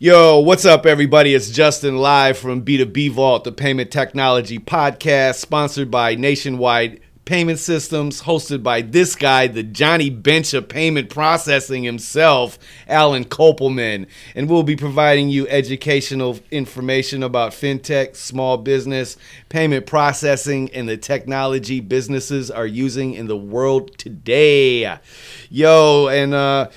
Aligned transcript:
Yo, 0.00 0.40
what's 0.40 0.64
up, 0.64 0.86
everybody? 0.86 1.34
It's 1.34 1.50
Justin 1.50 1.98
live 1.98 2.36
from 2.36 2.64
B2B 2.64 3.12
Vault, 3.12 3.44
the 3.44 3.52
payment 3.52 3.92
technology 3.92 4.58
podcast, 4.58 5.36
sponsored 5.36 5.88
by 5.88 6.16
Nationwide 6.16 7.00
Payment 7.24 7.60
Systems, 7.60 8.22
hosted 8.22 8.64
by 8.64 8.82
this 8.82 9.14
guy, 9.14 9.46
the 9.46 9.62
Johnny 9.62 10.10
Bench 10.10 10.52
of 10.52 10.68
payment 10.68 11.10
processing 11.10 11.84
himself, 11.84 12.58
Alan 12.88 13.24
Kopelman. 13.24 14.08
And 14.34 14.50
we'll 14.50 14.64
be 14.64 14.74
providing 14.74 15.28
you 15.28 15.46
educational 15.46 16.40
information 16.50 17.22
about 17.22 17.52
fintech, 17.52 18.16
small 18.16 18.56
business, 18.58 19.16
payment 19.48 19.86
processing, 19.86 20.70
and 20.74 20.88
the 20.88 20.96
technology 20.96 21.78
businesses 21.78 22.50
are 22.50 22.66
using 22.66 23.14
in 23.14 23.28
the 23.28 23.36
world 23.36 23.96
today. 23.96 24.98
Yo, 25.50 26.08
and, 26.08 26.34
uh, 26.34 26.68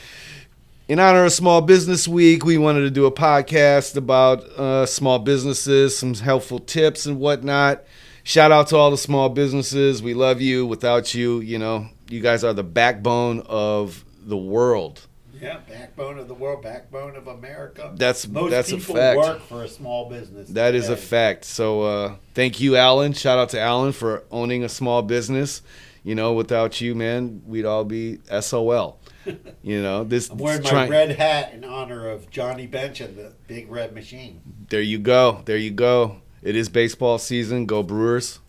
in 0.87 0.99
honor 0.99 1.25
of 1.25 1.33
Small 1.33 1.61
Business 1.61 2.07
Week, 2.07 2.45
we 2.45 2.57
wanted 2.57 2.81
to 2.81 2.89
do 2.89 3.05
a 3.05 3.11
podcast 3.11 3.97
about 3.97 4.43
uh, 4.57 4.85
small 4.85 5.19
businesses, 5.19 5.97
some 5.97 6.13
helpful 6.13 6.59
tips 6.59 7.05
and 7.05 7.19
whatnot. 7.19 7.83
Shout 8.23 8.51
out 8.51 8.67
to 8.67 8.77
all 8.77 8.91
the 8.91 8.97
small 8.97 9.29
businesses. 9.29 10.01
We 10.01 10.13
love 10.13 10.41
you. 10.41 10.65
Without 10.65 11.13
you, 11.13 11.39
you 11.41 11.59
know, 11.59 11.87
you 12.09 12.21
guys 12.21 12.43
are 12.43 12.53
the 12.53 12.63
backbone 12.63 13.41
of 13.47 14.05
the 14.21 14.37
world. 14.37 15.05
Yeah, 15.41 15.59
backbone 15.69 16.17
of 16.17 16.27
the 16.27 16.33
world, 16.33 16.63
backbone 16.63 17.15
of 17.15 17.27
America. 17.27 17.93
That's 17.95 18.27
Most 18.27 18.49
that's 18.49 18.71
a 18.71 18.77
people 18.77 18.95
fact. 18.95 19.17
work 19.19 19.41
for 19.41 19.63
a 19.63 19.67
small 19.67 20.09
business. 20.09 20.49
That 20.49 20.73
is 20.73 20.89
a 20.89 20.97
fact. 20.97 21.45
So 21.45 21.83
uh, 21.83 22.15
thank 22.33 22.59
you, 22.59 22.75
Alan. 22.75 23.13
Shout 23.13 23.38
out 23.38 23.49
to 23.49 23.59
Alan 23.59 23.91
for 23.91 24.23
owning 24.31 24.63
a 24.63 24.69
small 24.69 25.03
business. 25.03 25.61
You 26.03 26.16
know, 26.16 26.33
without 26.33 26.81
you, 26.81 26.95
man, 26.95 27.44
we'd 27.45 27.66
all 27.66 27.83
be 27.83 28.19
SOL. 28.39 28.99
You 29.64 29.81
know, 29.81 30.06
this 30.06 30.30
I'm 30.30 30.38
wearing 30.38 30.64
my 30.64 30.88
red 30.88 31.11
hat 31.11 31.53
in 31.53 31.66
honor 31.66 32.09
of 32.09 32.30
Johnny 32.30 32.67
Bench 32.67 33.02
and 33.02 33.17
the 33.17 33.34
Big 33.47 33.69
Red 33.69 33.94
Machine. 33.94 34.42
There 34.69 34.81
you 34.81 34.97
go. 34.97 35.42
There 35.44 35.58
you 35.58 35.72
go. 35.72 36.22
It 36.42 36.56
is 36.56 36.69
baseball 36.69 37.17
season. 37.17 37.66
Go 37.66 37.84
Brewers. 37.84 38.39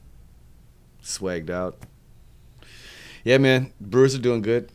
Swagged 1.03 1.51
out. 1.51 1.79
Yeah, 3.25 3.39
man. 3.39 3.73
Brewers 3.81 4.15
are 4.15 4.21
doing 4.21 4.43
good. 4.43 4.71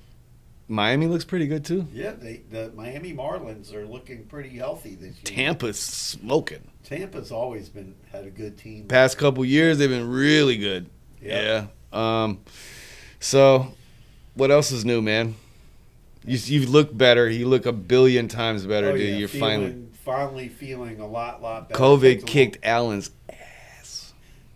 Miami 0.68 1.08
looks 1.08 1.23
pretty 1.23 1.48
good 1.48 1.64
too. 1.64 1.88
Yeah, 1.94 2.12
they, 2.12 2.42
the 2.50 2.72
Miami 2.76 3.14
Marlins 3.14 3.73
are 3.73 3.86
looking 3.86 4.26
pretty 4.26 4.50
healthy 4.50 4.95
this 4.95 5.16
year. 5.16 5.23
Tampa's 5.23 5.80
smoking. 5.80 6.70
Tampa's 6.84 7.32
always 7.32 7.70
been 7.70 7.95
had 8.12 8.26
a 8.26 8.30
good 8.30 8.58
team. 8.58 8.88
Past 8.88 9.17
couple 9.17 9.45
years, 9.45 9.78
they've 9.78 9.90
been 9.90 10.10
really 10.10 10.58
good. 10.58 10.90
Yep. 11.22 11.70
Yeah. 11.94 12.23
Um. 12.23 12.40
So, 13.20 13.73
what 14.34 14.52
else 14.52 14.72
is 14.72 14.84
new, 14.84 15.02
man? 15.02 15.36
You 16.26 16.38
you 16.38 16.68
look 16.68 16.96
better. 16.96 17.30
You 17.30 17.48
look 17.48 17.66
a 17.66 17.72
billion 17.74 18.28
times 18.28 18.66
better, 18.66 18.90
Oh, 18.90 18.98
dude. 18.98 19.10
yeah, 19.10 19.16
You're 19.18 19.28
feeling, 19.28 19.50
finally. 19.62 19.88
finally 20.04 20.48
feeling 20.50 21.00
a 21.00 21.08
lot, 21.08 21.42
lot 21.42 21.70
better. 21.70 21.80
COVID 21.82 22.26
kicked 22.26 22.58
Alan's 22.64 23.12
ass. 23.30 24.14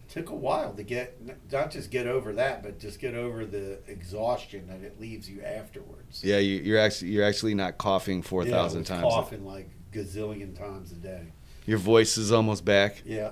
took 0.09 0.29
a 0.29 0.35
while 0.35 0.73
to 0.73 0.83
get 0.83 1.17
not 1.51 1.69
just 1.71 1.91
get 1.91 2.07
over 2.07 2.33
that, 2.33 2.63
but 2.63 2.79
just 2.79 2.99
get 2.99 3.13
over 3.15 3.45
the 3.45 3.79
exhaustion 3.87 4.67
that 4.67 4.81
it 4.85 4.99
leaves 4.99 5.29
you 5.29 5.41
afterwards. 5.43 6.23
Yeah, 6.23 6.37
you, 6.37 6.55
you're 6.61 6.79
actually 6.79 7.11
you're 7.11 7.25
actually 7.25 7.53
not 7.55 7.77
coughing 7.77 8.21
four 8.21 8.45
thousand 8.45 8.51
Yeah, 8.51 8.57
I 8.59 8.63
thousand 8.63 8.79
was 8.79 8.87
times. 8.89 9.03
coughing 9.13 9.45
like 9.45 9.69
gazillion 9.91 10.57
times 10.57 10.91
a 10.93 10.95
day. 10.95 11.23
Your 11.65 11.79
voice 11.79 12.17
is 12.17 12.31
almost 12.31 12.63
back. 12.63 13.01
Yeah, 13.05 13.31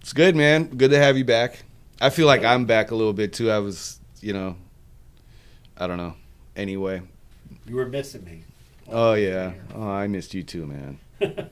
It's 0.00 0.14
good, 0.14 0.34
man. 0.34 0.64
Good 0.76 0.90
to 0.92 0.98
have 0.98 1.18
you 1.18 1.24
back. 1.24 1.64
I 2.00 2.08
feel 2.10 2.26
like 2.26 2.44
I'm 2.44 2.64
back 2.64 2.90
a 2.90 2.94
little 2.94 3.12
bit 3.12 3.32
too. 3.34 3.50
I 3.50 3.58
was, 3.58 4.00
you 4.22 4.32
know, 4.32 4.56
I 5.76 5.86
don't 5.86 5.98
know. 5.98 6.14
Anyway. 6.56 7.02
you 7.66 7.76
were 7.76 7.86
missing 7.86 8.24
me. 8.24 8.44
Oh 8.88 9.14
yeah. 9.14 9.52
Oh, 9.74 9.88
I 9.88 10.06
missed 10.06 10.34
you 10.34 10.42
too, 10.42 10.66
man. 10.66 10.98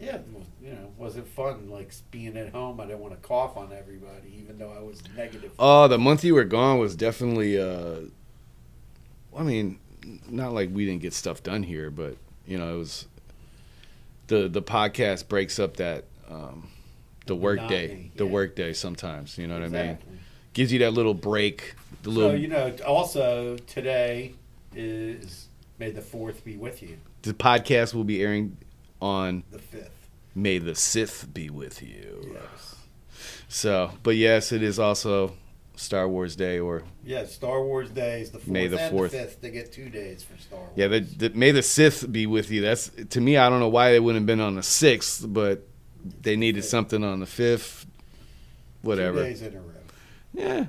Yeah, 0.00 0.18
you 0.62 0.72
know, 0.72 0.92
was 0.96 1.16
it 1.18 1.26
fun? 1.26 1.68
Like 1.68 1.92
being 2.10 2.36
at 2.38 2.52
home, 2.52 2.80
I 2.80 2.86
didn't 2.86 3.00
want 3.00 3.12
to 3.12 3.20
cough 3.20 3.56
on 3.56 3.70
everybody, 3.70 4.34
even 4.38 4.58
though 4.58 4.72
I 4.72 4.80
was 4.80 5.02
negative. 5.14 5.52
Oh, 5.58 5.88
the 5.88 5.98
month 5.98 6.24
you 6.24 6.34
were 6.34 6.44
gone 6.44 6.78
was 6.78 6.96
definitely. 6.96 7.60
uh 7.60 7.96
I 9.36 9.42
mean, 9.42 9.78
not 10.28 10.52
like 10.54 10.70
we 10.72 10.86
didn't 10.86 11.02
get 11.02 11.12
stuff 11.12 11.42
done 11.42 11.62
here, 11.62 11.90
but 11.90 12.16
you 12.46 12.58
know, 12.58 12.74
it 12.74 12.78
was. 12.78 13.06
The 14.28 14.48
the 14.48 14.62
podcast 14.62 15.28
breaks 15.28 15.58
up 15.58 15.76
that 15.76 16.04
um, 16.30 16.68
the 17.26 17.34
work 17.34 17.68
day, 17.68 18.10
the 18.16 18.24
yeah. 18.24 18.30
work 18.30 18.56
day 18.56 18.72
sometimes. 18.72 19.36
You 19.36 19.48
know 19.48 19.54
what 19.54 19.64
I 19.64 19.68
mean? 19.68 19.98
Gives 20.52 20.72
you 20.72 20.80
that 20.80 20.92
little 20.92 21.14
break. 21.14 21.74
The 22.02 22.10
little 22.10 22.30
So 22.30 22.36
you 22.36 22.48
know, 22.48 22.74
also 22.86 23.56
today 23.66 24.34
is 24.74 25.48
May 25.78 25.90
the 25.90 26.00
Fourth 26.02 26.44
be 26.44 26.56
with 26.56 26.82
you. 26.82 26.96
the 27.22 27.34
podcast 27.34 27.94
will 27.94 28.04
be 28.04 28.22
airing 28.22 28.56
on 29.00 29.44
The 29.50 29.58
fifth. 29.58 30.08
May 30.34 30.58
the 30.58 30.74
Sith 30.74 31.26
be 31.32 31.50
with 31.50 31.82
you. 31.82 32.32
Yes. 32.34 32.76
So, 33.48 33.92
but 34.02 34.16
yes, 34.16 34.52
it 34.52 34.62
is 34.62 34.78
also 34.78 35.34
Star 35.76 36.08
Wars 36.08 36.36
Day, 36.36 36.58
or 36.60 36.82
Yeah, 37.04 37.24
Star 37.26 37.62
Wars 37.64 37.90
Day 37.90 38.20
is 38.22 38.30
the 38.30 38.38
fourth 38.38 38.48
May 38.48 38.66
the 38.68 38.78
and 38.78 38.94
4th. 38.96 39.10
the 39.10 39.18
fifth. 39.18 39.40
They 39.40 39.50
get 39.50 39.72
two 39.72 39.88
days 39.88 40.22
for 40.22 40.40
Star 40.40 40.58
Wars. 40.60 40.72
yeah, 40.76 40.86
the, 40.88 41.00
the, 41.00 41.30
May 41.30 41.50
the 41.50 41.62
Sith 41.62 42.10
be 42.12 42.26
with 42.26 42.50
you. 42.50 42.60
That's 42.62 42.90
to 43.10 43.20
me. 43.20 43.36
I 43.36 43.48
don't 43.48 43.60
know 43.60 43.68
why 43.68 43.90
they 43.92 44.00
wouldn't 44.00 44.22
have 44.22 44.26
been 44.26 44.40
on 44.40 44.54
the 44.54 44.62
sixth, 44.62 45.24
but 45.26 45.66
they 46.22 46.36
needed 46.36 46.64
something 46.64 47.02
on 47.04 47.20
the 47.20 47.26
fifth. 47.26 47.84
Two 47.84 48.88
Whatever. 48.88 49.22
days 49.24 49.42
in 49.42 49.54
a 49.54 49.60
row. 49.60 49.69
Yeah, 50.40 50.66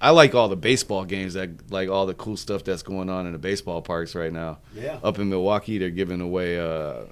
I 0.00 0.10
like 0.10 0.34
all 0.34 0.48
the 0.48 0.56
baseball 0.56 1.04
games. 1.04 1.34
That 1.34 1.70
like 1.70 1.88
all 1.88 2.06
the 2.06 2.14
cool 2.14 2.36
stuff 2.36 2.64
that's 2.64 2.82
going 2.82 3.08
on 3.10 3.26
in 3.26 3.32
the 3.32 3.38
baseball 3.38 3.82
parks 3.82 4.14
right 4.14 4.32
now. 4.32 4.58
Yeah. 4.74 4.98
Up 5.02 5.18
in 5.18 5.28
Milwaukee, 5.28 5.78
they're 5.78 5.90
giving 5.90 6.20
away. 6.20 6.58
Uh, 6.58 7.04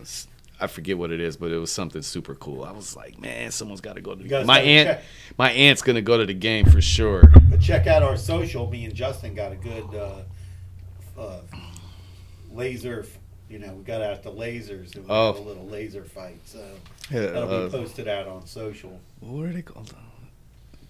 I 0.63 0.67
forget 0.67 0.99
what 0.99 1.11
it 1.11 1.21
is, 1.21 1.39
but 1.39 1.53
it 1.53 1.57
was 1.59 1.73
something 1.73 2.03
super 2.03 2.35
cool. 2.35 2.65
I 2.65 2.73
was 2.73 2.95
like, 2.95 3.19
man, 3.19 3.51
someone's 3.51 3.81
got 3.81 3.95
to 3.97 4.03
go 4.03 4.15
to 4.15 4.45
my 4.45 4.61
aunt. 4.61 4.89
check. 4.89 5.05
My 5.39 5.51
aunt's 5.53 5.81
gonna 5.81 6.03
go 6.03 6.19
to 6.19 6.27
the 6.27 6.35
game 6.35 6.67
for 6.67 6.83
sure. 6.83 7.33
But 7.49 7.61
check 7.63 7.87
out 7.87 8.03
our 8.03 8.17
social. 8.19 8.69
Me 8.71 8.85
and 8.85 8.95
Justin 8.95 9.35
got 9.35 9.53
a 9.53 9.57
good 9.57 9.85
uh, 9.95 11.19
uh, 11.19 11.41
laser. 12.53 13.07
You 13.49 13.59
know, 13.59 13.73
we 13.75 13.83
got 13.85 14.01
out 14.03 14.23
the 14.23 14.31
lasers 14.31 14.95
and 14.95 15.05
we 15.07 15.11
Oh. 15.11 15.33
had 15.33 15.41
a 15.43 15.45
little 15.45 15.67
laser 15.67 16.05
fight. 16.05 16.39
So 16.45 16.65
Yeah, 17.11 17.21
that'll 17.27 17.51
uh, 17.51 17.65
be 17.67 17.71
posted 17.73 18.07
out 18.07 18.29
on 18.29 18.47
social. 18.47 19.01
what 19.21 19.47
are 19.47 19.53
they 19.53 19.63
called? 19.63 19.93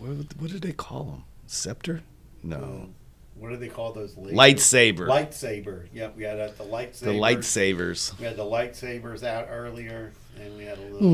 What, 0.01 0.11
what 0.39 0.51
did 0.51 0.63
they 0.63 0.73
call 0.73 1.05
them? 1.05 1.25
Scepter? 1.47 2.03
No. 2.43 2.89
What 3.35 3.51
do 3.51 3.57
they 3.57 3.69
call 3.69 3.93
those 3.93 4.15
lasers? 4.15 4.33
Lightsaber. 4.35 5.07
Lightsaber. 5.07 5.87
Yep, 5.93 6.17
we 6.17 6.25
had 6.25 6.39
at 6.39 6.59
the 6.59 6.65
lightsaber. 6.65 7.01
the 7.01 7.11
lightsabers. 7.13 8.19
We 8.19 8.25
had 8.25 8.37
the 8.37 8.45
lightsabers 8.45 9.23
out 9.23 9.49
earlier, 9.51 10.13
and 10.41 10.57
we 10.57 10.65
had 10.65 10.79
a 10.79 10.83
little. 10.83 11.11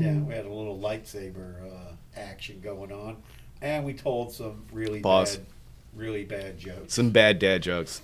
Yeah, 0.00 0.18
we 0.20 0.34
had 0.34 0.44
a 0.46 0.52
little 0.52 0.78
lightsaber 0.78 1.62
uh, 1.62 1.92
action 2.16 2.60
going 2.62 2.92
on, 2.92 3.16
and 3.62 3.84
we 3.84 3.94
told 3.94 4.32
some 4.32 4.64
really 4.72 5.00
Pause. 5.00 5.36
bad, 5.38 5.46
really 5.94 6.24
bad 6.24 6.58
jokes. 6.58 6.94
Some 6.94 7.10
bad 7.10 7.38
dad 7.38 7.62
jokes. 7.62 8.02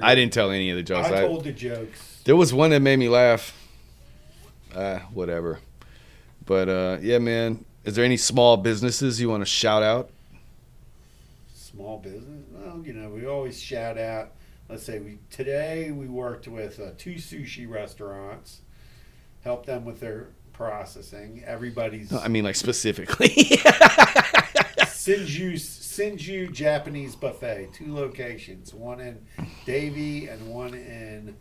I 0.00 0.14
didn't 0.14 0.32
tell 0.34 0.50
any 0.50 0.70
of 0.70 0.76
the 0.76 0.82
jokes. 0.82 1.08
I 1.08 1.18
I- 1.18 1.26
told 1.26 1.44
the 1.44 1.52
jokes. 1.52 2.20
there 2.24 2.36
was 2.36 2.52
one 2.54 2.70
that 2.70 2.80
made 2.80 2.98
me 2.98 3.08
laugh. 3.08 3.54
Uh, 4.74 4.98
whatever. 5.14 5.60
But 6.44 6.68
uh, 6.68 6.98
yeah, 7.00 7.18
man. 7.18 7.64
Is 7.86 7.94
there 7.94 8.04
any 8.04 8.16
small 8.16 8.56
businesses 8.56 9.20
you 9.20 9.28
want 9.28 9.42
to 9.42 9.46
shout 9.46 9.84
out? 9.84 10.10
Small 11.54 11.98
business. 11.98 12.42
Well, 12.50 12.82
you 12.84 12.92
know, 12.92 13.10
we 13.10 13.26
always 13.26 13.62
shout 13.62 13.96
out. 13.96 14.32
Let's 14.68 14.82
say 14.82 14.98
we 14.98 15.18
today 15.30 15.92
we 15.92 16.08
worked 16.08 16.48
with 16.48 16.80
uh, 16.80 16.90
two 16.98 17.14
sushi 17.14 17.70
restaurants, 17.70 18.62
helped 19.44 19.66
them 19.66 19.84
with 19.84 20.00
their 20.00 20.30
processing. 20.52 21.44
Everybody's 21.46 22.10
No, 22.10 22.18
I 22.18 22.26
mean, 22.26 22.42
like 22.42 22.56
specifically. 22.56 23.28
Shinju 24.96 25.52
Shinju 25.54 26.52
Japanese 26.52 27.14
buffet, 27.14 27.68
two 27.72 27.94
locations, 27.94 28.74
one 28.74 28.98
in 28.98 29.24
Davie 29.64 30.26
and 30.26 30.48
one 30.48 30.74
in 30.74 31.36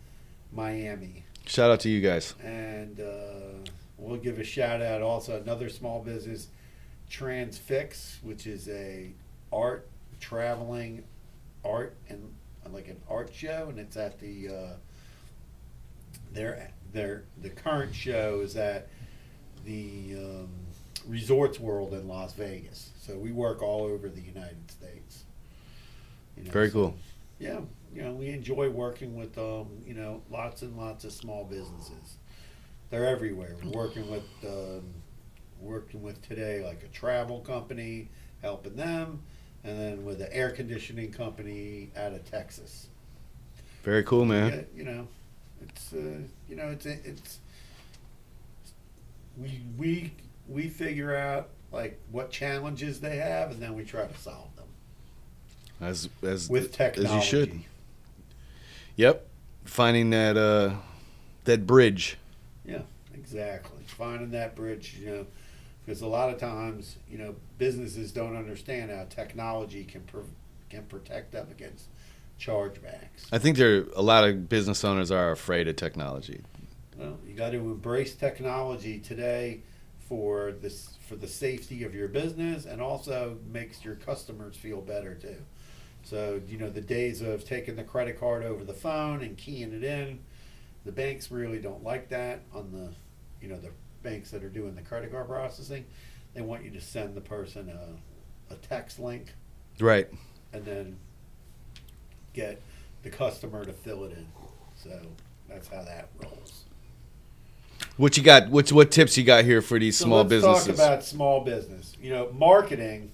Miami. 0.54 1.26
shout 1.48 1.72
out 1.72 1.80
to 1.80 1.90
you 1.90 2.02
guys. 2.02 2.36
And 2.44 3.00
uh, 3.00 3.45
we'll 4.06 4.18
give 4.20 4.40
a 4.40 4.44
shout 4.44 4.82
out 4.82 5.02
also 5.02 5.40
another 5.42 5.70
small 5.70 6.02
business, 6.02 6.48
Transfix, 7.10 8.18
which 8.24 8.48
is 8.48 8.68
a 8.70 9.12
art 9.52 9.88
traveling 10.20 11.04
art 11.64 11.96
and 12.10 12.34
like 12.72 12.88
an 12.88 13.00
art 13.10 13.32
show, 13.34 13.68
and 13.70 13.80
it's 13.80 13.98
at 13.98 14.20
the 14.20 14.48
uh, 14.50 14.74
their 16.34 16.72
their 16.94 17.24
the 17.42 17.50
current 17.50 17.94
show 17.94 18.42
is 18.42 18.56
at 18.56 18.88
the 19.66 20.16
um, 20.18 20.50
Resorts 21.08 21.60
World 21.60 21.94
in 21.94 22.08
Las 22.08 22.34
Vegas. 22.34 22.92
So 23.00 23.18
we 23.18 23.32
work 23.32 23.62
all 23.62 23.84
over 23.84 24.10
the 24.10 24.22
United 24.22 24.70
States. 24.72 25.24
You 26.38 26.44
know, 26.46 26.52
Very 26.52 26.68
so- 26.70 26.74
cool. 26.74 26.96
yeah, 27.40 27.60
you 27.94 28.02
know, 28.02 28.12
we 28.14 28.30
enjoy 28.30 28.70
working 28.70 29.16
with 29.16 29.38
um, 29.38 29.68
you 29.86 29.94
know, 29.94 30.22
lots 30.30 30.62
and 30.64 30.76
lots 30.78 31.04
of 31.06 31.12
small 31.12 31.44
businesses. 31.46 32.18
They're 32.90 33.06
everywhere. 33.06 33.56
We're 33.64 33.72
working 33.72 34.10
with 34.10 34.24
um, 34.46 34.84
working 35.60 36.02
with 36.02 36.22
today 36.28 36.64
like 36.64 36.84
a 36.84 36.88
travel 36.88 37.40
company, 37.40 38.10
helping 38.42 38.76
them, 38.76 39.22
and 39.64 39.80
then 39.80 40.06
with 40.06 40.22
an 40.22 40.30
air 40.32 40.52
conditioning 40.52 41.12
company 41.12 41.92
out 41.98 42.14
of 42.14 42.30
Texas. 42.30 42.88
Very 43.84 44.04
cool, 44.04 44.26
man. 44.26 44.52
Yeah, 44.52 44.62
you 44.78 44.84
know, 44.84 45.08
It's 45.62 45.94
uh, 45.94 46.20
you 46.50 46.56
know 46.56 46.70
it's 46.70 46.86
it's 46.86 47.40
we 49.38 49.62
we 49.78 50.14
we 50.48 50.70
figure 50.70 51.16
out 51.16 51.50
like 51.72 52.00
what 52.12 52.32
challenges 52.32 53.00
they 53.00 53.18
have, 53.18 53.52
and 53.52 53.62
then 53.62 53.76
we 53.76 53.84
try 53.84 54.06
to 54.06 54.18
solve 54.18 54.56
them 54.56 54.68
As 55.82 56.08
as 56.24 56.50
with 56.50 56.72
technology. 56.72 57.16
as 57.18 57.24
you 57.26 57.30
should. 57.30 57.60
Yep, 58.96 59.28
finding 59.66 60.12
that 60.12 60.38
uh, 60.38 60.76
that 61.46 61.66
bridge. 61.68 62.18
Yeah, 62.66 62.82
exactly. 63.14 63.84
Finding 63.86 64.32
that 64.32 64.56
bridge, 64.56 64.98
you 65.00 65.08
know, 65.08 65.26
because 65.86 66.02
a 66.02 66.08
lot 66.08 66.30
of 66.30 66.40
times, 66.40 66.98
you 67.10 67.18
know, 67.18 67.36
businesses 67.58 68.12
don't 68.12 68.36
understand 68.36 68.92
how 68.92 69.06
technology 69.10 69.84
can 69.84 70.02
pro- 70.02 70.24
can 70.70 70.84
protect 70.84 71.32
them 71.32 71.48
against 71.52 71.86
chargebacks. 72.40 73.28
I 73.32 73.38
think 73.38 73.58
there 73.58 73.78
are 73.78 73.88
a 73.96 74.02
lot 74.02 74.28
of 74.28 74.50
business 74.50 74.84
owners 74.84 75.12
are 75.12 75.32
afraid 75.32 75.68
of 75.68 75.76
technology. 75.76 76.42
Well, 76.98 77.18
you 77.28 77.34
got 77.34 77.52
to 77.52 77.58
embrace 77.58 78.16
technology 78.16 79.00
today 79.00 79.62
for 80.00 80.54
this 80.62 80.90
for 81.08 81.16
the 81.16 81.28
safety 81.28 81.84
of 81.84 81.94
your 81.94 82.08
business 82.08 82.66
and 82.66 82.82
also 82.82 83.38
makes 83.52 83.86
your 83.86 83.96
customers 83.96 84.56
feel 84.56 84.82
better 84.82 85.14
too. 85.14 85.38
So, 86.04 86.42
you 86.48 86.58
know, 86.58 86.70
the 86.70 86.82
days 86.82 87.22
of 87.22 87.46
taking 87.46 87.76
the 87.76 87.84
credit 87.84 88.20
card 88.20 88.44
over 88.44 88.64
the 88.64 88.74
phone 88.74 89.22
and 89.22 89.36
keying 89.38 89.74
it 89.74 89.84
in, 89.84 90.20
the 90.86 90.92
banks 90.92 91.32
really 91.32 91.60
don't 91.60 91.84
like 91.84 92.10
that 92.10 92.42
on 92.54 92.72
the, 92.72 92.90
you 93.42 93.52
know, 93.52 93.60
the 93.60 93.72
banks 94.04 94.32
that 94.32 94.44
are 94.44 94.50
doing 94.50 94.76
the 94.76 94.82
credit 94.82 95.12
card 95.12 95.28
processing. 95.28 95.86
They 96.34 96.42
want 96.42 96.64
you 96.64 96.72
to 96.72 96.82
send 96.82 97.16
the 97.16 97.22
person 97.22 97.70
a, 97.70 98.54
a 98.54 98.58
text 98.58 99.00
link 99.00 99.34
Right. 99.80 100.08
and 100.54 100.64
then 100.66 100.98
get 102.34 102.62
the 103.04 103.10
customer 103.10 103.66
to 103.66 103.74
fill 103.74 104.04
it 104.06 104.12
in. 104.14 104.28
So 104.76 105.00
that's 105.50 105.68
how 105.68 105.84
that 105.84 106.10
rolls. 106.22 106.66
What 107.98 108.18
you 108.18 108.24
got? 108.24 108.50
What's 108.50 108.72
what 108.74 108.92
tips 108.92 109.18
you 109.18 109.24
got 109.24 109.46
here 109.46 109.62
for 109.62 109.80
these 109.80 109.98
So 109.98 110.06
small 110.06 110.18
let's 110.20 110.30
businesses? 110.30 110.66
talk 110.68 110.76
about 110.76 111.04
small 111.04 111.42
business. 111.42 111.96
You 112.02 112.10
know, 112.12 112.32
marketing 112.34 113.12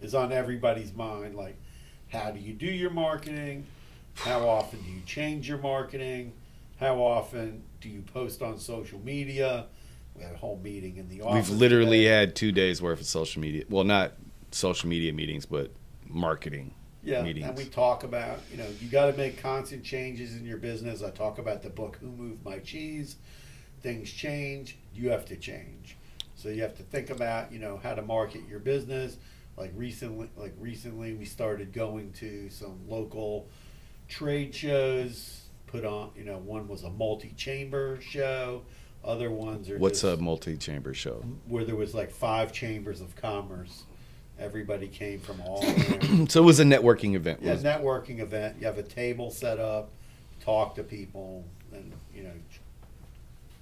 is 0.00 0.14
on 0.14 0.32
everybody's 0.32 0.94
mind. 0.94 1.34
Like, 1.34 1.56
how 2.08 2.30
do 2.30 2.40
you 2.40 2.54
do 2.54 2.66
your 2.66 2.90
marketing? 2.90 3.66
How 4.14 4.48
often 4.48 4.80
do 4.82 4.90
you 4.90 5.00
change 5.04 5.48
your 5.48 5.58
marketing? 5.58 6.32
How 6.78 6.96
often 6.96 7.62
do 7.80 7.88
you 7.88 8.02
post 8.02 8.42
on 8.42 8.58
social 8.58 8.98
media? 9.00 9.66
We 10.16 10.22
had 10.22 10.32
a 10.34 10.36
whole 10.36 10.60
meeting 10.62 10.96
in 10.96 11.08
the 11.08 11.22
office. 11.22 11.48
We've 11.48 11.58
literally 11.58 11.98
today. 11.98 12.18
had 12.20 12.36
two 12.36 12.52
days 12.52 12.80
worth 12.80 13.00
of 13.00 13.06
social 13.06 13.40
media. 13.42 13.64
Well, 13.68 13.84
not 13.84 14.12
social 14.50 14.88
media 14.88 15.12
meetings, 15.12 15.46
but 15.46 15.72
marketing. 16.06 16.74
yeah, 17.02 17.22
meetings. 17.22 17.46
and 17.46 17.56
we 17.56 17.64
talk 17.64 18.04
about 18.04 18.38
you 18.50 18.58
know 18.58 18.66
you 18.80 18.88
got 18.88 19.06
to 19.10 19.16
make 19.16 19.40
constant 19.40 19.84
changes 19.84 20.36
in 20.36 20.44
your 20.44 20.58
business. 20.58 21.02
I 21.02 21.10
talk 21.10 21.38
about 21.38 21.62
the 21.62 21.70
book 21.70 21.98
"Who 22.00 22.08
Moved 22.08 22.44
My 22.44 22.58
Cheese." 22.58 23.16
Things 23.80 24.10
change, 24.10 24.78
you 24.94 25.10
have 25.10 25.26
to 25.26 25.36
change. 25.36 25.98
So 26.36 26.48
you 26.48 26.62
have 26.62 26.76
to 26.78 26.82
think 26.82 27.10
about 27.10 27.52
you 27.52 27.58
know 27.58 27.78
how 27.82 27.94
to 27.94 28.02
market 28.02 28.42
your 28.48 28.60
business. 28.60 29.16
Like 29.56 29.72
recently, 29.76 30.28
like 30.36 30.54
recently, 30.58 31.14
we 31.14 31.24
started 31.24 31.72
going 31.72 32.12
to 32.14 32.48
some 32.50 32.80
local 32.88 33.48
trade 34.08 34.54
shows. 34.54 35.43
Put 35.74 35.84
on, 35.84 36.12
you 36.16 36.22
know, 36.22 36.38
one 36.38 36.68
was 36.68 36.84
a 36.84 36.90
multi-chamber 36.90 37.98
show. 38.00 38.62
Other 39.04 39.28
ones 39.28 39.68
are 39.68 39.76
What's 39.76 40.02
just 40.02 40.20
a 40.20 40.22
multi-chamber 40.22 40.94
show? 40.94 41.24
where 41.48 41.64
there 41.64 41.74
was 41.74 41.92
like 41.92 42.12
five 42.12 42.52
chambers 42.52 43.00
of 43.00 43.16
commerce. 43.16 43.82
Everybody 44.38 44.86
came 44.86 45.18
from 45.18 45.40
all 45.40 45.62
so 46.28 46.42
it 46.42 46.44
was 46.44 46.60
a 46.60 46.64
networking 46.64 47.16
event. 47.16 47.40
Yeah, 47.42 47.56
networking 47.56 48.20
event. 48.20 48.58
You 48.60 48.66
have 48.66 48.78
a 48.78 48.84
table 48.84 49.32
set 49.32 49.58
up, 49.58 49.90
talk 50.38 50.76
to 50.76 50.84
people, 50.84 51.44
and 51.72 51.92
you 52.14 52.22
know, 52.22 52.34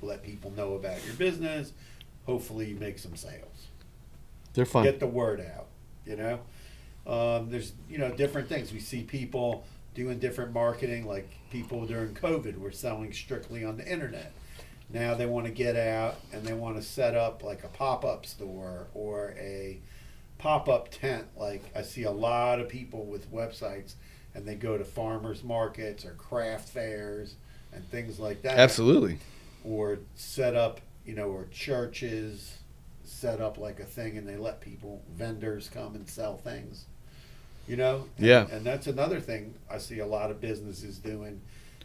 let 0.02 0.22
people 0.22 0.50
know 0.50 0.74
about 0.74 1.02
your 1.06 1.14
business. 1.14 1.72
Hopefully, 2.26 2.68
you 2.68 2.76
make 2.76 2.98
some 2.98 3.16
sales. 3.16 3.68
They're 4.52 4.66
fun. 4.66 4.84
Get 4.84 5.00
the 5.00 5.06
word 5.06 5.40
out. 5.40 5.68
You 6.04 6.16
know, 6.16 6.40
um, 7.06 7.48
there's 7.48 7.72
you 7.88 7.96
know 7.96 8.10
different 8.10 8.50
things. 8.50 8.70
We 8.70 8.80
see 8.80 9.02
people 9.02 9.64
doing 9.94 10.18
different 10.18 10.52
marketing. 10.52 11.06
Like 11.06 11.30
people 11.50 11.86
during 11.86 12.14
COVID 12.14 12.58
were 12.58 12.72
selling 12.72 13.12
strictly 13.12 13.64
on 13.64 13.76
the 13.76 13.86
internet. 13.86 14.32
Now 14.88 15.14
they 15.14 15.26
want 15.26 15.46
to 15.46 15.52
get 15.52 15.76
out 15.76 16.16
and 16.32 16.44
they 16.44 16.52
want 16.52 16.76
to 16.76 16.82
set 16.82 17.16
up 17.16 17.42
like 17.42 17.64
a 17.64 17.68
pop 17.68 18.04
up 18.04 18.26
store 18.26 18.88
or 18.94 19.34
a 19.38 19.80
pop 20.38 20.68
up 20.68 20.90
tent. 20.90 21.26
Like 21.36 21.62
I 21.74 21.82
see 21.82 22.02
a 22.02 22.10
lot 22.10 22.60
of 22.60 22.68
people 22.68 23.06
with 23.06 23.32
websites 23.32 23.94
and 24.34 24.46
they 24.46 24.54
go 24.54 24.76
to 24.76 24.84
farmers 24.84 25.42
markets 25.42 26.04
or 26.04 26.12
craft 26.12 26.68
fairs 26.68 27.36
and 27.72 27.88
things 27.90 28.18
like 28.18 28.42
that. 28.42 28.58
Absolutely. 28.58 29.18
Or 29.64 29.98
set 30.14 30.54
up, 30.54 30.80
you 31.06 31.14
know, 31.14 31.28
or 31.28 31.46
churches 31.50 32.58
set 33.04 33.40
up 33.40 33.58
like 33.58 33.80
a 33.80 33.84
thing 33.84 34.18
and 34.18 34.28
they 34.28 34.36
let 34.36 34.60
people, 34.60 35.02
vendors 35.14 35.68
come 35.68 35.94
and 35.94 36.08
sell 36.08 36.36
things. 36.36 36.86
You 37.68 37.76
know? 37.76 38.06
And- 38.18 38.26
Yeah. 38.26 38.46
And 38.50 38.64
that's 38.64 38.86
another 38.86 39.20
thing 39.20 39.54
I 39.70 39.78
see 39.78 39.98
a 40.00 40.06
lot 40.06 40.30
of 40.30 40.40
businesses 40.40 40.98
doing 40.98 41.40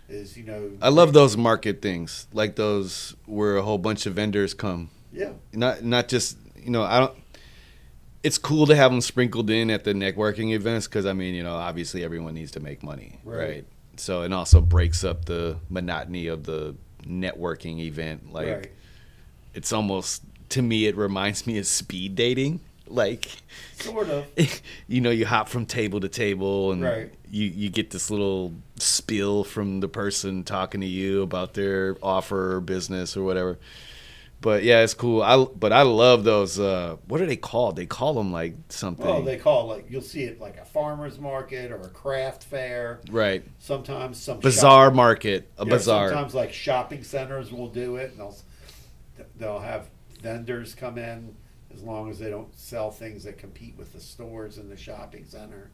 is, 0.10 0.38
you 0.38 0.44
know, 0.44 0.72
I 0.82 0.90
love 0.90 1.14
those 1.14 1.36
market 1.38 1.82
things, 1.82 2.28
like 2.34 2.56
those 2.56 3.16
where 3.26 3.58
a 3.58 3.62
whole 3.62 3.78
bunch 3.78 4.06
of 4.06 4.14
vendors 4.14 4.54
come. 4.54 4.90
Yeah. 5.12 5.32
Not 5.54 5.84
not 5.84 6.08
just 6.08 6.38
you 6.64 6.72
know 6.72 6.84
I 6.84 7.00
don't. 7.00 7.14
It's 8.24 8.38
cool 8.38 8.66
to 8.68 8.76
have 8.76 8.92
them 8.92 9.00
sprinkled 9.02 9.50
in 9.50 9.70
at 9.70 9.84
the 9.84 9.94
networking 9.94 10.52
events 10.54 10.88
because 10.88 11.06
I 11.06 11.14
mean 11.14 11.34
you 11.36 11.44
know 11.44 11.56
obviously 11.56 12.04
everyone 12.04 12.34
needs 12.34 12.52
to 12.52 12.60
make 12.60 12.84
money, 12.84 13.20
Right. 13.24 13.38
right? 13.50 13.66
So 13.98 14.22
it 14.24 14.32
also 14.34 14.62
breaks 14.62 15.04
up 15.04 15.26
the 15.26 15.58
monotony 15.70 16.28
of 16.28 16.44
the 16.44 16.76
networking 17.06 17.80
event. 17.80 18.32
Like 18.34 18.48
right. 18.48 18.72
it's 19.54 19.72
almost 19.72 20.24
to 20.50 20.62
me 20.62 20.88
it 20.88 20.96
reminds 20.98 21.46
me 21.48 21.58
of 21.58 21.66
speed 21.68 22.16
dating. 22.16 22.60
Like 22.92 23.28
Sort 23.76 24.10
of. 24.10 24.26
you 24.88 25.02
know 25.02 25.10
you 25.12 25.26
hop 25.26 25.50
from 25.50 25.66
table 25.66 26.00
to 26.00 26.10
table 26.10 26.72
and 26.72 26.82
Right. 26.84 27.14
you 27.30 27.46
you 27.46 27.70
get 27.70 27.92
this 27.92 28.10
little 28.10 28.54
spill 28.78 29.44
from 29.44 29.80
the 29.80 29.88
person 29.88 30.44
talking 30.44 30.82
to 30.82 30.88
you 30.88 31.22
about 31.22 31.54
their 31.54 31.98
offer 32.02 32.56
or 32.56 32.62
business 32.62 33.16
or 33.18 33.24
whatever 33.24 33.58
but 34.40 34.62
yeah 34.64 34.82
it's 34.82 34.94
cool 34.94 35.22
i 35.24 35.44
but 35.56 35.74
i 35.74 35.82
love 35.82 36.24
those 36.24 36.60
uh 36.60 36.96
what 37.08 37.20
are 37.22 37.26
they 37.26 37.36
called 37.36 37.76
they 37.76 37.88
call 37.88 38.14
them 38.14 38.32
like 38.32 38.56
something 38.70 39.04
Well, 39.06 39.24
they 39.24 39.38
call 39.38 39.72
it 39.72 39.76
like 39.76 39.86
you'll 39.90 40.02
see 40.02 40.24
it 40.24 40.40
like 40.40 40.58
a 40.58 40.66
farmers 40.66 41.18
market 41.20 41.72
or 41.72 41.78
a 41.82 41.90
craft 41.90 42.44
fair. 42.44 43.00
right 43.10 43.44
Sometimes 43.60 44.20
some 44.22 44.40
bazaar 44.40 44.92
market 44.92 45.50
a 45.58 45.66
yeah, 45.66 45.72
bazaar 45.72 46.10
Sometimes 46.10 46.36
like 46.36 46.54
shopping 46.54 47.04
centers 47.04 47.52
will 47.52 47.68
do 47.70 47.96
it, 47.96 48.12
and 48.12 48.20
they'll 48.20 48.36
they'll 49.38 49.60
have 49.60 49.90
vendors 50.22 50.76
come 50.76 50.98
in 51.00 51.36
as 51.74 51.84
long 51.84 52.10
as 52.10 52.20
they 52.20 52.30
don't 52.30 52.54
sell 52.58 52.92
things 52.92 53.24
that 53.24 53.38
compete 53.38 53.76
with 53.78 53.94
the 53.94 54.00
stores 54.00 54.58
in 54.58 54.70
the 54.70 54.78
shopping 54.78 55.26
center. 55.26 55.70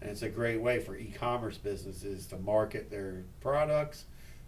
And 0.00 0.10
it's 0.10 0.22
a 0.22 0.28
great 0.28 0.60
way 0.60 0.80
for 0.80 0.96
e-commerce 0.96 1.58
businesses 1.58 2.26
to 2.28 2.36
market 2.38 2.90
their 2.90 3.24
products 3.40 4.04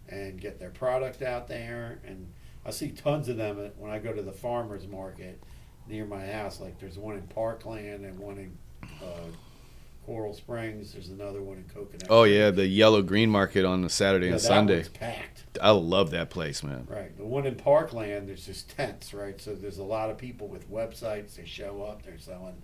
and 0.09 0.39
get 0.39 0.59
their 0.59 0.69
product 0.69 1.21
out 1.21 1.47
there. 1.47 1.99
And 2.05 2.27
I 2.65 2.71
see 2.71 2.89
tons 2.89 3.29
of 3.29 3.37
them 3.37 3.71
when 3.77 3.91
I 3.91 3.99
go 3.99 4.13
to 4.13 4.21
the 4.21 4.31
farmers 4.31 4.87
market 4.87 5.41
near 5.87 6.05
my 6.05 6.25
house. 6.25 6.59
Like 6.59 6.79
there's 6.79 6.97
one 6.97 7.15
in 7.15 7.27
Parkland 7.27 8.05
and 8.05 8.17
one 8.19 8.37
in 8.37 8.57
uh, 9.01 9.31
Coral 10.05 10.33
Springs. 10.33 10.93
There's 10.93 11.09
another 11.09 11.41
one 11.41 11.57
in 11.57 11.63
Coconut. 11.73 12.07
oh 12.09 12.23
yeah 12.23 12.49
the 12.51 12.65
yellow 12.67 13.01
green 13.01 13.29
market 13.29 13.65
on 13.65 13.81
the 13.81 13.89
saturday 13.89 14.27
Yeah, 14.27 14.33
and 14.33 14.41
that 14.41 14.45
sunday 14.47 14.75
one's 14.77 14.87
packed. 14.89 15.43
i 15.61 15.69
love 15.71 16.11
that 16.11 16.29
place 16.29 16.63
man 16.63 16.87
Right. 16.89 17.15
The 17.17 17.25
one 17.25 17.45
in 17.45 17.55
Parkland, 17.55 18.27
there's 18.29 18.45
just 18.45 18.75
tents, 18.75 19.13
right? 19.13 19.39
So 19.39 19.55
there's 19.55 19.77
a 19.77 19.83
lot 19.83 20.09
of 20.09 20.17
people 20.17 20.47
with 20.47 20.69
websites. 20.71 21.35
They 21.35 21.45
show 21.45 21.83
up. 21.83 22.03
They're 22.03 22.17
selling 22.19 22.61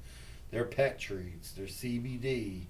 their 0.51 0.65
pet 0.65 0.99
treats, 0.99 1.51
their 1.51 1.67
CBD, 1.67 2.61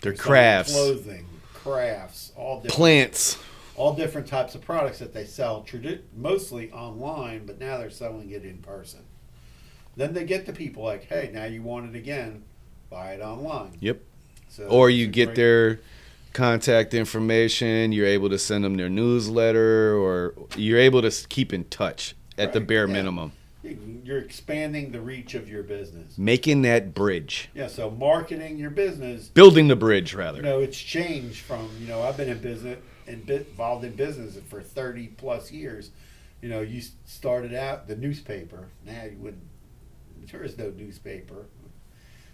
their 0.00 0.14
crafts 0.14 0.72
clothing, 0.72 1.26
crafts, 1.54 2.32
all 2.36 2.56
different, 2.60 2.74
plants 2.76 3.38
all 3.76 3.94
different 3.94 4.26
types 4.26 4.54
of 4.56 4.60
products 4.60 4.98
that 4.98 5.12
they 5.14 5.24
sell 5.24 5.62
tradi- 5.68 6.00
mostly 6.16 6.70
online, 6.72 7.46
but 7.46 7.58
now 7.60 7.78
they're 7.78 7.90
selling 7.90 8.30
it 8.30 8.44
in 8.44 8.58
person. 8.58 9.00
Then 9.96 10.14
they 10.14 10.24
get 10.24 10.46
the 10.46 10.52
people 10.52 10.82
like, 10.84 11.04
hey, 11.04 11.30
now 11.32 11.44
you 11.44 11.62
want 11.62 11.94
it 11.94 11.96
again, 11.98 12.42
buy 12.90 13.12
it 13.12 13.20
online. 13.20 13.76
Yep. 13.80 14.00
So 14.48 14.64
or 14.64 14.90
you 14.90 15.06
get 15.06 15.26
great- 15.26 15.36
their 15.36 15.80
contact 16.34 16.94
information 16.94 17.90
you're 17.90 18.06
able 18.06 18.28
to 18.28 18.38
send 18.38 18.62
them 18.62 18.76
their 18.76 18.88
newsletter 18.88 19.96
or 19.96 20.34
you're 20.56 20.78
able 20.78 21.02
to 21.02 21.10
keep 21.28 21.52
in 21.52 21.64
touch 21.64 22.14
at 22.36 22.52
the 22.52 22.60
bare 22.60 22.86
yeah. 22.86 22.92
minimum 22.92 23.32
You're 24.04 24.18
expanding 24.18 24.92
the 24.92 25.00
reach 25.00 25.34
of 25.34 25.48
your 25.48 25.62
business. 25.64 26.16
making 26.16 26.62
that 26.62 26.94
bridge 26.94 27.48
Yeah. 27.54 27.66
So 27.66 27.90
marketing 27.90 28.58
your 28.58 28.70
business 28.70 29.28
building 29.28 29.68
the 29.68 29.74
bridge 29.74 30.14
rather 30.14 30.36
You 30.38 30.42
know, 30.44 30.60
it's 30.60 30.78
changed 30.78 31.40
from 31.40 31.68
you 31.80 31.88
know 31.88 32.02
I've 32.02 32.16
been 32.16 32.28
in 32.28 32.38
business 32.38 32.78
and 33.06 33.28
involved 33.28 33.84
in 33.84 33.92
business 33.96 34.38
for 34.48 34.60
thirty 34.60 35.08
plus 35.08 35.50
years. 35.50 35.90
You 36.42 36.50
know, 36.50 36.60
you 36.60 36.82
started 37.06 37.54
out 37.54 37.88
the 37.88 37.96
newspaper. 37.96 38.68
Now 38.86 39.04
you 39.04 39.16
wouldn't. 39.18 39.42
There 40.30 40.44
is 40.44 40.58
no 40.58 40.70
newspaper. 40.70 41.46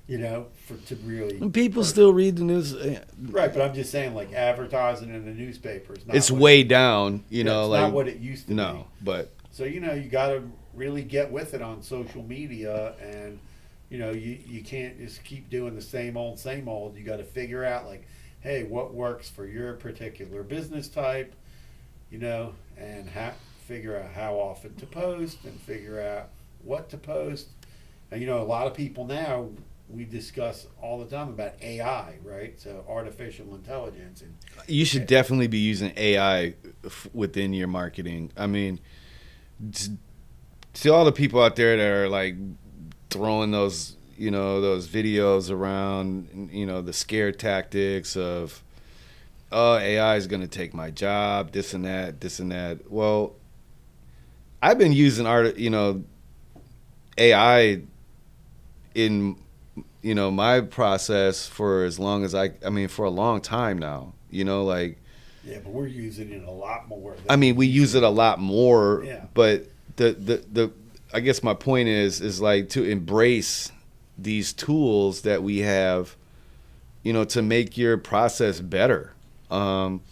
You 0.07 0.19
know, 0.19 0.49
for 0.67 0.77
to 0.77 0.97
really 0.97 1.41
People 1.51 1.83
still 1.83 2.13
read 2.13 2.37
the 2.37 2.45
news. 2.45 2.75
eh, 2.77 3.01
right. 3.31 3.51
But 3.51 3.63
I'm 3.63 3.75
just 3.75 3.91
saying, 3.91 4.15
like 4.15 4.35
advertising 4.35 5.09
in 5.09 5.25
the 5.25 5.31
newspapers, 5.33 5.99
it's 6.09 6.31
what- 6.31 6.41
way 6.43 6.63
down, 6.63 7.25
you 7.31 7.39
yeah, 7.39 7.45
know, 7.45 7.61
it's 7.63 7.71
like 7.71 7.81
not 7.85 7.93
what 7.93 8.09
it 8.09 8.19
used 8.19 8.43
to 8.43 8.49
be. 8.49 8.55
no, 8.55 8.87
but 9.01 9.33
So 9.51 9.65
you 9.65 9.81
know, 9.81 9.95
you 9.95 10.11
got 10.11 10.29
to 10.29 10.43
really 10.75 11.03
get 11.03 11.33
with 11.33 11.55
it 11.55 11.63
on 11.63 11.81
social 11.83 12.23
media, 12.23 12.95
and 13.01 13.39
you 13.89 13.97
know, 13.99 14.11
you 14.11 14.39
you 14.47 14.63
can't 14.63 14.99
just 14.99 15.25
keep 15.25 15.49
doing 15.49 15.75
the 15.75 15.81
same 15.81 16.19
old, 16.19 16.39
same 16.39 16.69
old. 16.69 16.99
You 16.99 17.03
got 17.05 17.17
to 17.17 17.25
figure 17.25 17.65
out 17.65 17.87
like, 17.87 18.07
hey, 18.41 18.65
what 18.65 18.93
works 18.93 19.31
for 19.31 19.47
your 19.47 19.73
particular 19.73 20.43
business 20.43 20.87
type, 20.87 21.35
you 22.11 22.19
know, 22.19 22.53
and 22.77 23.09
how 23.09 23.33
figure 23.67 23.99
out 23.99 24.11
how 24.13 24.35
often 24.35 24.75
to 24.75 24.85
post 24.85 25.39
and 25.47 25.59
figure 25.63 25.99
out 25.99 26.29
what 26.63 26.91
to 26.91 26.99
post. 26.99 27.49
And 28.11 28.21
you 28.21 28.27
know, 28.27 28.43
a 28.43 28.45
lot 28.45 28.67
of 28.67 28.75
people 28.75 29.07
now 29.07 29.49
we 29.89 30.05
discuss 30.05 30.67
all 30.83 30.99
the 30.99 31.05
time 31.05 31.29
about 31.29 31.55
AI, 31.61 32.15
right? 32.23 32.59
So 32.61 32.85
artificial 32.89 33.55
intelligence 33.55 34.23
and 34.23 34.35
you 34.67 34.85
should 34.85 35.07
definitely 35.07 35.47
be 35.47 35.59
using 35.59 35.93
AI 35.97 36.55
f- 36.85 37.09
within 37.13 37.53
your 37.53 37.69
marketing. 37.69 38.33
I 38.37 38.47
mean, 38.47 38.81
t- 39.73 39.97
to 40.75 40.89
all 40.93 41.05
the 41.05 41.13
people 41.13 41.43
out 41.43 41.57
there 41.57 41.77
that 41.77 41.87
are 41.87 42.09
like 42.09 42.37
throwing 43.11 43.51
those, 43.51 43.97
you 44.17 44.31
know, 44.31 44.61
those 44.61 44.89
videos 44.89 45.51
around, 45.51 46.51
you 46.53 46.67
know, 46.67 46.81
the 46.81 46.93
scare 46.93 47.31
tactics 47.31 48.17
of, 48.17 48.63
oh, 49.53 49.77
AI 49.77 50.17
is 50.17 50.27
going 50.27 50.43
to 50.43 50.49
take 50.49 50.73
my 50.73 50.91
job, 50.91 51.53
this 51.53 51.75
and 51.75 51.85
that, 51.85 52.21
this 52.21 52.39
and 52.41 52.51
that. 52.53 52.91
Well, 52.91 53.35
I've 54.63 54.79
been 54.79 54.93
using 54.93 55.27
art, 55.27 55.59
you 55.59 55.71
know, 55.71 56.05
AI 57.19 57.83
in 58.95 59.37
you 60.05 60.15
know 60.15 60.31
my 60.31 60.61
process 60.61 61.47
for 61.49 61.85
as 61.85 61.99
long 61.99 62.25
as 62.25 62.35
I 62.35 62.53
I 62.65 62.71
mean 62.71 62.89
for 62.89 63.05
a 63.05 63.11
long 63.11 63.41
time 63.41 63.79
now. 63.79 64.13
You 64.31 64.45
know, 64.45 64.65
like 64.65 64.99
yeah, 65.45 65.59
but 65.65 65.73
we're 65.73 65.87
using 65.87 66.31
it 66.31 66.45
a 66.45 66.51
lot 66.51 66.87
more. 66.89 67.17
I 67.29 67.37
mean 67.37 67.57
we 67.57 67.67
use 67.67 67.95
it 67.95 68.03
a 68.03 68.09
lot 68.11 68.39
more, 68.39 69.03
Yeah. 69.05 69.25
but 69.35 69.67
the 69.97 70.13
the 70.13 70.45
the 70.53 70.73
I 71.13 71.21
guess 71.21 71.43
my 71.43 71.55
point 71.55 71.89
is 71.89 72.21
is 72.21 72.41
like 72.41 72.69
to 72.71 72.85
embrace 72.85 73.73
these 74.19 74.53
tools 74.53 75.23
that 75.23 75.43
we 75.43 75.59
have, 75.61 76.17
you 77.03 77.13
know, 77.13 77.25
to 77.25 77.43
make 77.43 77.77
your 77.79 77.97
process 77.97 78.61
better. 78.61 79.13
Um, 79.51 80.03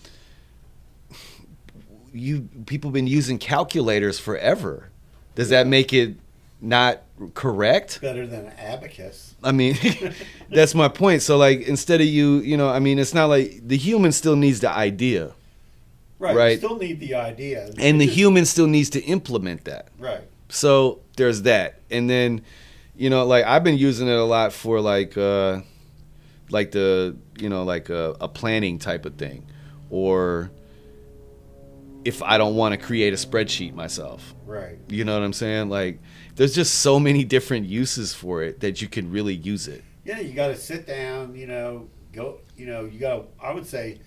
you 2.12 2.48
people 2.66 2.90
been 2.90 3.06
using 3.06 3.38
calculators 3.38 4.18
forever. 4.18 4.88
Does 5.34 5.48
that 5.48 5.66
make 5.66 5.92
it 5.92 6.16
not 6.62 7.02
correct? 7.34 8.00
better 8.00 8.26
than 8.26 8.46
an 8.46 8.52
abacus. 8.56 9.34
I 9.42 9.52
mean, 9.52 9.76
that's 10.50 10.74
my 10.74 10.88
point. 10.88 11.20
So 11.20 11.36
like 11.36 11.62
instead 11.62 12.00
of 12.00 12.06
you, 12.06 12.36
you 12.38 12.56
know, 12.56 12.70
I 12.70 12.78
mean, 12.78 12.98
it's 12.98 13.12
not 13.12 13.26
like 13.26 13.60
the 13.66 13.76
human 13.76 14.12
still 14.12 14.36
needs 14.36 14.60
the 14.60 14.70
idea, 14.70 15.34
Right. 16.18 16.36
Right. 16.36 16.52
You 16.52 16.58
still 16.58 16.78
need 16.78 17.00
the 17.00 17.16
idea. 17.16 17.68
and 17.78 18.00
the 18.00 18.06
human 18.06 18.46
still 18.46 18.68
needs 18.68 18.90
to 18.90 19.00
implement 19.00 19.64
that. 19.64 19.88
Right. 19.98 20.20
So 20.48 21.00
there's 21.16 21.42
that, 21.42 21.80
and 21.90 22.08
then, 22.08 22.42
you 22.94 23.10
know, 23.10 23.26
like 23.26 23.44
I've 23.44 23.64
been 23.64 23.76
using 23.76 24.06
it 24.06 24.16
a 24.16 24.22
lot 24.22 24.52
for 24.52 24.80
like, 24.80 25.16
uh, 25.18 25.62
like 26.48 26.70
the, 26.70 27.16
you 27.40 27.48
know, 27.48 27.64
like 27.64 27.88
a, 27.88 28.14
a 28.20 28.28
planning 28.28 28.78
type 28.78 29.04
of 29.04 29.16
thing, 29.16 29.46
or 29.90 30.52
if 32.04 32.22
I 32.22 32.38
don't 32.38 32.54
want 32.54 32.72
to 32.72 32.78
create 32.78 33.12
a 33.12 33.16
spreadsheet 33.16 33.74
myself. 33.74 34.34
Right. 34.46 34.78
You 34.88 35.04
know 35.04 35.14
what 35.14 35.24
I'm 35.24 35.32
saying? 35.32 35.70
Like, 35.70 35.98
there's 36.36 36.54
just 36.54 36.76
so 36.76 36.98
many 36.98 37.24
different 37.24 37.66
uses 37.66 38.14
for 38.14 38.42
it 38.42 38.60
that 38.60 38.80
you 38.80 38.88
can 38.88 39.10
really 39.10 39.34
use 39.34 39.68
it. 39.68 39.84
Yeah, 40.04 40.20
you 40.20 40.32
got 40.32 40.48
to 40.48 40.56
sit 40.56 40.86
down. 40.86 41.34
You 41.34 41.46
know, 41.46 41.88
go. 42.12 42.38
You 42.56 42.66
know, 42.66 42.84
you 42.84 42.98
got. 42.98 43.38
to 43.38 43.44
I 43.44 43.52
would 43.52 43.66
say, 43.66 44.00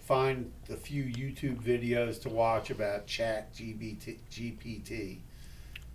find 0.00 0.50
a 0.68 0.76
few 0.76 1.04
YouTube 1.04 1.62
videos 1.62 2.20
to 2.22 2.28
watch 2.28 2.70
about 2.70 3.06
Chat 3.06 3.54
GBT, 3.54 4.18
GPT. 4.30 5.18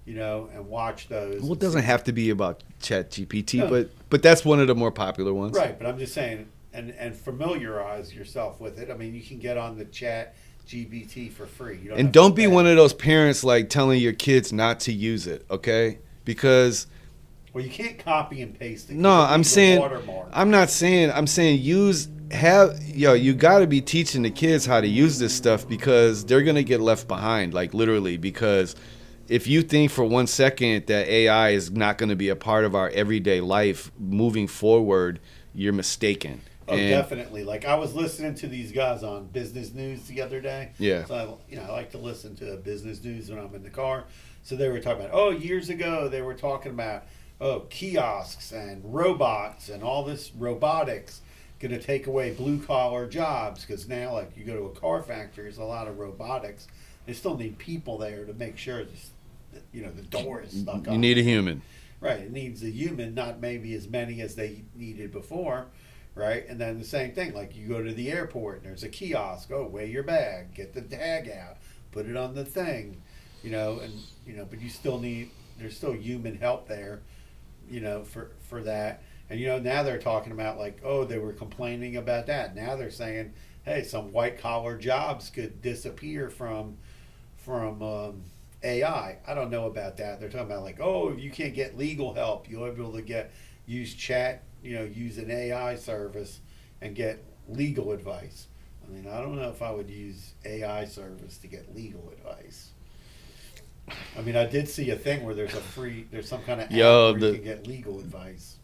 You 0.06 0.14
know, 0.14 0.50
and 0.54 0.68
watch 0.68 1.08
those. 1.08 1.42
Well, 1.42 1.54
it 1.54 1.60
doesn't 1.60 1.84
have 1.84 2.04
to 2.04 2.14
be 2.14 2.30
about 2.30 2.64
Chat 2.80 3.10
GPT, 3.10 3.60
No. 3.60 3.68
but 3.68 3.90
but 4.10 4.22
that's 4.22 4.46
one 4.46 4.60
of 4.60 4.68
the 4.68 4.76
more 4.76 4.92
popular 4.92 5.34
ones. 5.34 5.58
Right, 5.58 5.78
but 5.78 5.88
I'm 5.88 5.98
just 5.98 6.14
saying, 6.14 6.48
and 6.74 6.92
and 6.92 7.16
familiarize 7.16 8.14
yourself 8.14 8.62
with 8.62 8.78
it. 8.78 8.92
I 8.92 8.94
mean, 8.94 9.16
you 9.16 9.22
can 9.22 9.40
get 9.40 9.58
on 9.58 9.78
the 9.78 9.86
Chat 9.86 10.36
GBT 10.66 11.32
for 11.32 11.46
free. 11.46 11.80
You 11.84 11.94
And 11.94 12.12
don't 12.12 12.36
be 12.36 12.48
one 12.48 12.66
of 12.68 12.76
those 12.76 12.94
parents 12.94 13.44
like 13.44 13.70
telling 13.70 14.02
your 14.02 14.14
kids 14.14 14.52
not 14.52 14.80
to 14.82 14.92
use 14.92 15.28
it, 15.28 15.46
okay? 15.50 16.00
Because 16.24 16.88
Well, 17.54 17.64
you 17.64 17.70
can't 17.70 18.00
copy 18.00 18.42
and 18.42 18.58
paste 18.58 18.90
it. 18.90 18.96
no, 18.96 19.12
I'm 19.12 19.44
saying 19.44 19.80
watermark. 19.80 20.30
I'm 20.34 20.50
not 20.50 20.70
saying 20.70 21.12
I'm 21.12 21.28
saying 21.28 21.62
use 21.62 22.08
have 22.32 22.82
yo, 22.84 23.14
you 23.14 23.34
got 23.34 23.60
to 23.60 23.68
be 23.68 23.82
teaching 23.82 24.24
the 24.24 24.32
kids 24.32 24.66
how 24.66 24.82
to 24.82 24.88
use 24.88 25.20
this 25.20 25.36
stuff 25.36 25.68
because 25.68 26.26
they're 26.26 26.42
going 26.42 26.56
to 26.56 26.64
get 26.64 26.82
left 26.82 27.08
behind 27.08 27.54
like 27.54 27.74
literally 27.74 28.18
because 28.18 28.76
if 29.28 29.48
you 29.48 29.62
think 29.62 29.92
for 29.92 30.04
one 30.04 30.28
second 30.28 30.88
that 30.88 31.08
AI 31.08 31.50
is 31.50 31.72
not 31.72 31.98
going 31.98 32.10
to 32.10 32.16
be 32.16 32.30
a 32.30 32.36
part 32.36 32.66
of 32.66 32.76
our 32.76 32.90
everyday 32.90 33.42
life 33.42 33.92
moving 34.00 34.48
forward, 34.48 35.20
you're 35.54 35.74
mistaken. 35.74 36.42
Oh, 36.68 36.74
And- 36.76 36.90
definitely. 36.90 37.44
Like 37.44 37.66
I 37.66 37.76
was 37.76 37.94
listening 37.94 38.36
to 38.36 38.48
these 38.48 38.72
guys 38.72 39.04
on 39.04 39.28
business 39.28 39.74
news 39.74 40.04
the 40.08 40.22
other 40.22 40.42
day. 40.42 40.72
Yeah. 40.80 41.06
So 41.06 41.16
I, 41.16 41.52
you 41.52 41.58
know, 41.58 41.64
I 41.64 41.72
like 41.72 41.92
to 41.92 41.98
listen 41.98 42.36
to 42.38 42.58
business 42.58 43.04
news 43.04 43.30
when 43.30 43.40
I'm 43.40 43.54
in 43.56 43.64
the 43.64 43.70
car. 43.70 44.06
So 44.44 44.56
they 44.56 44.70
were 44.70 44.80
talking 44.80 45.06
about, 45.06 45.14
oh, 45.16 45.30
years 45.32 45.70
ago 45.70 46.08
they 46.08 46.22
were 46.22 46.34
talking 46.36 46.72
about, 46.72 47.04
oh, 47.42 47.62
kiosks 47.70 48.52
and 48.52 48.82
robots 48.86 49.70
and 49.70 49.84
all 49.84 50.04
this 50.04 50.32
robotics 50.38 51.22
going 51.60 51.72
to 51.72 51.82
take 51.82 52.08
away 52.08 52.32
blue 52.34 52.60
collar 52.60 53.08
jobs 53.08 53.64
because 53.66 53.88
now, 53.88 54.14
like, 54.14 54.36
you 54.36 54.44
go 54.44 54.56
to 54.56 54.66
a 54.66 54.72
car 54.72 55.02
factory, 55.02 55.44
there's 55.46 55.58
a 55.58 55.64
lot 55.64 55.88
of 55.88 55.98
robotics. 55.98 56.68
They 57.06 57.14
still 57.14 57.38
need 57.38 57.58
people 57.58 57.98
there 57.98 58.26
to 58.26 58.34
make 58.34 58.58
sure, 58.58 58.84
this, 58.84 59.10
you 59.72 59.82
know, 59.82 59.90
the 59.92 60.02
door 60.02 60.42
is 60.42 60.52
stuck 60.52 60.86
You 60.86 60.94
on. 60.94 61.02
need 61.02 61.18
a 61.18 61.24
human. 61.24 61.62
Right. 62.02 62.20
It 62.20 62.32
needs 62.32 62.62
a 62.62 62.70
human, 62.70 63.16
not 63.16 63.40
maybe 63.40 63.74
as 63.74 63.88
many 63.88 64.22
as 64.22 64.36
they 64.36 64.64
needed 64.76 65.12
before. 65.12 65.68
Right. 66.16 66.48
And 66.48 66.60
then 66.60 66.80
the 66.80 66.86
same 66.86 67.12
thing, 67.12 67.34
like 67.34 67.56
you 67.58 67.68
go 67.68 67.84
to 67.84 67.94
the 67.94 68.10
airport 68.10 68.58
and 68.58 68.66
there's 68.66 68.84
a 68.84 68.90
kiosk. 68.90 69.52
Oh, 69.52 69.68
weigh 69.68 69.90
your 69.90 70.04
bag, 70.04 70.54
get 70.54 70.74
the 70.74 70.82
tag 70.82 71.30
out, 71.30 71.58
put 71.92 72.06
it 72.06 72.16
on 72.16 72.36
the 72.36 72.46
thing, 72.46 73.02
you 73.44 73.52
know, 73.52 73.80
and, 73.80 73.94
you 74.26 74.34
know, 74.34 74.46
but 74.50 74.62
you 74.62 74.70
still 74.70 74.98
need, 74.98 75.32
there's 75.60 75.76
still 75.76 75.92
human 75.92 76.38
help 76.38 76.70
there, 76.70 77.02
you 77.70 77.82
know, 77.82 78.06
for, 78.06 78.32
for 78.48 78.64
that. 78.64 79.04
And, 79.30 79.42
you 79.42 79.48
know, 79.48 79.60
now 79.60 79.84
they're 79.84 80.00
talking 80.00 80.32
about 80.32 80.58
like, 80.58 80.80
oh, 80.86 81.04
they 81.04 81.18
were 81.18 81.34
complaining 81.34 81.98
about 81.98 82.28
that. 82.28 82.56
Now 82.56 82.78
they're 82.78 82.92
saying, 82.92 83.34
hey, 83.66 83.84
some 83.84 84.14
white 84.14 84.40
collar 84.40 84.78
jobs 84.78 85.30
could 85.30 85.62
disappear 85.62 86.30
from, 86.30 86.78
from, 87.36 87.82
um, 87.82 88.22
AI. 88.64 89.18
I 89.28 89.34
don't 89.34 89.52
know 89.52 89.68
about 89.68 89.98
that. 89.98 90.20
They're 90.20 90.30
talking 90.30 90.48
about 90.48 90.64
like, 90.64 90.80
oh, 90.80 91.10
if 91.10 91.20
you 91.20 91.30
can't 91.30 91.54
get 91.54 91.78
legal 91.78 92.14
help, 92.14 92.50
you'll 92.50 92.72
be 92.72 92.82
able 92.82 92.94
to 92.94 93.02
get 93.02 93.32
use 93.66 93.94
chat, 93.94 94.44
you 94.64 94.76
know, 94.76 94.84
use 94.84 95.18
an 95.18 95.30
AI 95.32 95.76
service 95.76 96.40
and 96.82 96.96
get 96.96 97.24
legal 97.48 97.92
advice. 97.92 98.48
I 98.88 98.92
mean, 98.92 99.08
I 99.08 99.20
don't 99.22 99.36
know 99.36 99.50
if 99.50 99.62
I 99.62 99.72
would 99.72 99.90
use 99.90 100.34
AI 100.46 100.86
service 100.86 101.38
to 101.40 101.48
get 101.48 101.76
legal 101.76 102.12
advice. 102.12 102.70
I 104.18 104.22
mean, 104.22 104.36
I 104.36 104.46
did 104.46 104.68
see 104.68 104.90
a 104.92 104.96
thing 104.96 105.24
where 105.24 105.36
there's 105.36 105.54
a 105.54 105.62
free, 105.62 106.08
there's 106.12 106.28
some 106.28 106.42
kind 106.44 106.60
of 106.62 106.66
app 106.68 106.72
Yo, 106.72 107.12
where 107.12 107.20
the- 107.20 107.28
you 107.28 107.34
can 107.36 107.44
get 107.44 107.68
legal 107.68 108.00
advice. 108.00 108.58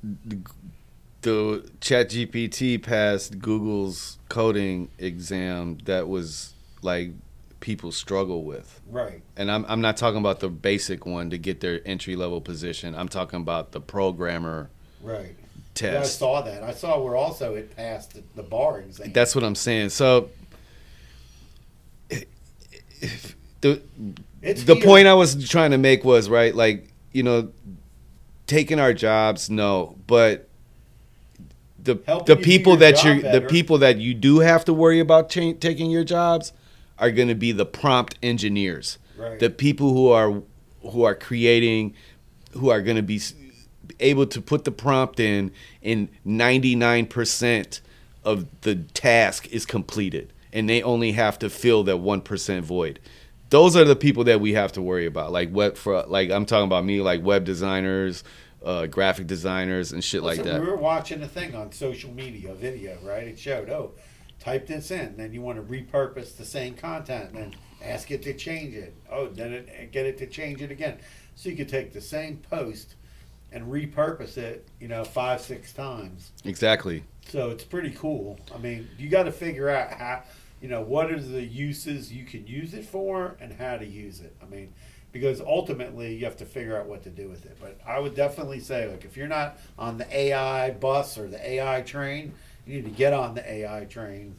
the 1.22 1.70
chat 1.81 2.10
gpt 2.10 2.81
passed 2.81 3.38
google's 3.38 4.17
coding 4.27 4.89
exam 4.98 5.77
that 5.86 6.08
was 6.08 6.53
like 6.81 7.12
people 7.60 7.91
struggle 7.91 8.43
with 8.43 8.81
Right. 8.89 9.22
and 9.38 9.51
I'm, 9.51 9.63
I'm 9.67 9.81
not 9.81 9.98
talking 9.98 10.17
about 10.20 10.39
the 10.39 10.50
basic 10.50 11.05
one 11.05 11.29
to 11.29 11.38
get 11.38 11.60
their 11.60 11.79
entry 11.86 12.15
level 12.15 12.41
position 12.41 12.96
i'm 12.96 13.08
talking 13.08 13.39
about 13.39 13.72
the 13.72 13.79
programmer 13.79 14.72
Right. 15.01 15.36
Yeah, 15.81 16.01
I 16.01 16.03
saw 16.03 16.41
that. 16.41 16.63
I 16.63 16.74
saw 16.74 17.00
where 17.01 17.15
also 17.15 17.55
it 17.55 17.75
passed 17.75 18.20
the, 18.36 18.43
bar 18.43 18.79
exam. 18.81 19.12
that's 19.13 19.34
what 19.34 19.43
i'm 19.43 19.55
saying 19.55 19.89
so 19.89 20.29
the 23.62 23.81
it's 24.41 24.63
the 24.63 24.75
here. 24.75 24.84
point 24.84 25.08
I 25.08 25.13
was 25.13 25.48
trying 25.48 25.72
to 25.72 25.77
make 25.77 26.03
was 26.03 26.29
right, 26.29 26.53
like 26.53 26.89
you 27.12 27.24
know, 27.24 27.51
taking 28.48 28.79
our 28.79 28.93
jobs, 28.93 29.50
no, 29.50 29.96
but 30.08 30.48
the 31.81 32.00
Helping 32.05 32.36
the 32.36 32.41
people 32.41 32.77
that 32.77 33.03
you 33.03 33.22
the 33.22 33.41
people 33.41 33.77
that 33.79 33.98
you 33.98 34.13
do 34.13 34.39
have 34.39 34.65
to 34.65 34.74
worry 34.74 35.00
about 35.00 35.29
cha- 35.29 35.53
taking 35.60 35.89
your 35.91 36.03
jobs 36.03 36.53
are 37.00 37.12
going 37.12 37.27
to 37.27 37.36
be 37.36 37.51
the 37.51 37.65
prompt 37.65 38.17
engineers, 38.22 38.98
Right. 39.17 39.39
the 39.39 39.50
people 39.50 39.93
who 39.93 40.10
are 40.10 40.41
who 40.91 41.03
are 41.03 41.15
creating, 41.15 41.93
who 42.53 42.70
are 42.70 42.81
going 42.81 42.98
to 42.98 43.03
be 43.03 43.20
able 44.01 44.25
to 44.27 44.41
put 44.41 44.65
the 44.65 44.72
prompt 44.72 45.20
in, 45.20 45.51
and 45.81 46.10
ninety 46.25 46.75
nine 46.75 47.05
percent 47.05 47.81
of 48.24 48.48
the 48.62 48.75
task 48.75 49.48
is 49.48 49.65
completed, 49.65 50.34
and 50.51 50.70
they 50.70 50.81
only 50.81 51.13
have 51.13 51.39
to 51.39 51.50
fill 51.50 51.84
that 51.84 51.98
one 51.98 52.22
percent 52.22 52.65
void 52.65 53.00
those 53.50 53.75
are 53.75 53.84
the 53.84 53.98
people 53.98 54.24
that 54.24 54.39
we 54.39 54.53
have 54.53 54.72
to 54.72 54.81
worry 54.81 55.05
about 55.05 55.29
like 55.29 55.53
web 55.53 55.75
for 55.75 56.03
like 56.03 56.31
i'm 56.31 56.46
talking 56.46 56.63
about 56.63 56.86
me 56.86 57.01
like 57.01 57.22
web 57.22 57.43
designers 57.43 58.24
uh, 58.63 58.86
graphic 58.86 59.27
designers 59.27 59.91
and 59.91 60.03
shit 60.03 60.24
like 60.24 60.43
that. 60.43 60.62
We 60.62 60.67
were 60.67 60.75
watching 60.75 61.22
a 61.24 61.27
thing 61.27 61.55
on 61.55 61.72
social 61.72 62.12
media, 62.12 62.51
a 62.51 62.55
video, 62.55 62.98
right? 63.03 63.27
It 63.27 63.39
showed, 63.39 63.70
oh, 63.70 63.93
type 64.39 64.67
this 64.67 64.91
in, 64.91 65.17
then 65.17 65.34
you 65.34 65.41
want 65.41 65.58
to 65.58 65.63
repurpose 65.63 66.36
the 66.36 66.46
same 66.46 66.75
content, 66.75 67.31
and 67.31 67.38
then 67.38 67.55
ask 67.84 68.12
it 68.12 68.22
to 68.24 68.34
change 68.34 68.75
it. 68.75 68.96
Oh, 69.12 69.27
then 69.27 69.53
it, 69.53 69.91
get 69.91 70.05
it 70.05 70.17
to 70.20 70.27
change 70.27 70.62
it 70.62 70.72
again. 70.72 71.00
So 71.36 71.50
you 71.50 71.55
could 71.55 71.70
take 71.70 71.93
the 71.93 72.01
same 72.01 72.38
post 72.38 72.96
and 73.51 73.72
repurpose 73.72 74.38
it, 74.38 74.67
you 74.79 74.88
know, 74.88 75.03
five, 75.03 75.41
six 75.41 75.74
times. 75.74 76.31
Exactly. 76.46 77.03
So 77.27 77.50
it's 77.50 77.63
pretty 77.63 77.91
cool. 77.91 78.39
I 78.53 78.58
mean, 78.58 78.88
you 78.98 79.10
got 79.10 79.24
to 79.24 79.31
figure 79.31 79.70
out 79.70 79.91
how, 79.91 80.24
you 80.62 80.70
know, 80.70 80.81
what 80.81 81.12
are 81.12 81.20
the 81.20 81.43
uses 81.43 82.12
you 82.12 82.25
can 82.25 82.48
use 82.48 82.74
it 82.74 82.86
for 82.86 83.36
and 83.39 83.53
how 83.53 83.77
to 83.77 83.86
use 83.86 84.22
it. 84.22 84.36
I 84.41 84.46
mean, 84.46 84.74
because 85.12 85.41
ultimately 85.41 86.15
you 86.15 86.25
have 86.25 86.38
to 86.38 86.46
figure 86.46 86.77
out 86.77 86.86
what 86.86 87.03
to 87.03 87.10
do 87.10 87.27
with 87.27 87.46
it. 87.46 87.58
But 87.60 87.79
I 87.86 88.00
would 88.00 88.15
definitely 88.15 88.60
say, 88.60 88.89
like, 88.89 89.03
if 89.03 89.17
you're 89.17 89.27
not 89.27 89.58
on 89.77 89.98
the 89.98 90.17
AI 90.17 90.72
bus 90.72 91.17
or 91.17 91.27
the 91.27 91.50
AI 91.50 91.81
train, 91.81 92.34
you 92.65 92.75
need 92.75 92.86
to 92.86 92.91
get 92.91 93.13
on 93.13 93.36
the 93.36 93.50
AI 93.51 93.86
train 93.86 94.36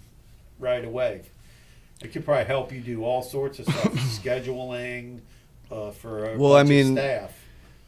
right 0.58 0.84
away. 0.84 1.22
It 2.02 2.12
could 2.12 2.24
probably 2.24 2.44
help 2.46 2.72
you 2.72 2.80
do 2.80 3.04
all 3.04 3.22
sorts 3.22 3.58
of 3.58 3.66
stuff, 3.66 3.92
scheduling 4.22 5.20
uh, 5.70 5.90
for 5.90 6.32
a 6.32 6.38
Well, 6.38 6.56
I 6.56 6.62
mean, 6.62 6.94
staff. 6.94 7.32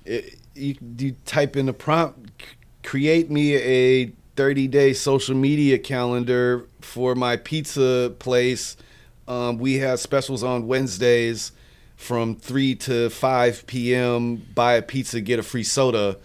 It, 0.04 0.38
you, 0.54 0.76
you 0.98 1.16
type 1.24 1.56
in 1.56 1.66
the 1.66 1.72
prompt, 1.72 2.42
create 2.82 3.30
me 3.30 3.54
a 3.56 4.12
30 4.36 4.68
day 4.68 4.92
social 4.92 5.34
media 5.34 5.78
calendar 5.78 6.66
for 6.80 7.14
my 7.14 7.36
pizza 7.36 8.14
place. 8.18 8.76
Um, 9.26 9.58
we 9.58 9.78
have 9.78 10.00
specials 10.00 10.42
on 10.42 10.66
Wednesdays 10.66 11.52
from 11.96 12.36
3 12.36 12.74
to 12.76 13.10
5 13.10 13.66
p.m. 13.66 14.36
Buy 14.54 14.74
a 14.74 14.82
pizza, 14.82 15.20
get 15.20 15.38
a 15.38 15.42
free 15.42 15.64
soda. 15.64 16.18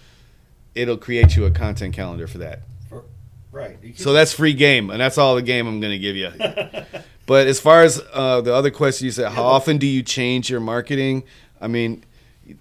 It'll 0.75 0.97
create 0.97 1.35
you 1.35 1.45
a 1.45 1.51
content 1.51 1.95
calendar 1.95 2.27
for 2.27 2.39
that. 2.39 2.61
Right. 3.51 3.77
So 3.97 4.13
that's 4.13 4.31
free 4.31 4.53
game, 4.53 4.91
and 4.91 5.01
that's 5.01 5.17
all 5.17 5.35
the 5.35 5.41
game 5.41 5.67
I'm 5.67 5.79
going 5.79 5.91
to 5.91 5.97
give 5.99 6.15
you. 6.15 6.31
but 7.25 7.47
as 7.47 7.59
far 7.59 7.81
as 7.81 8.01
uh, 8.13 8.41
the 8.41 8.53
other 8.53 8.69
question 8.69 9.05
you 9.05 9.11
said, 9.11 9.31
how 9.31 9.43
often 9.43 9.77
do 9.77 9.87
you 9.87 10.03
change 10.03 10.49
your 10.49 10.59
marketing? 10.59 11.23
I 11.59 11.67
mean, 11.67 12.03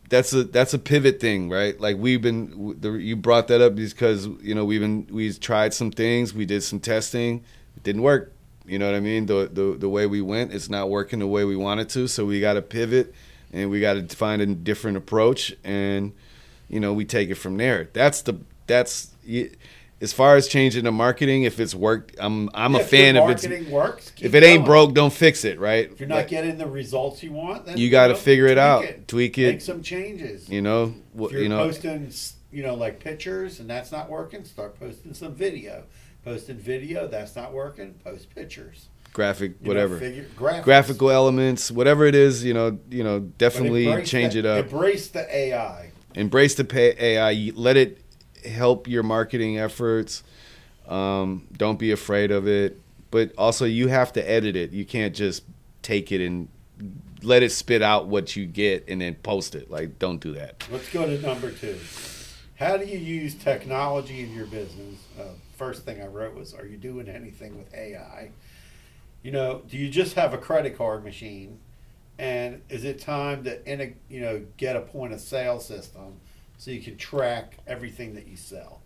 that's 0.08 0.32
a 0.32 0.44
that's 0.44 0.74
a 0.74 0.78
pivot 0.78 1.20
thing, 1.20 1.48
right? 1.48 1.78
Like 1.80 1.96
we've 1.96 2.20
been, 2.22 2.78
you 2.82 3.16
brought 3.16 3.48
that 3.48 3.60
up 3.60 3.74
because 3.74 4.26
you 4.40 4.54
know 4.54 4.64
we've 4.64 4.80
been 4.80 5.06
we've 5.10 5.38
tried 5.40 5.74
some 5.74 5.90
things, 5.90 6.34
we 6.34 6.46
did 6.46 6.62
some 6.62 6.80
testing, 6.80 7.44
it 7.76 7.82
didn't 7.82 8.02
work. 8.02 8.32
You 8.66 8.78
know 8.78 8.86
what 8.86 8.96
I 8.96 9.00
mean? 9.00 9.26
The 9.26 9.48
the 9.52 9.76
the 9.78 9.88
way 9.88 10.06
we 10.06 10.20
went, 10.20 10.52
it's 10.52 10.68
not 10.68 10.90
working 10.90 11.20
the 11.20 11.26
way 11.26 11.44
we 11.44 11.56
wanted 11.56 11.88
to, 11.90 12.08
so 12.08 12.26
we 12.26 12.40
got 12.40 12.54
to 12.54 12.62
pivot, 12.62 13.14
and 13.52 13.70
we 13.70 13.80
got 13.80 13.94
to 13.94 14.16
find 14.16 14.42
a 14.42 14.46
different 14.46 14.96
approach, 14.96 15.54
and 15.64 16.12
you 16.68 16.80
know 16.80 16.92
we 16.92 17.04
take 17.04 17.30
it 17.30 17.36
from 17.36 17.56
there. 17.56 17.88
That's 17.92 18.22
the 18.22 18.38
that's. 18.66 19.14
As 20.00 20.12
far 20.12 20.36
as 20.36 20.46
changing 20.46 20.84
the 20.84 20.92
marketing, 20.92 21.42
if 21.42 21.58
it's 21.58 21.74
worked, 21.74 22.14
I'm 22.20 22.48
I'm 22.54 22.76
a 22.76 22.84
fan. 22.84 23.16
If 23.16 23.28
it's 23.30 23.42
marketing 23.44 23.70
works, 23.72 24.12
if 24.20 24.32
it 24.34 24.44
ain't 24.44 24.58
going. 24.60 24.64
broke, 24.66 24.94
don't 24.94 25.12
fix 25.12 25.44
it. 25.44 25.58
Right? 25.58 25.90
If 25.90 25.98
you're 25.98 26.08
not 26.08 26.28
getting 26.28 26.56
the 26.56 26.68
results 26.68 27.22
you 27.22 27.32
want, 27.32 27.66
then 27.66 27.78
You 27.78 27.90
gotta 27.90 28.14
figure 28.14 28.46
it 28.46 28.54
tweak 28.54 28.58
out. 28.58 29.08
Tweak 29.08 29.38
it. 29.38 29.46
Make 29.52 29.60
some 29.60 29.82
changes. 29.82 30.48
you 30.48 30.62
know, 30.62 30.94
if 31.18 31.32
you're 31.32 31.42
you 31.42 31.48
know. 31.48 31.58
posting, 31.58 32.12
you 32.52 32.62
know, 32.62 32.74
like 32.74 33.00
pictures, 33.00 33.58
and 33.58 33.68
that's 33.68 33.90
not 33.90 34.08
working, 34.08 34.44
start 34.44 34.78
posting 34.78 35.14
some 35.14 35.34
video. 35.34 35.82
Posting 36.24 36.56
video, 36.58 37.08
that's 37.08 37.34
not 37.34 37.52
working. 37.52 37.94
Post 38.04 38.32
pictures. 38.34 38.88
graphic, 39.12 39.54
You 39.60 39.64
know, 39.64 39.68
whatever, 39.68 39.98
figure, 39.98 40.26
graphical 40.62 41.10
elements, 41.10 41.72
whatever 41.72 42.04
it 42.06 42.14
is. 42.14 42.44
You 42.44 42.54
know, 42.54 42.78
you 42.88 43.02
know, 43.02 43.18
definitely 43.20 44.04
change 44.04 44.34
the- 44.34 44.40
it 44.40 44.46
up. 44.46 44.64
Embrace 44.66 45.08
the 45.08 45.34
AI. 45.34 45.90
Embrace 46.14 46.54
the 46.54 46.64
pay 46.64 46.94
AI. 46.98 47.50
Let 47.54 47.76
it 47.76 47.98
help 48.48 48.88
your 48.88 49.02
marketing 49.02 49.58
efforts. 49.58 50.22
Um, 50.86 51.46
don't 51.56 51.78
be 51.78 51.92
afraid 51.92 52.30
of 52.30 52.46
it. 52.46 52.80
But 53.10 53.32
also, 53.38 53.64
you 53.64 53.88
have 53.88 54.12
to 54.14 54.30
edit 54.30 54.56
it. 54.56 54.72
You 54.72 54.84
can't 54.84 55.14
just 55.14 55.44
take 55.82 56.12
it 56.12 56.24
and 56.24 56.48
let 57.22 57.42
it 57.42 57.50
spit 57.50 57.82
out 57.82 58.06
what 58.06 58.36
you 58.36 58.46
get 58.46 58.84
and 58.88 59.00
then 59.00 59.14
post 59.16 59.54
it. 59.54 59.70
Like, 59.70 59.98
don't 59.98 60.20
do 60.20 60.34
that. 60.34 60.64
Let's 60.70 60.90
go 60.92 61.06
to 61.06 61.20
number 61.20 61.50
two. 61.50 61.78
How 62.56 62.76
do 62.76 62.84
you 62.84 62.98
use 62.98 63.34
technology 63.34 64.20
in 64.20 64.34
your 64.34 64.46
business? 64.46 64.98
Uh, 65.18 65.24
first 65.56 65.84
thing 65.84 66.02
I 66.02 66.06
wrote 66.06 66.34
was, 66.34 66.54
are 66.54 66.66
you 66.66 66.76
doing 66.76 67.08
anything 67.08 67.56
with 67.56 67.72
AI? 67.72 68.30
You 69.22 69.32
know, 69.32 69.62
do 69.68 69.76
you 69.76 69.88
just 69.88 70.14
have 70.14 70.34
a 70.34 70.38
credit 70.38 70.76
card 70.76 71.04
machine? 71.04 71.60
And 72.18 72.62
is 72.68 72.84
it 72.84 73.00
time 73.00 73.44
to, 73.44 73.92
you 74.08 74.20
know, 74.20 74.44
get 74.56 74.76
a 74.76 74.80
point 74.80 75.12
of 75.12 75.20
sale 75.20 75.60
system 75.60 76.20
so 76.58 76.70
you 76.70 76.80
can 76.80 76.96
track 76.96 77.56
everything 77.66 78.14
that 78.14 78.26
you 78.26 78.36
sell? 78.36 78.82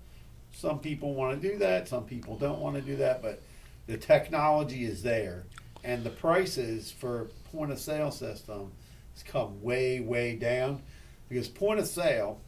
Some 0.52 0.78
people 0.78 1.14
want 1.14 1.40
to 1.40 1.48
do 1.48 1.58
that. 1.58 1.88
Some 1.88 2.04
people 2.04 2.36
don't 2.36 2.60
want 2.60 2.76
to 2.76 2.82
do 2.82 2.96
that. 2.96 3.22
But 3.22 3.42
the 3.86 3.96
technology 3.96 4.84
is 4.84 5.02
there, 5.02 5.44
and 5.82 6.04
the 6.04 6.10
prices 6.10 6.92
for 6.92 7.30
point 7.50 7.72
of 7.72 7.78
sale 7.78 8.10
system 8.10 8.72
has 9.14 9.22
come 9.22 9.60
way, 9.62 10.00
way 10.00 10.36
down 10.36 10.82
because 11.28 11.48
point 11.48 11.80
of 11.80 11.86
sale 11.86 12.40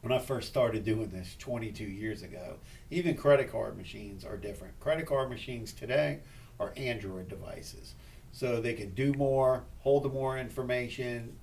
when 0.00 0.12
I 0.12 0.18
first 0.18 0.48
started 0.48 0.84
doing 0.84 1.10
this 1.10 1.36
22 1.38 1.84
years 1.84 2.22
ago, 2.22 2.56
even 2.90 3.16
credit 3.16 3.52
card 3.52 3.76
machines 3.76 4.24
are 4.24 4.36
different. 4.36 4.78
Credit 4.80 5.06
card 5.06 5.30
machines 5.30 5.72
today 5.72 6.18
are 6.58 6.72
Android 6.76 7.28
devices. 7.28 7.94
So 8.32 8.60
they 8.60 8.74
can 8.74 8.90
do 8.94 9.12
more, 9.12 9.62
hold 9.80 10.12
more 10.12 10.38
information, 10.38 11.36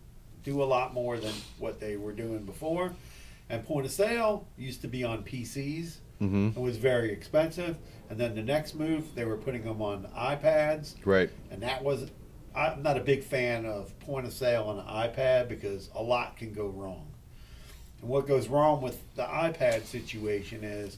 do 0.43 0.62
a 0.62 0.65
lot 0.65 0.93
more 0.93 1.17
than 1.17 1.34
what 1.58 1.80
they 1.80 1.97
were 1.97 2.12
doing 2.13 2.43
before. 2.45 2.93
And 3.49 3.65
point 3.65 3.86
of 3.86 3.91
sale 3.91 4.47
used 4.58 4.82
to 4.82 4.88
be 4.88 5.04
on 5.04 5.23
PCs. 5.23 5.95
hmm 6.19 6.49
It 6.56 6.60
was 6.60 6.78
very 6.78 7.12
expensive. 7.12 7.78
And 8.10 8.19
then 8.19 8.36
the 8.36 8.41
next 8.43 8.75
move, 8.75 9.13
they 9.15 9.25
were 9.25 9.38
putting 9.38 9.63
them 9.63 9.82
on 9.82 10.08
iPads 10.17 10.95
Right. 11.06 11.30
and 11.52 11.62
that 11.63 11.84
was 11.84 12.10
I'm 12.56 12.82
not 12.82 12.97
a 12.97 13.02
big 13.02 13.23
fan 13.23 13.65
of 13.65 13.97
point 13.99 14.25
of 14.25 14.34
sale 14.34 14.63
on 14.63 14.80
an 14.80 14.86
iPad 14.86 15.47
because 15.49 15.89
a 15.95 16.02
lot 16.02 16.36
can 16.36 16.52
go 16.52 16.67
wrong. 16.67 17.06
And 18.02 18.10
what 18.10 18.28
goes 18.28 18.47
wrong 18.47 18.82
with 18.82 18.97
the 19.15 19.23
iPad 19.23 19.86
situation 19.86 20.63
is 20.63 20.97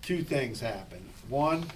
two 0.00 0.22
things 0.22 0.58
happen. 0.60 1.00
One, 1.28 1.66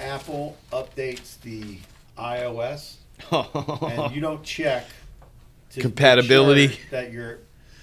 Apple 0.00 0.56
updates 0.72 1.38
the 1.42 1.78
iOS 2.18 2.96
and 3.30 4.14
you 4.14 4.20
don't 4.20 4.42
check 4.42 4.86
Compatibility. 5.82 6.68
sure 6.68 6.78
that 6.90 7.12
your 7.12 7.38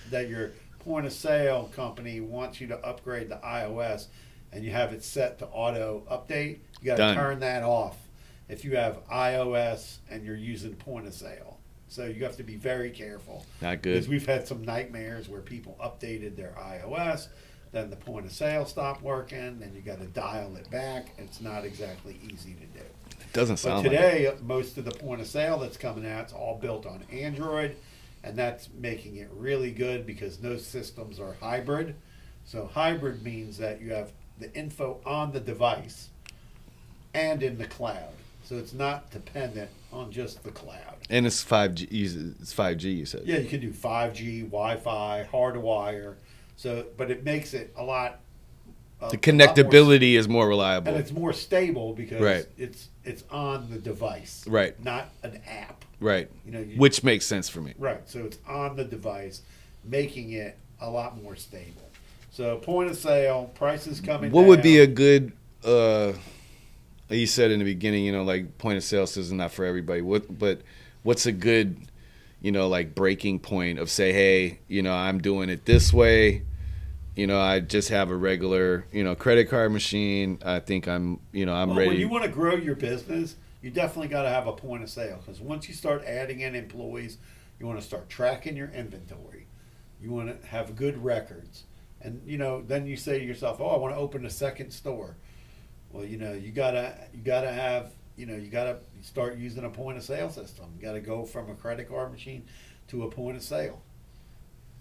that 0.10 0.30
your 0.30 0.52
point 0.80 1.06
of 1.06 1.14
sale 1.14 1.72
company 1.76 2.20
wants 2.20 2.60
you 2.60 2.68
to 2.68 2.78
upgrade 2.86 3.30
to 3.30 3.38
iOS 3.38 4.08
and 4.52 4.64
you 4.64 4.72
have 4.72 4.94
it 4.94 5.04
set 5.04 5.40
to 5.40 5.48
auto 5.48 6.04
update. 6.12 6.60
You 6.82 6.96
got 6.96 6.98
to 6.98 7.16
turn 7.16 7.40
that 7.40 7.64
off 7.64 7.98
if 8.50 8.66
you 8.66 8.76
have 8.76 9.06
iOS 9.08 9.98
and 10.10 10.26
you're 10.26 10.36
using 10.36 10.76
point 10.76 11.08
of 11.08 11.14
sale. 11.14 11.60
So 11.88 12.06
you 12.06 12.24
have 12.24 12.38
to 12.38 12.44
be 12.44 12.56
very 12.56 12.90
careful 12.90 13.46
Not 13.62 13.82
good. 13.82 13.94
because 13.94 14.08
we've 14.08 14.26
had 14.26 14.48
some 14.48 14.64
nightmares 14.64 15.28
where 15.28 15.42
people 15.42 15.78
updated 15.84 16.38
their 16.38 16.54
iOS, 16.58 17.28
then 17.74 17.90
the 17.90 17.98
point 17.98 18.26
of 18.26 18.32
sale 18.32 18.66
stopped 18.66 19.02
working, 19.02 19.60
then 19.60 19.74
you 19.76 19.82
got 19.82 20.00
to 20.00 20.08
dial 20.08 20.56
it 20.56 20.70
back. 20.72 21.10
It's 21.18 21.42
not 21.42 21.66
exactly 21.66 22.18
easy 22.24 22.54
to 22.54 22.66
do. 22.66 22.71
Doesn't 23.34 23.56
But 23.56 23.60
sound 23.60 23.84
like 23.84 23.94
it. 23.94 23.96
today, 23.96 24.34
most 24.44 24.78
of 24.78 24.86
the 24.86 24.92
point 24.92 25.22
of 25.22 25.28
sale 25.28 25.60
that's 25.60 25.78
coming 25.78 26.06
out 26.10 26.28
is 26.28 26.34
all 26.34 26.58
built 26.62 26.86
on 26.86 27.04
Android, 27.12 27.76
and 28.24 28.36
that's 28.38 28.70
making 28.78 29.18
it 29.18 29.30
really 29.34 29.72
good 29.72 30.06
because 30.06 30.38
those 30.38 30.66
systems 30.66 31.20
are 31.20 31.34
hybrid. 31.40 31.96
So 32.46 32.70
hybrid 32.74 33.24
means 33.24 33.58
that 33.58 33.82
you 33.82 33.94
have 33.94 34.12
the 34.40 34.54
info 34.54 35.00
on 35.06 35.32
the 35.32 35.40
device 35.40 36.10
and 37.14 37.44
in 37.44 37.58
the 37.58 37.68
cloud. 37.68 38.14
So 38.44 38.58
it's 38.58 38.74
not 38.74 39.12
dependent 39.12 39.70
on 39.94 40.12
just 40.12 40.44
the 40.44 40.52
cloud. 40.52 40.96
And 41.10 41.26
it's 41.26 41.42
five 41.44 41.76
G. 41.76 41.86
It's 41.92 42.52
five 42.54 42.78
G. 42.78 42.92
You 42.92 43.06
said. 43.06 43.24
Yeah, 43.26 43.38
you 43.38 43.48
can 43.48 43.62
do 43.62 43.72
5G, 43.72 44.46
Wi-Fi, 44.46 45.28
hardwire. 45.32 46.16
So, 46.58 46.86
but 46.98 47.12
it 47.12 47.24
makes 47.24 47.54
it 47.54 47.74
a 47.78 47.84
lot. 47.84 48.21
The 49.02 49.06
lot 49.08 49.14
more 49.14 49.20
connectability 49.20 50.14
is 50.14 50.28
more 50.30 50.48
reliable. 50.48 50.90
and 50.94 50.98
it's 51.02 51.12
more 51.12 51.34
stable 51.34 51.94
because 51.94 52.22
Right. 52.22 52.46
it's 52.58 52.88
it's 53.04 53.24
on 53.32 53.70
the 53.72 53.80
device, 53.80 54.46
Right. 54.48 54.82
Not 54.84 55.10
an 55.24 55.40
app. 55.48 55.84
right. 56.00 56.30
You 56.46 56.52
know, 56.52 56.60
you, 56.60 56.78
Which 56.78 57.04
makes 57.04 57.26
sense 57.26 57.50
for 57.50 57.62
me. 57.62 57.74
right. 57.80 58.02
So 58.08 58.20
it's 58.26 58.38
on 58.48 58.76
the 58.76 58.84
device, 58.86 59.42
making 59.84 60.32
it 60.34 60.56
a 60.80 60.90
lot 60.90 61.22
more 61.22 61.36
stable. 61.36 61.90
So 62.32 62.58
point 62.58 62.90
of 62.92 62.96
sale, 62.98 63.52
prices 63.56 64.00
coming. 64.02 64.32
What 64.32 64.46
would 64.46 64.62
be 64.62 64.78
a 64.80 64.88
good? 64.88 65.32
uh 65.64 66.14
You 67.10 67.28
said 67.28 67.52
in 67.52 67.60
the 67.60 67.66
beginning, 67.66 68.06
you 68.06 68.12
know, 68.14 68.24
like 68.24 68.58
point 68.60 68.78
of 68.78 68.84
sale 68.84 69.06
system 69.08 69.38
not 69.38 69.52
for 69.52 69.66
everybody. 69.66 70.02
What, 70.02 70.38
but 70.40 70.62
what's 71.04 71.26
a 71.26 71.32
good, 71.34 71.76
you 72.42 72.52
know, 72.54 72.70
like 72.70 72.96
breaking 72.96 73.40
point 73.40 73.80
of 73.80 73.90
say, 73.90 74.14
hey, 74.14 74.60
you 74.70 74.82
know, 74.82 74.94
I'm 74.94 75.20
doing 75.20 75.50
it 75.50 75.66
this 75.66 75.92
way. 75.92 76.44
You 77.16 77.28
know, 77.28 77.40
I 77.40 77.60
just 77.60 77.90
have 77.90 78.10
a 78.10 78.16
regular, 78.16 78.86
you 78.92 79.04
know, 79.04 79.16
credit 79.16 79.50
card 79.50 79.72
machine. 79.72 80.40
I 80.46 80.60
think 80.60 80.88
I'm, 80.88 81.20
you 81.32 81.46
know, 81.46 81.54
I'm 81.54 81.70
Well, 81.70 81.88
When 81.88 81.98
you 81.98 82.08
want 82.08 82.24
to 82.24 82.30
grow 82.30 82.56
your 82.56 82.76
business, 82.76 83.36
you 83.62 83.70
definitely 83.70 84.08
got 84.08 84.24
to 84.24 84.30
have 84.30 84.48
a 84.48 84.54
point 84.54 84.84
of 84.84 84.90
sale 84.90 85.22
because 85.24 85.42
once 85.42 85.68
you 85.68 85.74
start 85.74 86.04
adding 86.06 86.40
in 86.40 86.56
employees, 86.56 87.18
you 87.60 87.68
want 87.68 87.80
to 87.80 87.86
start 87.86 88.10
tracking 88.10 88.56
your 88.56 88.70
inventory. 88.70 89.48
You 90.02 90.12
want 90.12 90.42
to 90.42 90.48
have 90.48 90.76
good 90.76 91.04
records. 91.04 91.66
And 92.02 92.22
you 92.26 92.38
know, 92.38 92.62
then 92.62 92.88
you 92.88 92.96
say 92.96 93.20
to 93.20 93.26
yourself, 93.26 93.62
"Oh, 93.62 93.68
I 93.68 93.78
want 93.78 93.94
to 93.94 94.00
open 94.00 94.26
a 94.26 94.30
second 94.30 94.72
store." 94.72 95.18
Well, 95.92 96.06
you 96.06 96.18
know, 96.18 96.34
you 96.34 96.52
gotta 96.52 96.96
you 97.14 97.22
gotta 97.22 97.52
have 97.52 97.92
you 98.16 98.26
know 98.26 98.36
you 98.36 98.50
gotta 98.50 98.80
start 99.02 99.38
using 99.38 99.66
a 99.66 99.70
point 99.70 99.98
of 99.98 100.04
sale 100.04 100.30
system. 100.30 100.66
You 100.76 100.82
gotta 100.82 101.02
go 101.02 101.26
from 101.26 101.52
a 101.52 101.56
credit 101.56 101.90
card 101.90 102.12
machine 102.12 102.46
to 102.88 103.04
a 103.04 103.12
point 103.12 103.38
of 103.38 103.44
sale. 103.44 103.82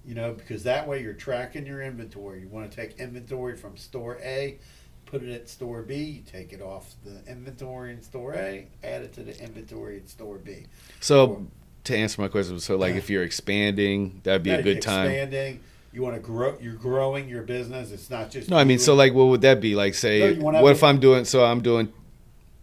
You 0.05 0.15
know, 0.15 0.33
because 0.33 0.63
that 0.65 0.89
way 0.89 1.03
you're 1.03 1.13
tracking 1.13 1.67
your 1.67 1.83
inventory. 1.83 2.41
You 2.41 2.49
want 2.49 2.71
to 2.71 2.75
take 2.75 2.99
inventory 2.99 3.57
from 3.57 3.77
store 3.77 4.19
A, 4.23 4.59
put 5.07 5.23
it 5.23 5.31
at 5.33 5.49
store 5.49 5.83
B. 5.83 5.97
You 5.97 6.23
take 6.23 6.53
it 6.53 6.63
off 6.63 6.95
the 7.05 7.21
inventory 7.31 7.93
in 7.93 8.01
store 8.03 8.35
A, 8.35 8.67
add 8.83 9.03
it 9.03 9.13
to 9.15 9.23
the 9.23 9.39
inventory 9.43 9.99
in 9.99 10.07
store 10.07 10.39
B. 10.39 10.65
So 11.01 11.47
to 11.85 11.97
answer 11.97 12.21
my 12.23 12.29
question, 12.29 12.59
so 12.61 12.77
like 12.77 12.95
if 12.95 13.11
you're 13.11 13.23
expanding, 13.25 14.21
that'd 14.25 14.43
be 14.43 14.51
Yeah, 14.51 14.57
a 14.57 14.63
good 14.63 14.81
time. 14.83 15.07
Expanding. 15.11 15.61
You 15.93 16.03
want 16.03 16.15
to 16.15 16.21
grow. 16.21 16.57
You're 16.61 16.75
growing 16.75 17.29
your 17.29 17.43
business. 17.43 17.91
It's 17.91 18.09
not 18.09 18.31
just. 18.31 18.49
No, 18.49 18.57
I 18.57 18.65
mean, 18.65 18.79
so 18.79 18.95
like, 18.95 19.13
what 19.13 19.25
would 19.25 19.41
that 19.43 19.61
be? 19.61 19.75
Like, 19.75 19.95
say, 19.95 20.39
wanna 20.39 20.63
what 20.63 20.73
if 20.73 20.85
I'm 20.85 21.01
doing? 21.01 21.25
So 21.25 21.45
I'm 21.45 21.61
doing, 21.63 21.93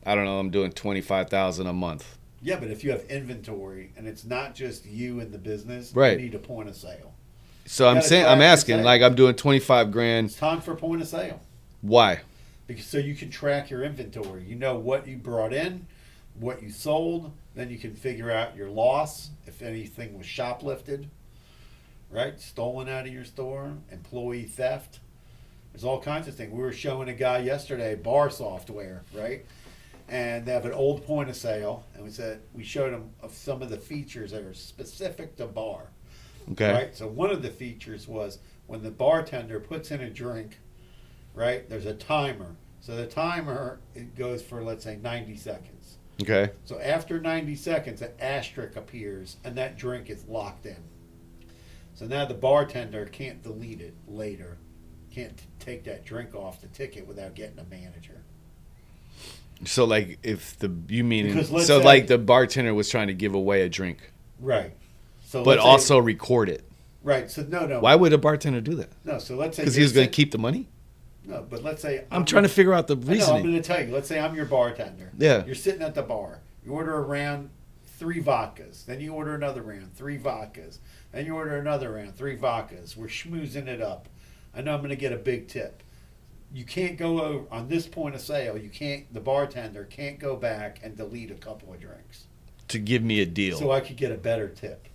I 0.05 0.15
don't 0.15 0.23
know, 0.25 0.39
I'm 0.39 0.49
doing 0.49 0.71
twenty 0.71 1.01
five 1.01 1.29
thousand 1.29 1.67
a 1.67 1.73
month. 1.73 2.17
Yeah, 2.41 2.57
but 2.57 2.69
if 2.69 2.83
you 2.85 2.91
have 2.91 3.03
inventory 3.09 3.91
and 3.97 4.07
it's 4.07 4.23
not 4.23 4.55
just 4.55 4.85
you 4.85 5.19
and 5.19 5.31
the 5.33 5.37
business, 5.37 5.91
Right. 5.93 6.17
you 6.17 6.25
need 6.25 6.35
a 6.35 6.39
point 6.39 6.69
of 6.69 6.75
sale. 6.75 7.13
So 7.67 7.87
I'm 7.87 8.01
saying, 8.01 8.25
I'm 8.25 8.41
asking, 8.41 8.81
like, 8.83 9.01
I'm 9.01 9.13
doing 9.13 9.35
twenty 9.35 9.59
five 9.59 9.91
grand. 9.91 10.27
It's 10.27 10.37
time 10.37 10.61
for 10.61 10.73
point 10.73 11.01
of 11.01 11.07
sale 11.07 11.41
Why? 11.81 12.21
because 12.65 12.85
so 12.85 12.97
you 12.97 13.15
can 13.15 13.29
track 13.29 13.69
your 13.69 13.83
inventory. 13.83 14.43
You 14.43 14.55
know 14.55 14.75
what 14.75 15.07
you 15.07 15.17
brought 15.17 15.53
in, 15.53 15.85
what 16.39 16.63
you 16.63 16.69
sold. 16.69 17.31
Then 17.55 17.69
you 17.69 17.77
can 17.77 17.95
figure 17.95 18.31
out 18.31 18.55
your 18.55 18.69
loss 18.69 19.31
if 19.45 19.61
anything 19.61 20.17
was 20.17 20.27
shoplifted, 20.27 21.07
right? 22.09 22.39
Stolen 22.39 22.87
out 22.87 23.07
of 23.07 23.13
your 23.13 23.25
store, 23.25 23.73
employee 23.91 24.43
theft. 24.43 24.99
There's 25.73 25.83
all 25.83 25.99
kinds 25.99 26.27
of 26.27 26.35
things. 26.35 26.51
We 26.51 26.59
were 26.59 26.73
showing 26.73 27.09
a 27.09 27.13
guy 27.13 27.39
yesterday 27.39 27.95
bar 27.95 28.29
software, 28.29 29.03
right? 29.13 29.45
And 30.07 30.45
they 30.45 30.53
have 30.53 30.65
an 30.65 30.71
old 30.71 31.05
point 31.05 31.29
of 31.29 31.35
sale, 31.35 31.83
and 31.93 32.03
we 32.03 32.11
said 32.11 32.41
we 32.53 32.63
showed 32.63 32.93
him 32.93 33.09
some 33.29 33.61
of 33.61 33.69
the 33.69 33.77
features 33.77 34.31
that 34.31 34.43
are 34.43 34.53
specific 34.53 35.35
to 35.37 35.47
bar. 35.47 35.89
Okay. 36.51 36.71
Right. 36.71 36.95
So 36.95 37.07
one 37.07 37.29
of 37.29 37.41
the 37.41 37.49
features 37.49 38.07
was 38.07 38.39
when 38.67 38.83
the 38.83 38.91
bartender 38.91 39.59
puts 39.59 39.91
in 39.91 40.01
a 40.01 40.09
drink, 40.09 40.59
right? 41.33 41.67
There's 41.69 41.85
a 41.85 41.93
timer. 41.93 42.55
So 42.79 42.95
the 42.95 43.07
timer 43.07 43.79
it 43.95 44.15
goes 44.15 44.41
for 44.41 44.63
let's 44.63 44.83
say 44.83 44.97
90 45.01 45.35
seconds. 45.35 45.97
Okay. 46.21 46.51
So 46.65 46.79
after 46.79 47.19
90 47.19 47.55
seconds, 47.55 48.01
an 48.01 48.11
asterisk 48.19 48.75
appears, 48.75 49.37
and 49.43 49.55
that 49.55 49.77
drink 49.77 50.09
is 50.09 50.25
locked 50.25 50.65
in. 50.65 50.77
So 51.93 52.05
now 52.05 52.25
the 52.25 52.33
bartender 52.33 53.05
can't 53.05 53.41
delete 53.43 53.81
it 53.81 53.95
later. 54.07 54.57
Can't 55.11 55.35
t- 55.37 55.45
take 55.59 55.83
that 55.85 56.05
drink 56.05 56.35
off 56.35 56.61
the 56.61 56.67
ticket 56.67 57.07
without 57.07 57.35
getting 57.35 57.59
a 57.59 57.63
manager. 57.65 58.21
So 59.65 59.85
like, 59.85 60.19
if 60.21 60.57
the 60.59 60.71
you 60.87 61.03
mean 61.03 61.43
so 61.43 61.79
say- 61.79 61.83
like 61.83 62.07
the 62.07 62.17
bartender 62.19 62.73
was 62.73 62.89
trying 62.89 63.07
to 63.07 63.13
give 63.13 63.33
away 63.33 63.63
a 63.63 63.69
drink, 63.69 64.11
Right. 64.39 64.73
So 65.27 65.43
but 65.43 65.59
say- 65.59 65.65
also 65.65 65.99
record 65.99 66.47
it. 66.47 66.63
right. 67.03 67.29
So 67.29 67.43
no, 67.43 67.65
no. 67.65 67.81
Why 67.81 67.95
would 67.95 68.13
a 68.13 68.17
bartender 68.17 68.61
do 68.61 68.75
that? 68.75 68.89
No. 69.03 69.19
So 69.19 69.35
let's 69.35 69.57
say 69.57 69.63
Because 69.63 69.75
he 69.75 69.83
was 69.83 69.91
going 69.91 70.07
to 70.07 70.11
keep 70.11 70.31
the 70.31 70.37
money. 70.37 70.69
No, 71.25 71.45
but 71.47 71.61
let's 71.61 71.81
say 71.81 72.05
I'm 72.09 72.23
trying 72.23 72.43
to 72.43 72.49
figure 72.49 72.73
out 72.73 72.87
the 72.87 72.95
know, 72.95 73.35
I'm 73.35 73.41
going 73.41 73.51
to 73.53 73.61
tell 73.61 73.85
you. 73.85 73.93
Let's 73.93 74.07
say 74.07 74.21
I'm 74.21 74.33
your 74.35 74.45
bartender. 74.45 75.11
Yeah. 75.17 75.43
You're 75.45 75.55
sitting 75.55 75.81
at 75.81 75.95
the 75.95 76.01
bar. 76.01 76.39
You 76.63 76.71
order 76.71 76.95
a 76.95 77.01
round, 77.01 77.49
three 77.97 78.23
vodkas. 78.23 78.85
Then 78.85 79.01
you 79.01 79.13
order 79.13 79.35
another 79.35 79.61
round, 79.61 79.93
three 79.93 80.17
vodkas. 80.17 80.77
Then 81.11 81.25
you 81.25 81.35
order 81.35 81.57
another 81.57 81.91
round, 81.91 82.15
three 82.15 82.37
vodkas. 82.37 82.95
We're 82.95 83.07
schmoozing 83.07 83.67
it 83.67 83.81
up. 83.81 84.07
I 84.55 84.61
know 84.61 84.73
I'm 84.73 84.79
going 84.79 84.91
to 84.91 84.95
get 84.95 85.11
a 85.11 85.17
big 85.17 85.49
tip. 85.49 85.83
You 86.53 86.63
can't 86.63 86.97
go 86.97 87.21
over 87.21 87.45
on 87.51 87.67
this 87.67 87.85
point 87.85 88.15
of 88.15 88.21
sale. 88.21 88.57
You 88.57 88.69
can't. 88.69 89.13
The 89.13 89.19
bartender 89.19 89.83
can't 89.83 90.19
go 90.19 90.37
back 90.37 90.79
and 90.81 90.95
delete 90.95 91.31
a 91.31 91.35
couple 91.35 91.73
of 91.73 91.81
drinks, 91.81 92.27
to 92.69 92.79
give 92.79 93.03
me 93.03 93.19
a 93.19 93.25
deal. 93.25 93.59
so 93.59 93.71
I 93.71 93.81
could 93.81 93.97
get 93.97 94.13
a 94.13 94.17
better 94.17 94.47
tip. 94.47 94.87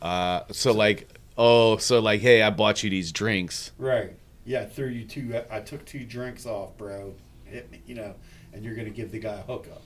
Uh, 0.00 0.42
so 0.50 0.72
like, 0.72 1.08
oh, 1.36 1.76
so 1.76 2.00
like, 2.00 2.20
hey, 2.20 2.42
I 2.42 2.50
bought 2.50 2.82
you 2.82 2.90
these 2.90 3.12
drinks. 3.12 3.72
Right. 3.78 4.12
Yeah. 4.44 4.62
I 4.62 4.66
threw 4.66 4.88
you 4.88 5.04
two. 5.04 5.40
I 5.50 5.60
took 5.60 5.84
two 5.84 6.04
drinks 6.04 6.46
off, 6.46 6.76
bro. 6.76 7.14
Hit 7.44 7.70
me. 7.70 7.82
You 7.86 7.96
know, 7.96 8.14
and 8.52 8.64
you're 8.64 8.74
going 8.74 8.88
to 8.88 8.94
give 8.94 9.12
the 9.12 9.18
guy 9.18 9.34
a 9.34 9.42
hookup. 9.42 9.82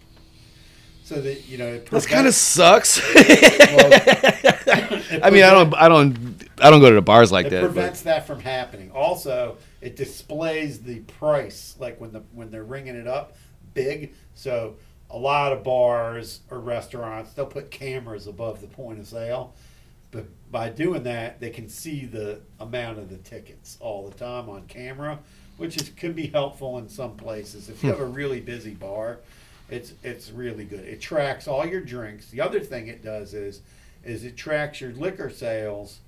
So 1.04 1.20
that 1.20 1.46
you 1.46 1.58
know, 1.58 1.66
it 1.66 1.90
This 1.90 2.06
kind 2.06 2.26
of 2.26 2.34
sucks. 2.34 2.98
it 3.14 3.70
I 5.22 5.28
mean, 5.28 5.42
I 5.42 5.50
don't, 5.50 5.74
I 5.74 5.88
don't, 5.88 6.48
I 6.58 6.70
don't 6.70 6.80
go 6.80 6.88
to 6.88 6.94
the 6.94 7.02
bars 7.02 7.30
like 7.30 7.46
it 7.46 7.50
that. 7.50 7.58
It 7.58 7.66
prevents 7.66 8.00
But 8.00 8.04
that 8.04 8.26
from 8.26 8.40
happening. 8.40 8.90
Also, 8.90 9.58
it 9.82 9.96
displays 9.96 10.80
the 10.80 11.00
price, 11.00 11.76
like 11.78 12.00
when 12.00 12.12
the 12.12 12.22
when 12.32 12.50
they're 12.50 12.64
ringing 12.64 12.96
it 12.96 13.06
up, 13.06 13.36
big. 13.74 14.14
So 14.32 14.76
a 15.10 15.18
lot 15.18 15.52
of 15.52 15.62
bars 15.62 16.40
or 16.50 16.58
restaurants 16.58 17.34
they'll 17.34 17.44
put 17.44 17.70
cameras 17.70 18.26
above 18.26 18.62
the 18.62 18.66
point 18.66 18.98
of 18.98 19.06
sale, 19.06 19.54
but 20.14 20.26
by 20.52 20.68
doing 20.70 21.02
that, 21.02 21.40
they 21.40 21.50
can 21.50 21.68
see 21.68 22.06
the 22.06 22.40
amount 22.60 22.98
of 22.98 23.10
the 23.10 23.16
tickets 23.18 23.76
all 23.80 24.08
the 24.08 24.16
time 24.16 24.48
on 24.48 24.62
camera, 24.68 25.18
which 25.56 25.76
is 25.76 25.90
can 25.90 26.12
be 26.12 26.28
helpful 26.28 26.78
in 26.78 26.88
some 26.88 27.16
places. 27.16 27.68
If 27.68 27.82
you 27.82 27.90
have 27.90 28.00
a 28.00 28.06
really 28.06 28.40
busy 28.40 28.72
bar, 28.74 29.18
it's 29.68 29.92
it's 30.04 30.30
really 30.30 30.64
good. 30.64 30.84
It 30.86 31.00
tracks 31.00 31.48
all 31.48 31.66
your 31.66 31.80
drinks. 31.80 32.30
The 32.30 32.40
other 32.40 32.60
thing 32.60 32.86
it 32.86 33.02
does 33.02 33.34
is 33.34 33.60
is 34.04 34.24
it 34.24 34.36
tracks 34.36 34.80
your 34.80 34.92
liquor 34.92 35.30
sales 35.30 35.98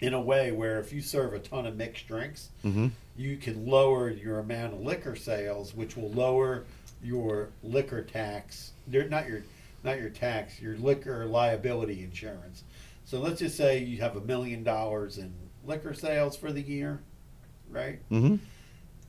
in 0.00 0.12
a 0.14 0.20
way 0.20 0.52
where 0.52 0.78
if 0.78 0.92
you 0.92 1.00
serve 1.00 1.32
a 1.32 1.38
ton 1.38 1.66
of 1.66 1.76
mixed 1.76 2.06
drinks, 2.06 2.50
Mhm. 2.64 2.90
you 3.16 3.36
can 3.36 3.66
lower 3.66 4.10
your 4.10 4.38
amount 4.40 4.74
of 4.74 4.80
liquor 4.80 5.16
sales, 5.16 5.74
which 5.74 5.96
will 5.96 6.10
lower 6.10 6.64
your 7.02 7.48
liquor 7.62 8.02
tax. 8.02 8.72
Not 8.86 9.26
your 9.28 9.42
not 9.84 9.98
your 9.98 10.10
tax, 10.10 10.60
your 10.60 10.76
liquor 10.76 11.24
liability 11.24 12.02
insurance. 12.02 12.64
So 13.08 13.20
let's 13.20 13.38
just 13.40 13.56
say 13.56 13.78
you 13.78 14.02
have 14.02 14.16
a 14.16 14.20
million 14.20 14.62
dollars 14.62 15.16
in 15.16 15.32
liquor 15.64 15.94
sales 15.94 16.36
for 16.36 16.52
the 16.52 16.60
year, 16.60 17.00
right? 17.70 18.06
Mhm. 18.10 18.40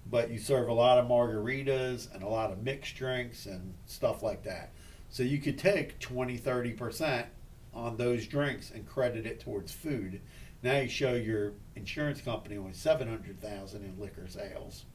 but 0.10 0.32
you 0.32 0.40
serve 0.40 0.70
a 0.70 0.74
lot 0.74 0.98
of 0.98 1.06
margaritas 1.06 2.12
and 2.16 2.24
a 2.24 2.28
lot 2.28 2.50
of 2.50 2.64
mixed 2.64 2.96
drinks 2.96 3.46
and 3.46 3.74
stuff 3.86 4.24
like 4.24 4.42
that. 4.44 4.72
So 5.10 5.22
you 5.22 5.38
could 5.38 5.60
take 5.60 6.00
20, 6.00 6.38
30% 6.38 7.28
on 7.74 7.98
those 7.98 8.26
drinks 8.26 8.72
and 8.72 8.88
credit 8.88 9.26
it 9.26 9.42
towards 9.42 9.74
food. 9.74 10.22
Now 10.64 10.80
you 10.80 10.88
show 10.88 11.14
your 11.14 11.56
insurance 11.76 12.22
company 12.22 12.56
only 12.56 12.74
700,000 12.74 13.84
in 13.84 14.00
liquor 14.00 14.28
sales. 14.30 14.86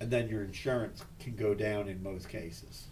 And 0.00 0.10
then 0.10 0.28
your 0.28 0.42
insurance 0.42 1.04
can 1.20 1.36
go 1.36 1.54
down 1.54 1.88
in 1.88 2.02
most 2.02 2.28
cases. 2.28 2.88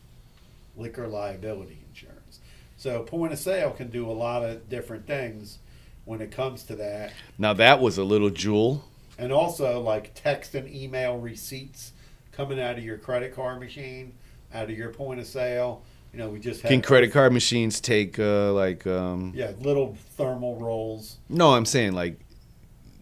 Liquor 0.76 1.08
liability 1.08 1.84
insurance. 1.88 2.40
So 2.82 3.04
point 3.04 3.32
of 3.32 3.38
sale 3.38 3.70
can 3.70 3.90
do 3.90 4.10
a 4.10 4.12
lot 4.12 4.42
of 4.42 4.68
different 4.68 5.06
things 5.06 5.58
when 6.04 6.20
it 6.20 6.32
comes 6.32 6.64
to 6.64 6.74
that 6.74 7.12
now 7.38 7.52
that 7.52 7.80
was 7.80 7.96
a 7.96 8.02
little 8.02 8.28
jewel. 8.28 8.82
and 9.16 9.30
also 9.30 9.78
like 9.80 10.10
text 10.14 10.56
and 10.56 10.68
email 10.68 11.16
receipts 11.16 11.92
coming 12.32 12.60
out 12.60 12.78
of 12.78 12.82
your 12.82 12.98
credit 12.98 13.36
card 13.36 13.60
machine, 13.60 14.14
out 14.52 14.68
of 14.68 14.76
your 14.76 14.88
point 14.90 15.20
of 15.20 15.26
sale. 15.28 15.84
You 16.12 16.18
know, 16.18 16.28
we 16.28 16.40
just 16.40 16.64
Can 16.64 16.82
credit 16.82 17.12
card 17.12 17.32
machines 17.32 17.80
take 17.80 18.18
uh, 18.18 18.52
like? 18.52 18.84
Um, 18.84 19.32
yeah 19.32 19.52
little 19.60 19.96
thermal 20.16 20.56
rolls. 20.56 21.18
No, 21.28 21.54
I'm 21.54 21.64
saying 21.64 21.92
like 21.92 22.18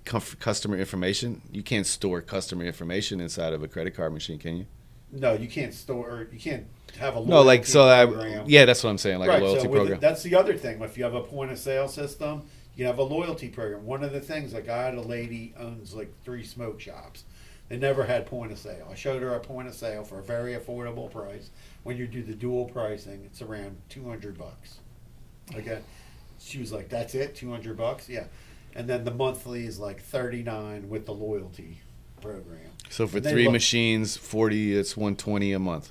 customer 0.05 0.77
information. 0.77 1.41
You 1.51 1.63
can't 1.63 1.87
store 1.87 2.21
customer 2.21 2.65
information 2.65 3.19
inside 3.19 3.55
of 3.55 3.63
a 3.63 3.69
credit 3.69 3.95
card 3.95 4.13
machine, 4.13 4.39
can 4.39 4.59
you? 4.59 4.67
No, 5.13 5.33
you 5.33 5.49
can't 5.49 5.75
store. 5.75 6.09
or 6.09 6.29
You 6.33 6.39
can't 6.39 6.67
have 6.99 7.17
a 7.17 7.21
No, 7.21 7.43
like 7.43 7.61
loyalty 7.61 7.71
so. 7.71 7.89
I, 7.89 8.07
program. 8.07 8.45
yeah, 8.47 8.65
that's 8.65 8.83
what 8.85 8.91
I'm 8.91 8.99
saying. 8.99 9.19
Like 9.19 9.29
right. 9.29 9.43
a 9.43 9.45
loyalty 9.45 9.63
so 9.63 9.69
program. 9.69 9.95
it- 9.95 10.01
that's 10.01 10.23
the 10.23 10.35
other 10.37 10.57
thing. 10.57 10.81
If 10.83 10.97
you 10.97 11.05
have 11.05 11.15
a 11.15 11.23
point 11.23 11.51
of 11.51 11.59
sale 11.59 11.89
system, 11.89 12.43
you 12.77 12.87
have 12.87 12.99
a 12.99 13.03
loyalty 13.03 13.49
program. 13.49 13.85
One 13.85 14.05
of 14.05 14.13
the 14.13 14.21
things, 14.21 14.53
like 14.55 14.69
I 14.69 14.85
had 14.85 14.95
a 14.95 15.01
lady 15.01 15.53
owns 15.59 15.95
like 15.95 16.13
three 16.25 16.45
smoke 16.45 16.81
shops. 16.81 17.25
They 17.69 17.77
never 17.77 18.05
had 18.05 18.27
point 18.27 18.51
of 18.51 18.59
sale. 18.59 18.89
I 18.91 18.95
showed 18.97 19.23
her 19.23 19.35
a 19.35 19.41
point 19.41 19.69
of 19.69 19.75
sale 19.75 20.03
for 20.03 20.19
a 20.19 20.23
very 20.23 20.55
affordable 20.55 21.11
price. 21.11 21.51
When 21.85 21.97
you 21.97 22.07
do 22.09 22.23
the 22.23 22.35
dual 22.35 22.65
pricing, 22.67 23.23
it's 23.25 23.43
around 23.43 23.77
two 23.89 24.09
hundred 24.09 24.37
bucks. 24.39 24.79
Okay, 25.55 25.79
she 26.39 26.59
was 26.59 26.73
like, 26.73 26.89
"That's 26.89 27.15
it, 27.15 27.35
two 27.37 27.51
hundred 27.51 27.77
bucks." 27.77 28.09
Yeah, 28.09 28.25
and 28.75 28.89
then 28.89 29.05
the 29.05 29.13
monthly 29.15 29.67
is 29.67 29.79
like 29.79 30.01
thirty 30.03 30.43
nine 30.43 30.89
with 30.89 31.07
the 31.07 31.15
loyalty 31.15 31.81
program. 32.21 32.59
so 32.89 33.07
for 33.07 33.21
three 33.21 33.45
look- 33.45 33.53
machines, 33.53 34.17
forty, 34.17 34.77
it's 34.77 34.97
one 34.97 35.17
twenty 35.17 35.53
a 35.53 35.59
month. 35.59 35.91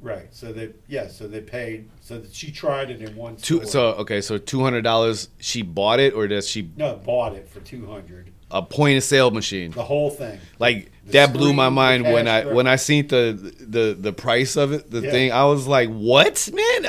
Right. 0.00 0.26
So 0.34 0.52
they 0.52 0.70
yeah. 0.88 1.06
So 1.06 1.28
they 1.28 1.40
paid. 1.40 1.88
So 2.00 2.18
that 2.18 2.34
she 2.34 2.50
tried 2.50 2.90
it 2.90 3.00
in 3.00 3.14
one 3.14 3.36
Two. 3.36 3.58
store. 3.58 3.66
So 3.66 3.80
okay, 4.02 4.20
so 4.20 4.36
two 4.36 4.60
hundred 4.62 4.82
dollars. 4.82 5.28
She 5.38 5.62
bought 5.62 6.00
it, 6.00 6.12
or 6.14 6.26
does 6.26 6.48
she 6.48 6.70
no, 6.76 6.96
bought 6.96 7.34
it 7.34 7.48
for 7.48 7.60
two 7.60 7.86
hundred. 7.86 8.32
a 8.50 8.62
point 8.62 8.96
of 8.96 9.04
sale 9.04 9.30
machine? 9.30 9.70
The 9.70 9.84
whole 9.84 10.10
thing. 10.10 10.40
Like 10.58 10.90
The 11.06 11.12
that 11.12 11.32
blew 11.32 11.52
my 11.52 11.68
mind 11.68 12.02
when 12.02 12.26
I 12.26 12.46
when 12.46 12.66
I 12.66 12.76
seen 12.76 13.06
the 13.06 13.54
the 13.60 13.96
the 13.96 14.12
price 14.12 14.56
of 14.56 14.72
it, 14.72 14.90
the 14.90 15.02
Yeah. 15.02 15.10
thing. 15.12 15.30
I 15.32 15.44
was 15.44 15.68
like, 15.68 15.88
what, 15.88 16.48
man? 16.52 16.84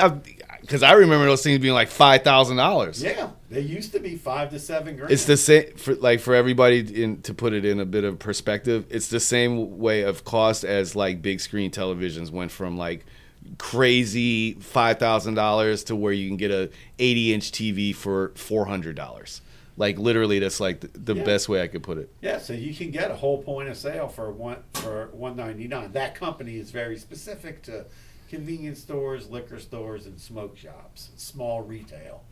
Because 0.64 0.82
I, 0.82 0.92
remember 0.92 1.26
those 1.26 1.42
things 1.42 1.58
being 1.60 1.74
like 1.74 1.88
five 1.88 2.22
thousand 2.22 2.56
dollars. 2.56 3.02
Yeah, 3.02 3.30
They 3.50 3.60
used 3.60 3.92
to 3.92 4.00
be 4.00 4.16
five 4.16 4.50
to 4.50 4.58
seven 4.58 4.96
grand. 4.96 5.12
It's 5.12 5.26
the 5.26 5.36
same 5.36 5.74
for 5.76 5.94
like 5.96 6.20
for 6.20 6.34
everybody 6.34 7.02
in 7.02 7.20
to 7.22 7.34
put 7.34 7.52
it 7.52 7.64
in 7.64 7.80
a 7.80 7.84
bit 7.84 8.04
of 8.04 8.18
perspective. 8.18 8.86
It's 8.90 9.08
the 9.08 9.20
same 9.20 9.78
way 9.78 10.02
of 10.02 10.24
cost 10.24 10.64
as 10.64 10.96
like 10.96 11.20
big 11.20 11.40
screen 11.40 11.70
televisions 11.70 12.30
went 12.30 12.50
from 12.50 12.78
like 12.78 13.04
crazy 13.58 14.54
five 14.54 14.98
thousand 14.98 15.34
dollars 15.34 15.84
to 15.84 15.96
where 15.96 16.12
you 16.12 16.28
can 16.28 16.36
get 16.36 16.50
a 16.50 16.70
eighty 16.98 17.32
inch 17.34 17.52
TV 17.52 17.94
for 17.94 18.32
four 18.34 18.66
hundred 18.66 18.96
dollars. 18.96 19.40
Like 19.76 19.98
literally, 19.98 20.38
that's 20.38 20.60
like 20.60 20.80
the, 20.80 20.88
the 20.98 21.14
Yeah. 21.16 21.24
best 21.24 21.48
way 21.48 21.60
I 21.60 21.66
could 21.66 21.82
put 21.82 21.98
it. 21.98 22.08
Yeah, 22.22 22.38
so 22.38 22.52
you 22.52 22.72
can 22.72 22.90
get 22.90 23.10
a 23.10 23.14
whole 23.16 23.42
point 23.42 23.68
of 23.68 23.76
sale 23.76 24.08
for 24.08 24.30
one 24.30 24.58
for 24.74 25.08
one 25.12 25.36
ninety 25.36 25.66
nine. 25.68 25.92
That 25.92 26.14
company 26.14 26.56
is 26.56 26.70
very 26.70 26.96
specific 26.96 27.62
to 27.64 27.84
convenience 28.34 28.80
stores, 28.80 29.30
liquor 29.30 29.60
stores, 29.60 30.06
and 30.06 30.18
smoke 30.18 30.56
shops, 30.56 31.10
small 31.16 31.62
retail. 31.62 32.24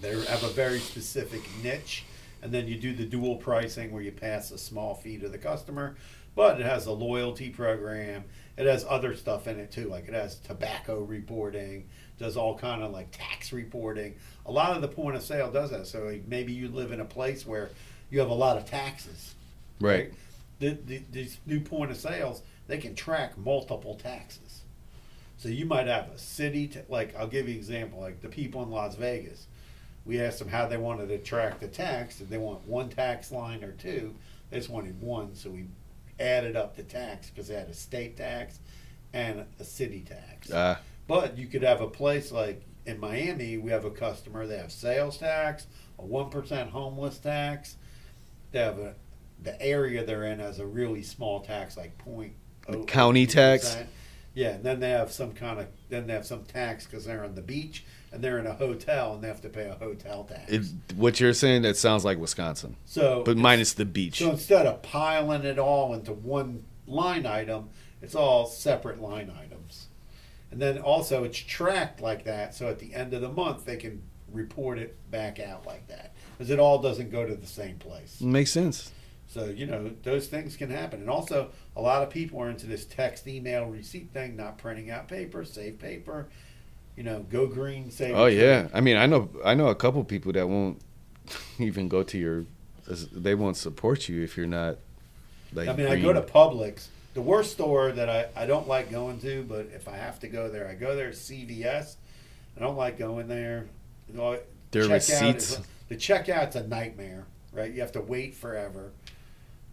They 0.00 0.10
have 0.24 0.42
a 0.42 0.48
very 0.48 0.80
specific 0.80 1.42
niche, 1.62 2.04
and 2.42 2.50
then 2.50 2.66
you 2.66 2.76
do 2.76 2.92
the 2.92 3.04
dual 3.04 3.36
pricing 3.36 3.92
where 3.92 4.02
you 4.02 4.10
pass 4.10 4.50
a 4.50 4.58
small 4.58 4.96
fee 4.96 5.16
to 5.18 5.28
the 5.28 5.38
customer, 5.38 5.94
but 6.34 6.60
it 6.60 6.66
has 6.66 6.86
a 6.86 6.92
loyalty 6.92 7.50
program. 7.50 8.24
It 8.56 8.66
has 8.66 8.84
other 8.88 9.14
stuff 9.14 9.46
in 9.46 9.60
it 9.60 9.70
too, 9.70 9.88
like 9.88 10.08
it 10.08 10.14
has 10.14 10.36
tobacco 10.40 11.02
reporting, 11.02 11.88
does 12.18 12.36
all 12.36 12.58
kind 12.58 12.82
of 12.82 12.90
like 12.90 13.12
tax 13.12 13.52
reporting. 13.52 14.16
A 14.46 14.50
lot 14.50 14.74
of 14.74 14.82
the 14.82 14.88
point 14.88 15.14
of 15.14 15.22
sale 15.22 15.52
does 15.52 15.70
that. 15.70 15.86
So 15.86 16.02
like 16.02 16.26
maybe 16.26 16.52
you 16.52 16.68
live 16.68 16.90
in 16.90 17.00
a 17.00 17.04
place 17.04 17.46
where 17.46 17.70
you 18.10 18.18
have 18.18 18.30
a 18.30 18.34
lot 18.34 18.56
of 18.56 18.64
taxes. 18.64 19.36
Right. 19.80 20.12
The, 20.58 20.76
the, 20.84 21.02
these 21.12 21.38
new 21.46 21.60
point 21.60 21.92
of 21.92 21.96
sales, 21.96 22.42
they 22.66 22.78
can 22.78 22.96
track 22.96 23.38
multiple 23.38 23.94
taxes. 23.94 24.49
So 25.40 25.48
you 25.48 25.64
might 25.64 25.86
have 25.86 26.10
a 26.10 26.18
city, 26.18 26.68
t- 26.68 26.80
like 26.90 27.16
I'll 27.16 27.26
give 27.26 27.48
you 27.48 27.54
an 27.54 27.58
example, 27.58 27.98
like 27.98 28.20
the 28.20 28.28
people 28.28 28.62
in 28.62 28.70
Las 28.70 28.94
Vegas. 28.96 29.46
We 30.04 30.20
asked 30.20 30.38
them 30.38 30.48
how 30.48 30.66
they 30.66 30.76
wanted 30.76 31.08
to 31.08 31.16
track 31.16 31.60
the 31.60 31.68
tax. 31.68 32.18
Did 32.18 32.28
they 32.28 32.36
want 32.36 32.68
one 32.68 32.90
tax 32.90 33.32
line 33.32 33.64
or 33.64 33.72
two? 33.72 34.14
They 34.50 34.58
just 34.58 34.68
wanted 34.68 35.00
one, 35.00 35.34
so 35.34 35.48
we 35.48 35.64
added 36.18 36.56
up 36.56 36.76
the 36.76 36.82
tax 36.82 37.30
because 37.30 37.48
they 37.48 37.54
had 37.54 37.68
a 37.68 37.74
state 37.74 38.18
tax 38.18 38.58
and 39.14 39.46
a 39.58 39.64
city 39.64 40.04
tax. 40.06 40.50
Uh, 40.50 40.76
But 41.08 41.38
you 41.38 41.46
could 41.46 41.62
have 41.62 41.80
a 41.80 41.88
place 41.88 42.30
like 42.30 42.62
in 42.84 43.00
Miami, 43.00 43.56
we 43.56 43.70
have 43.70 43.86
a 43.86 43.90
customer, 43.90 44.46
they 44.46 44.58
have 44.58 44.70
sales 44.70 45.16
tax, 45.16 45.66
a 45.98 46.02
1% 46.02 46.68
homeless 46.68 47.18
tax. 47.18 47.76
They 48.52 48.58
have 48.58 48.78
a, 48.78 48.94
the 49.42 49.60
area 49.62 50.04
they're 50.04 50.24
in 50.26 50.38
has 50.38 50.58
a 50.58 50.66
really 50.66 51.02
small 51.02 51.40
tax, 51.40 51.78
like 51.78 51.96
point 51.96 52.34
oh- 52.68 52.84
County 52.84 53.26
tax? 53.26 53.74
Yeah, 54.34 54.50
and 54.50 54.64
then 54.64 54.80
they 54.80 54.90
have 54.90 55.10
some 55.10 55.32
kind 55.32 55.58
of, 55.58 55.66
then 55.88 56.06
they 56.06 56.12
have 56.12 56.26
some 56.26 56.44
tax 56.44 56.86
because 56.86 57.04
they're 57.04 57.24
on 57.24 57.34
the 57.34 57.42
beach 57.42 57.84
and 58.12 58.22
they're 58.22 58.38
in 58.38 58.46
a 58.46 58.52
hotel 58.54 59.14
and 59.14 59.22
they 59.22 59.28
have 59.28 59.40
to 59.42 59.48
pay 59.48 59.66
a 59.66 59.74
hotel 59.74 60.24
tax. 60.24 60.50
it, 60.50 60.64
what 60.96 61.20
you're 61.20 61.32
saying 61.32 61.62
that 61.62 61.76
sounds 61.76 62.04
like 62.04 62.18
Wisconsin, 62.18 62.76
so, 62.84 63.22
but 63.24 63.36
minus 63.36 63.72
the 63.72 63.84
beach. 63.84 64.18
so 64.18 64.30
instead 64.30 64.66
of 64.66 64.82
piling 64.82 65.44
it 65.44 65.58
all 65.58 65.94
into 65.94 66.12
one 66.12 66.64
line 66.86 67.26
item, 67.26 67.70
it's 68.02 68.14
all 68.14 68.46
separate 68.46 69.00
line 69.00 69.32
items. 69.42 69.88
And 70.50 70.60
then 70.60 70.78
also 70.78 71.24
it's 71.24 71.38
tracked 71.38 72.00
like 72.00 72.24
that, 72.24 72.54
so 72.54 72.68
at 72.68 72.78
the 72.78 72.94
end 72.94 73.14
of 73.14 73.20
the 73.20 73.28
month 73.28 73.64
they 73.64 73.76
can 73.76 74.02
report 74.32 74.78
it 74.78 74.96
back 75.10 75.40
out 75.40 75.66
like 75.66 75.86
that. 75.88 76.12
Because 76.36 76.50
it 76.50 76.58
all 76.58 76.78
doesn't 76.78 77.10
go 77.10 77.26
to 77.26 77.34
the 77.34 77.46
same 77.46 77.76
place. 77.78 78.20
Makes 78.20 78.52
sense. 78.52 78.92
So, 79.30 79.44
you 79.44 79.64
know, 79.66 79.92
those 80.02 80.26
things 80.26 80.56
can 80.56 80.70
happen. 80.70 81.00
And 81.00 81.08
also, 81.08 81.50
a 81.76 81.80
lot 81.80 82.02
of 82.02 82.10
people 82.10 82.42
are 82.42 82.50
into 82.50 82.66
this 82.66 82.84
text, 82.84 83.28
email, 83.28 83.66
receipt 83.66 84.10
thing, 84.12 84.34
not 84.34 84.58
printing 84.58 84.90
out 84.90 85.06
paper, 85.06 85.44
save 85.44 85.78
paper. 85.78 86.26
You 86.96 87.04
know, 87.04 87.24
go 87.30 87.46
green, 87.46 87.92
save. 87.92 88.16
Oh 88.16 88.26
yeah, 88.26 88.66
I 88.74 88.80
mean, 88.80 88.96
I 88.96 89.06
know, 89.06 89.30
I 89.44 89.54
know 89.54 89.68
a 89.68 89.74
couple 89.76 90.02
people 90.02 90.32
that 90.32 90.48
won't 90.48 90.82
even 91.60 91.88
go 91.88 92.02
to 92.02 92.18
your, 92.18 92.44
they 93.12 93.36
won't 93.36 93.56
support 93.56 94.08
you 94.08 94.20
if 94.24 94.36
you're 94.36 94.48
not. 94.48 94.78
Like, 95.52 95.68
I 95.68 95.74
mean, 95.74 95.86
I 95.86 96.00
go 96.00 96.12
to 96.12 96.22
Publix. 96.22 96.88
The 97.14 97.22
worst 97.22 97.52
store 97.52 97.92
that 97.92 98.08
I, 98.08 98.26
I 98.34 98.46
don't 98.46 98.66
like 98.66 98.90
going 98.90 99.20
to, 99.20 99.44
but 99.44 99.68
if 99.72 99.86
I 99.86 99.96
have 99.96 100.18
to 100.20 100.28
go 100.28 100.48
there, 100.48 100.68
I 100.68 100.74
go 100.74 100.96
there. 100.96 101.10
CVS. 101.10 101.94
I 102.56 102.60
don't 102.60 102.76
like 102.76 102.98
going 102.98 103.28
there. 103.28 103.68
Their 104.12 104.84
checkout 104.84 104.90
is- 104.90 104.90
receipts. 104.90 105.60
the 105.88 105.96
checkout's 105.96 106.56
a 106.56 106.66
nightmare, 106.66 107.26
right? 107.52 107.72
You 107.72 107.80
have 107.80 107.92
to 107.92 108.00
wait 108.00 108.34
forever 108.34 108.90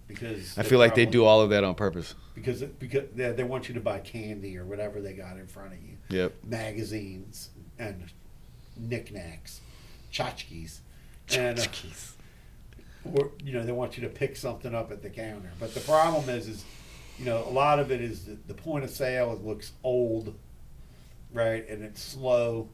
because 0.07 0.57
I 0.57 0.63
feel 0.63 0.79
like 0.79 0.95
they 0.95 1.05
do 1.05 1.25
all 1.25 1.41
of 1.41 1.49
that 1.51 1.63
on 1.63 1.75
purpose. 1.75 2.15
because 2.35 2.61
because 2.61 3.05
they, 3.15 3.31
they 3.31 3.43
want 3.43 3.67
you 3.67 3.73
to 3.75 3.81
buy 3.81 3.99
candy 3.99 4.57
or 4.57 4.65
whatever 4.65 5.01
they 5.01 5.13
got 5.13 5.37
in 5.37 5.47
front 5.47 5.73
of 5.73 5.81
you, 5.81 5.97
Yep. 6.09 6.33
magazines 6.45 7.49
and 7.79 8.05
knickknacks, 8.77 9.61
tchotchkes, 10.11 10.79
and 11.31 11.59
uh, 11.59 11.65
or 13.13 13.31
you 13.43 13.53
know 13.53 13.63
they 13.65 13.71
want 13.71 13.97
you 13.97 14.03
to 14.03 14.09
pick 14.09 14.35
something 14.35 14.73
up 14.73 14.91
at 14.91 15.01
the 15.01 15.09
counter. 15.09 15.51
But 15.59 15.73
the 15.73 15.79
problem 15.81 16.29
is, 16.29 16.47
is 16.47 16.63
you 17.19 17.25
know 17.25 17.43
a 17.47 17.49
lot 17.51 17.79
of 17.79 17.91
it 17.91 18.01
is 18.01 18.25
the, 18.25 18.37
the 18.47 18.53
point 18.53 18.83
of 18.83 18.89
sale. 18.89 19.33
It 19.33 19.43
looks 19.45 19.71
old, 19.83 20.33
right, 21.33 21.67
and 21.67 21.83
it's 21.83 22.01
slow, 22.01 22.69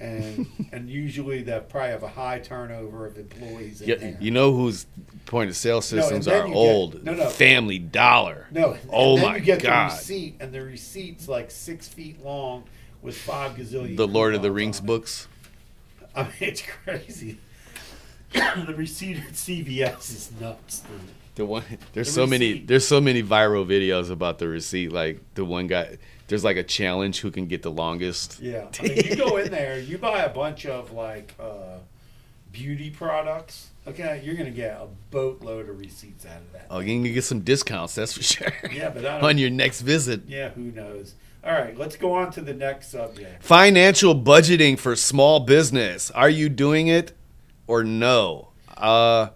and 0.00 0.46
and 0.72 0.88
usually 0.88 1.42
they 1.42 1.60
probably 1.68 1.90
have 1.90 2.02
a 2.02 2.08
high 2.08 2.38
turnover 2.38 3.06
of 3.06 3.16
employees 3.18 3.80
Yeah, 3.82 3.96
there. 3.96 4.16
you 4.20 4.30
know 4.30 4.52
whose 4.52 4.86
point 5.26 5.50
of 5.50 5.56
sale 5.56 5.80
systems 5.82 6.24
then 6.24 6.42
are 6.42 6.46
you 6.48 6.52
get- 6.54 6.58
old? 6.58 7.04
no, 7.04 7.14
no. 7.14 7.28
Family 7.28 7.78
Dollar. 7.78 8.46
No. 8.50 8.72
and 8.72 8.80
Oh 8.92 9.16
then 9.16 9.24
my 9.26 9.36
you 9.36 9.42
get 9.42 9.62
God. 9.62 9.90
The 9.90 9.94
receipt, 9.96 10.36
and 10.40 10.52
the 10.52 10.62
receipt's 10.62 11.28
like 11.28 11.50
six 11.50 11.86
feet 11.86 12.24
long 12.24 12.64
with 13.02 13.16
five 13.16 13.52
gazillion. 13.56 13.96
The 13.96 14.08
Lord 14.08 14.34
of 14.34 14.42
the 14.42 14.50
Rings 14.52 14.80
books. 14.80 15.28
I 16.16 16.22
mean, 16.24 16.32
it's 16.40 16.62
crazy. 16.84 17.38
the 18.32 18.74
receipt 18.76 19.16
at 19.18 19.32
CVS 19.34 19.98
is 20.10 20.32
nuts. 20.40 20.80
dude. 20.80 21.00
The 21.36 21.44
one 21.46 21.62
there's 21.92 22.08
The 22.08 22.12
so 22.12 22.26
many 22.26 22.58
there's 22.60 22.86
so 22.86 23.00
many 23.00 23.22
viral 23.22 23.66
videos 23.66 24.10
about 24.10 24.38
the 24.38 24.48
receipt. 24.48 24.92
Like 24.92 25.20
the 25.34 25.44
one 25.44 25.66
guy, 25.68 25.98
there's 26.30 26.44
like 26.44 26.56
a 26.56 26.62
challenge 26.62 27.20
who 27.20 27.30
can 27.30 27.46
get 27.46 27.62
the 27.62 27.70
longest. 27.70 28.40
Yeah, 28.40 28.68
I 28.80 28.82
mean, 28.88 28.96
you 29.04 29.16
go 29.16 29.36
in 29.36 29.50
there, 29.50 29.78
you 29.78 29.98
buy 29.98 30.20
a 30.22 30.30
bunch 30.30 30.64
of 30.64 30.92
like 30.92 31.34
uh, 31.38 31.78
beauty 32.52 32.88
products. 32.90 33.68
Okay, 33.86 34.22
you're 34.24 34.34
gonna 34.36 34.50
get 34.50 34.72
a 34.80 34.86
boatload 35.10 35.68
of 35.68 35.78
receipts 35.78 36.24
out 36.26 36.36
of 36.38 36.52
that. 36.52 36.66
Oh, 36.70 36.78
you 36.80 36.86
can 37.02 37.02
get 37.12 37.24
some 37.24 37.40
discounts, 37.40 37.94
that's 37.94 38.12
for 38.14 38.22
sure. 38.22 38.52
Yeah, 38.72 38.90
but 38.90 39.04
I 39.04 39.18
don't- 39.20 39.24
on 39.30 39.38
your 39.38 39.50
next 39.50 39.80
visit. 39.82 40.22
Yeah, 40.26 40.50
who 40.50 40.70
knows? 40.72 41.14
All 41.42 41.52
right, 41.52 41.76
let's 41.76 41.96
go 41.96 42.12
on 42.14 42.30
to 42.32 42.42
the 42.42 42.52
next 42.52 42.90
subject. 42.90 43.42
Financial 43.42 44.14
budgeting 44.14 44.78
for 44.78 44.94
small 44.94 45.40
business. 45.40 46.10
Are 46.10 46.28
you 46.28 46.48
doing 46.50 46.88
it 46.88 47.12
or 47.66 47.82
no? 47.82 48.48
Uh, 48.76 49.30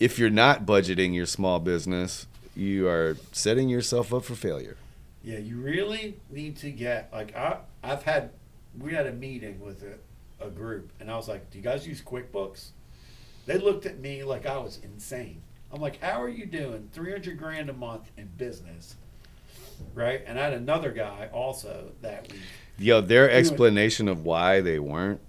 if 0.00 0.18
you're 0.18 0.30
not 0.30 0.64
budgeting 0.64 1.14
your 1.14 1.26
small 1.26 1.60
business, 1.60 2.26
you 2.56 2.88
are 2.88 3.18
setting 3.32 3.68
yourself 3.68 4.12
up 4.14 4.24
for 4.24 4.34
failure. 4.34 4.76
Yeah, 5.24 5.38
you 5.38 5.56
really 5.56 6.18
need 6.30 6.56
to 6.58 6.70
get 6.70 7.08
like 7.12 7.34
I 7.34 7.58
I've 7.82 8.02
had 8.02 8.30
we 8.78 8.92
had 8.92 9.06
a 9.06 9.12
meeting 9.12 9.58
with 9.60 9.82
a, 9.82 10.46
a 10.46 10.50
group 10.50 10.92
and 11.00 11.10
I 11.10 11.16
was 11.16 11.28
like, 11.28 11.50
Do 11.50 11.58
you 11.58 11.64
guys 11.64 11.86
use 11.86 12.02
QuickBooks? 12.02 12.68
They 13.46 13.58
looked 13.58 13.86
at 13.86 13.98
me 13.98 14.22
like 14.22 14.46
I 14.46 14.58
was 14.58 14.78
insane. 14.82 15.42
I'm 15.72 15.80
like, 15.80 16.00
How 16.02 16.22
are 16.22 16.28
you 16.28 16.44
doing 16.44 16.90
three 16.92 17.10
hundred 17.10 17.38
grand 17.38 17.70
a 17.70 17.72
month 17.72 18.10
in 18.18 18.26
business? 18.36 18.96
Right? 19.94 20.22
And 20.26 20.38
I 20.38 20.44
had 20.44 20.52
another 20.52 20.92
guy 20.92 21.30
also 21.32 21.92
that 22.02 22.30
week. 22.30 22.40
Yo, 22.78 23.00
their 23.00 23.30
explanation 23.30 24.08
of 24.08 24.24
why 24.24 24.60
they 24.60 24.78
weren't, 24.78 25.20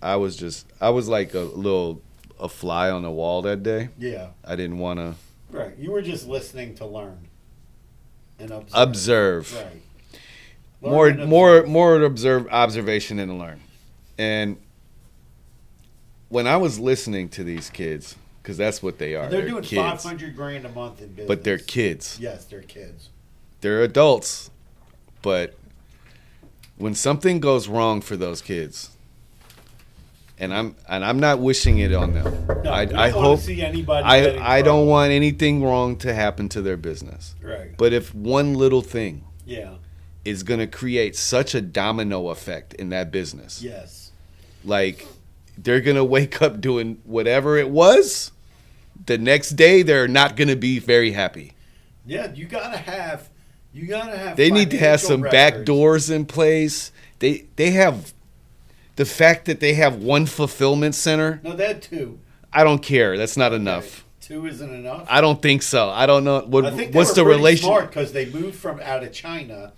I 0.00 0.16
was 0.16 0.36
just, 0.36 0.66
I 0.80 0.90
was 0.90 1.08
like 1.08 1.34
a 1.34 1.40
little, 1.40 2.00
a 2.40 2.48
fly 2.48 2.90
on 2.90 3.02
the 3.02 3.10
wall 3.10 3.42
that 3.42 3.62
day. 3.62 3.88
Yeah. 3.98 4.28
I 4.44 4.56
didn't 4.56 4.78
want 4.78 4.98
to 5.00 5.14
Right. 5.50 5.76
You 5.78 5.90
were 5.90 6.02
just 6.02 6.26
listening 6.26 6.74
to 6.76 6.86
learn 6.86 7.28
and 8.38 8.50
observe. 8.50 8.72
observe. 8.74 9.54
Right. 9.54 10.90
more 10.90 11.06
Learn 11.08 11.20
and 11.20 11.30
more 11.30 11.56
observe. 11.58 11.68
more 11.70 12.02
observe 12.02 12.48
observation 12.50 13.18
and 13.18 13.38
learn 13.38 13.60
and 14.18 14.56
when 16.28 16.46
i 16.46 16.56
was 16.56 16.78
listening 16.78 17.28
to 17.30 17.44
these 17.44 17.70
kids 17.70 18.16
because 18.42 18.56
that's 18.56 18.82
what 18.82 18.98
they 18.98 19.14
are 19.14 19.24
And 19.24 19.32
they're, 19.32 19.46
doing 19.48 19.62
five 19.62 20.02
hundred 20.02 20.34
grand 20.36 20.64
a 20.64 20.68
month 20.70 21.00
in 21.00 21.08
business. 21.08 21.28
but 21.28 21.44
they're 21.44 21.58
kids 21.58 22.18
Yes, 22.20 22.44
they're 22.46 22.62
kids. 22.62 23.10
they're 23.60 23.82
adults 23.82 24.50
but 25.22 25.54
when 26.76 26.94
something 26.94 27.38
goes 27.38 27.68
wrong 27.68 28.00
for 28.00 28.16
those 28.16 28.42
kids 28.42 28.91
and 30.42 30.52
i'm 30.52 30.74
and 30.88 31.04
i'm 31.04 31.18
not 31.20 31.38
wishing 31.38 31.78
it 31.78 31.92
on 31.94 32.12
them 32.14 32.46
No, 32.64 32.72
i, 32.72 32.84
don't 32.84 32.98
I 32.98 33.08
hope 33.10 33.40
see 33.40 33.62
anybody. 33.62 34.04
i 34.04 34.56
i 34.58 34.62
don't 34.62 34.86
want 34.86 35.12
anything 35.12 35.62
wrong 35.64 35.96
to 35.98 36.12
happen 36.12 36.48
to 36.50 36.60
their 36.60 36.76
business 36.76 37.34
Right. 37.42 37.76
but 37.78 37.92
if 37.92 38.14
one 38.14 38.54
little 38.54 38.82
thing 38.82 39.24
Yeah. 39.46 39.74
is 40.24 40.42
going 40.42 40.60
to 40.60 40.66
create 40.66 41.16
such 41.16 41.54
a 41.54 41.60
domino 41.60 42.28
effect 42.28 42.74
in 42.74 42.90
that 42.90 43.10
business 43.10 43.62
Yes. 43.62 44.10
like 44.64 45.06
they're 45.56 45.80
gonna 45.80 46.04
wake 46.04 46.42
up 46.42 46.60
doing 46.60 46.98
whatever 47.04 47.56
it 47.58 47.70
was 47.70 48.32
the 49.06 49.18
next 49.18 49.50
day 49.50 49.82
they're 49.82 50.08
not 50.08 50.34
gonna 50.36 50.56
be 50.56 50.78
very 50.78 51.12
happy 51.12 51.52
Yeah, 52.06 52.32
you 52.34 52.46
gotta 52.46 52.78
have. 52.78 53.28
You 53.74 53.86
gotta 53.86 54.16
have. 54.18 54.36
they 54.36 54.50
need 54.50 54.70
to 54.72 54.78
have 54.78 55.00
some 55.00 55.22
records. 55.22 55.32
back 55.32 55.64
doors 55.64 56.10
in 56.10 56.24
place 56.26 56.90
they 57.20 57.46
they 57.56 57.70
have 57.72 58.12
the 58.96 59.04
fact 59.04 59.46
that 59.46 59.60
they 59.60 59.74
have 59.74 59.96
one 59.96 60.26
fulfillment 60.26 60.94
center, 60.94 61.40
No, 61.42 61.52
they 61.54 61.66
had 61.66 61.82
two. 61.82 62.18
I 62.52 62.64
don't 62.64 62.82
care. 62.82 63.16
That's 63.16 63.36
not 63.36 63.52
enough. 63.52 64.04
Two 64.20 64.46
isn't 64.46 64.72
enough. 64.74 65.06
I 65.10 65.20
don't 65.20 65.40
think 65.42 65.62
so. 65.62 65.88
I 65.90 66.06
don't 66.06 66.24
know 66.24 66.40
what 66.40 66.64
I 66.66 66.70
think 66.70 66.94
what's 66.94 67.12
the 67.14 67.22
pretty 67.24 67.36
relation. 67.38 67.64
Smart 67.66 67.88
because 67.88 68.12
they 68.12 68.26
moved 68.26 68.56
from 68.56 68.80
out 68.80 69.02
of 69.02 69.12
China. 69.12 69.72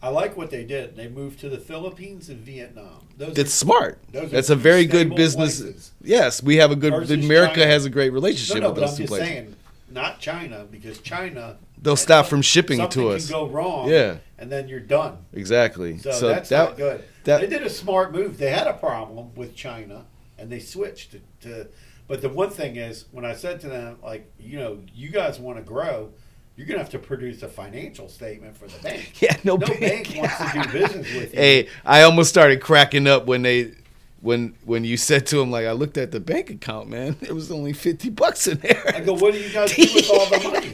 I 0.00 0.10
like 0.10 0.36
what 0.36 0.50
they 0.50 0.62
did. 0.64 0.94
They 0.96 1.08
moved 1.08 1.40
to 1.40 1.48
the 1.48 1.58
Philippines 1.58 2.28
and 2.28 2.38
Vietnam. 2.38 3.08
Those 3.16 3.34
That's 3.34 3.48
are- 3.50 3.64
smart. 3.66 3.98
those 4.12 4.24
are 4.26 4.28
That's 4.28 4.50
a 4.50 4.54
very 4.54 4.84
good 4.86 5.16
business. 5.16 5.60
places. 5.60 5.90
Yes, 6.02 6.40
we 6.42 6.56
have 6.56 6.70
a 6.70 6.76
good. 6.76 6.92
Versus 6.92 7.24
America 7.24 7.54
China. 7.56 7.66
has 7.66 7.84
a 7.84 7.90
great 7.90 8.10
No, 8.10 8.14
relationship 8.14 8.62
no, 8.62 8.68
with 8.68 8.76
but 8.76 8.80
those 8.82 8.90
I'm 8.90 8.96
two 8.98 9.02
just 9.04 9.10
places. 9.10 9.28
saying, 9.28 9.56
not 9.90 10.20
China, 10.20 10.64
because 10.70 10.98
China 11.00 11.56
They'll 11.82 11.96
stop 11.96 12.26
from 12.26 12.42
shipping 12.42 12.80
it 12.80 12.90
to 12.92 13.10
us. 13.10 13.24
something. 13.24 13.46
Can 13.46 13.48
go 13.48 13.52
wrong. 13.52 13.88
Yeah. 13.88 14.16
and 14.38 14.50
then 14.52 14.68
you're 14.68 14.80
done. 14.80 15.18
Exactly. 15.32 15.98
So, 15.98 16.12
So, 16.12 16.28
that's 16.28 16.48
that 16.50 16.68
not 16.70 16.76
good. 16.76 17.04
that- 17.24 17.40
they 17.40 17.46
did 17.46 17.62
a 17.62 17.70
smart 17.70 18.12
move. 18.12 18.38
They 18.38 18.50
had 18.50 18.66
a 18.66 18.72
problem 18.74 19.34
with 19.34 19.54
China, 19.56 20.06
and 20.38 20.50
they 20.50 20.58
switched 20.60 21.12
to, 21.12 21.20
to. 21.48 21.68
But 22.06 22.22
the 22.22 22.28
one 22.28 22.50
thing 22.50 22.76
is, 22.76 23.04
when 23.12 23.24
I 23.24 23.34
said 23.34 23.60
to 23.60 23.68
them, 23.68 23.98
like, 24.02 24.30
you 24.38 24.58
know, 24.58 24.78
you 24.94 25.10
guys 25.10 25.38
want 25.38 25.58
to 25.58 25.62
grow, 25.62 26.10
you're 26.56 26.66
gonna 26.66 26.78
have 26.80 26.90
to 26.90 26.98
produce 26.98 27.42
a 27.42 27.48
financial 27.48 28.08
statement 28.08 28.56
for 28.56 28.66
the 28.66 28.78
bank. 28.82 29.12
Yeah, 29.20 29.36
no, 29.44 29.56
No 29.56 29.66
bank. 29.66 29.80
bank 29.80 30.12
wants 30.16 30.36
to 30.38 30.60
do 30.62 30.72
business 30.72 31.14
with 31.14 31.34
you. 31.34 31.38
Hey, 31.40 31.68
I 31.84 32.02
almost 32.02 32.30
started 32.30 32.60
cracking 32.60 33.06
up 33.06 33.26
when 33.26 33.42
they 33.42 33.72
when 34.20 34.54
when 34.64 34.82
you 34.84 34.96
said 34.96 35.26
to 35.26 35.40
him 35.40 35.50
like 35.52 35.66
I 35.66 35.72
looked 35.72 35.96
at 35.98 36.10
the 36.10 36.18
bank 36.20 36.50
account, 36.50 36.88
man. 36.88 37.14
There 37.20 37.34
was 37.34 37.50
only 37.52 37.72
fifty 37.72 38.08
bucks 38.10 38.46
in 38.48 38.58
there. 38.58 38.82
I 38.94 39.00
go, 39.00 39.12
what 39.14 39.32
do 39.34 39.38
you 39.40 39.50
guys 39.52 39.74
do 39.76 39.82
with 39.94 40.10
all 40.10 40.26
the 40.30 40.40
money? 40.50 40.72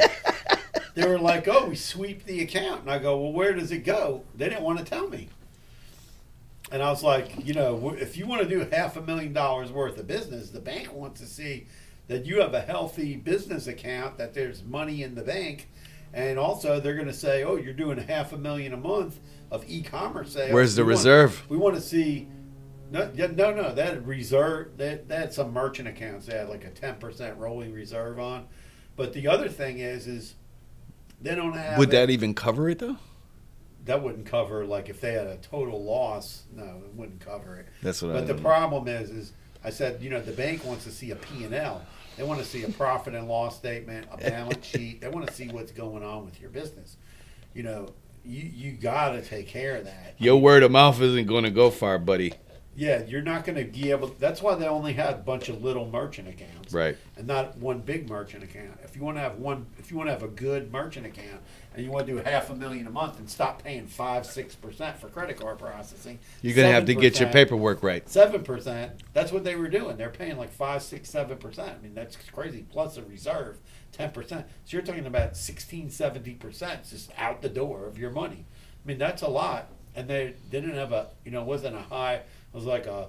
They 0.95 1.07
were 1.09 1.19
like, 1.19 1.49
oh, 1.49 1.67
we 1.67 1.75
sweep 1.77 2.25
the 2.25 2.41
account. 2.43 2.83
And 2.83 2.91
I 2.91 2.99
go, 2.99 3.21
well, 3.21 3.33
where 3.33 3.53
does 3.53 3.73
it 3.73 3.79
go? 3.85 4.25
They 4.37 4.49
didn't 4.49 4.63
want 4.63 4.79
to 4.79 4.85
tell 4.85 5.09
me. 5.09 5.29
And 6.71 6.83
I 6.83 6.91
was 6.91 7.03
like, 7.03 7.45
you 7.45 7.53
know, 7.53 7.95
if 7.99 8.17
you 8.17 8.27
want 8.27 8.43
to 8.43 8.49
do 8.49 8.61
half 8.73 8.97
a 8.97 9.03
million 9.03 9.33
dollars 9.33 9.71
worth 9.71 9.99
of 9.99 10.07
business, 10.07 10.51
the 10.51 10.61
bank 10.61 10.93
wants 10.93 11.21
to 11.21 11.27
see 11.27 11.67
that 12.09 12.25
you 12.27 12.41
have 12.41 12.55
a 12.55 12.61
healthy 12.61 13.17
business 13.17 13.67
account, 13.67 14.19
that 14.19 14.35
there's 14.35 14.63
money 14.63 15.03
in 15.03 15.15
the 15.15 15.23
bank. 15.23 15.69
And 16.13 16.39
also, 16.39 16.79
they're 16.81 16.95
going 16.95 17.09
to 17.09 17.13
say, 17.13 17.43
oh, 17.43 17.57
you're 17.57 17.73
doing 17.75 17.99
half 17.99 18.33
a 18.33 18.39
million 18.39 18.73
a 18.73 18.77
month 18.77 19.19
of 19.51 19.65
e 19.69 19.83
commerce 19.83 20.33
sales. 20.33 20.53
Where's 20.53 20.75
the 20.77 20.85
We 20.85 20.93
want- 20.93 20.99
reserve? 21.01 21.45
we 21.49 21.57
want 21.57 21.75
to 21.75 21.81
see. 21.81 22.29
No, 22.93 23.11
no, 23.17 23.53
no. 23.53 23.75
That 23.75 24.07
reserve. 24.07 24.77
That 24.77 25.07
had 25.11 25.33
some 25.33 25.53
merchant 25.53 25.89
accounts. 25.89 26.27
They 26.27 26.37
had 26.39 26.49
like 26.49 26.65
a 26.65 26.71
ten 26.71 26.95
percent 26.97 27.37
rolling 27.39 27.73
reserve 27.73 28.21
on. 28.21 28.47
But 28.97 29.13
the 29.13 29.27
other 29.27 29.49
thing 29.49 29.79
is, 29.81 30.07
is 30.07 30.35
they 31.23 31.35
don't 31.35 31.53
have. 31.55 31.79
Would 31.79 31.89
it- 31.89 31.93
that 31.93 32.11
even 32.11 32.35
cover 32.35 32.69
it 32.69 32.79
though? 32.79 32.97
that 33.87 34.03
wouldn't 34.03 34.25
cover 34.25 34.65
like 34.65 34.89
if 34.89 34.99
they 35.03 35.13
had 35.13 35.27
a 35.27 35.37
total 35.37 35.85
loss. 35.85 36.45
No, 36.55 36.65
it 36.65 36.95
wouldn't 36.95 37.21
cover 37.21 37.57
it. 37.59 37.67
That's 37.83 38.01
what 38.01 38.13
I. 38.13 38.15
But 38.15 38.27
the 38.27 38.33
don't- 38.33 38.43
problem 38.43 38.89
is, 38.89 39.11
is 39.11 39.33
I 39.63 39.69
said, 39.69 40.03
you 40.03 40.09
know, 40.09 40.23
the 40.23 40.33
bank 40.33 40.65
wants 40.65 40.85
to 40.85 40.91
see 40.91 41.11
a 41.11 41.17
P 41.17 41.45
and 41.45 41.55
L. 41.55 41.83
They 42.17 42.23
want 42.23 42.41
to 42.41 42.47
see 42.47 42.63
a 42.65 42.69
profit 42.71 43.15
and 43.15 43.29
loss 43.29 43.57
statement, 43.59 44.07
a 44.11 44.17
balance 44.17 44.65
sheet. 44.75 45.03
They 45.03 45.09
want 45.09 45.27
to 45.27 45.35
see 45.35 45.49
what's 45.49 45.71
going 45.73 46.03
on 46.03 46.25
with 46.25 46.41
your 46.41 46.49
business. 46.49 46.97
You 47.53 47.65
know, 47.65 47.89
you 48.25 48.43
you 48.55 48.73
got 48.73 49.11
to 49.11 49.21
take 49.23 49.49
care 49.49 49.77
of 49.77 49.85
that. 49.85 50.15
Your 50.17 50.41
word 50.41 50.63
of 50.63 50.71
mouth 50.71 50.99
isn't 51.03 51.27
going 51.27 51.45
to 51.45 51.51
go 51.51 51.71
far, 51.71 51.99
buddy. 51.99 52.33
Yeah, 52.77 53.05
you're 53.05 53.23
not 53.23 53.45
going 53.45 53.57
to 53.57 53.65
be 53.65 53.91
able. 53.91 54.09
That's 54.19 54.43
why 54.43 54.55
they 54.57 54.67
only 54.67 54.93
had 54.95 55.15
a 55.15 55.19
bunch 55.19 55.49
of 55.49 55.63
little 55.63 55.89
merchant 55.89 56.29
accounts, 56.29 56.73
Right. 56.73 56.97
And 57.17 57.27
not 57.27 57.57
one 57.59 57.81
big 57.81 58.09
merchant 58.09 58.43
account. 58.43 58.79
If 58.83 58.97
you 58.97 59.03
want 59.03 59.17
to 59.17 59.21
have 59.21 59.39
one, 59.39 59.67
if 59.79 59.91
you 59.91 59.97
want 59.97 60.09
to 60.09 60.13
have 60.13 60.23
a 60.23 60.29
good 60.29 60.73
merchant 60.73 61.07
account, 61.07 61.41
and 61.75 61.85
you 61.85 61.91
want 61.91 62.07
to 62.07 62.13
do 62.13 62.19
half 62.19 62.51
a 62.51 62.55
million 62.55 62.87
a 62.87 62.91
month 62.91 63.19
and 63.19 63.29
stop 63.29 63.63
paying 63.63 63.87
five, 63.87 64.27
six 64.27 64.55
percent 64.55 64.97
for 64.99 65.09
credit 65.09 65.39
card 65.39 65.59
processing, 65.59 66.19
You're 66.43 66.55
going 66.55 66.69
to 66.69 66.75
have 66.75 66.87
to 66.87 66.95
get 66.95 67.21
your 67.21 67.29
paperwork 67.31 67.83
right. 67.83 68.09
Seven 68.09 68.43
percent. 68.43 68.93
That's 69.13 69.33
what 69.33 69.45
they 69.45 69.57
were 69.57 69.69
doing. 69.69 69.97
They're 69.97 70.11
paying 70.11 70.37
like 70.37 70.53
five, 70.53 70.83
six, 70.83 71.11
seven 71.11 71.39
percent. 71.39 71.77
I 71.79 71.83
mean, 71.83 71.95
that's 71.95 72.17
crazy. 72.33 72.65
Plus 72.71 72.97
a 72.97 73.03
reserve, 73.03 73.59
ten 73.93 74.11
percent. 74.11 74.47
So 74.65 74.77
you're 74.77 74.83
talking 74.83 75.07
about 75.07 75.37
16, 75.37 75.91
70 75.91 76.35
percent 76.35 76.89
just 76.89 77.11
out 77.19 77.43
the 77.43 77.49
door 77.49 77.87
of 77.87 77.99
your 77.99 78.11
money. 78.11 78.47
I 78.85 78.89
mean, 78.89 78.99
that's 78.99 79.23
a 79.23 79.29
lot. 79.29 79.69
And 79.97 80.09
they 80.09 80.35
didn't 80.51 80.75
have 80.75 80.91
a, 80.93 81.09
you 81.25 81.31
know, 81.31 81.45
wasn't 81.45 81.77
a 81.77 81.81
high. 81.81 82.23
It 82.55 82.59
was 82.59 82.67
like 82.67 82.87
a, 82.87 83.09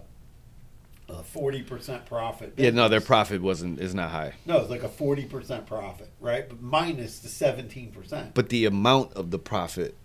a 1.08 1.21
forty 1.21 1.62
percent 1.62 2.08
profit. 2.08 2.53
Yeah, 2.58 2.71
no, 2.71 2.89
their 2.89 2.99
profit 2.99 3.43
wasn't 3.43 3.79
is 3.79 3.93
not 3.93 4.10
high, 4.10 4.34
No, 4.47 4.58
it's 4.58 4.71
like 4.71 4.81
a 4.81 4.89
forty 4.89 5.25
percent 5.25 5.67
profit, 5.67 6.10
right? 6.19 6.49
But 6.49 6.63
minus 6.63 7.19
the 7.19 7.27
seventeen 7.27 7.91
percent. 7.91 8.34
but 8.34 8.49
the 8.49 8.65
amount 8.65 9.13
of 9.13 9.29
the 9.29 9.38
profit. 9.38 9.95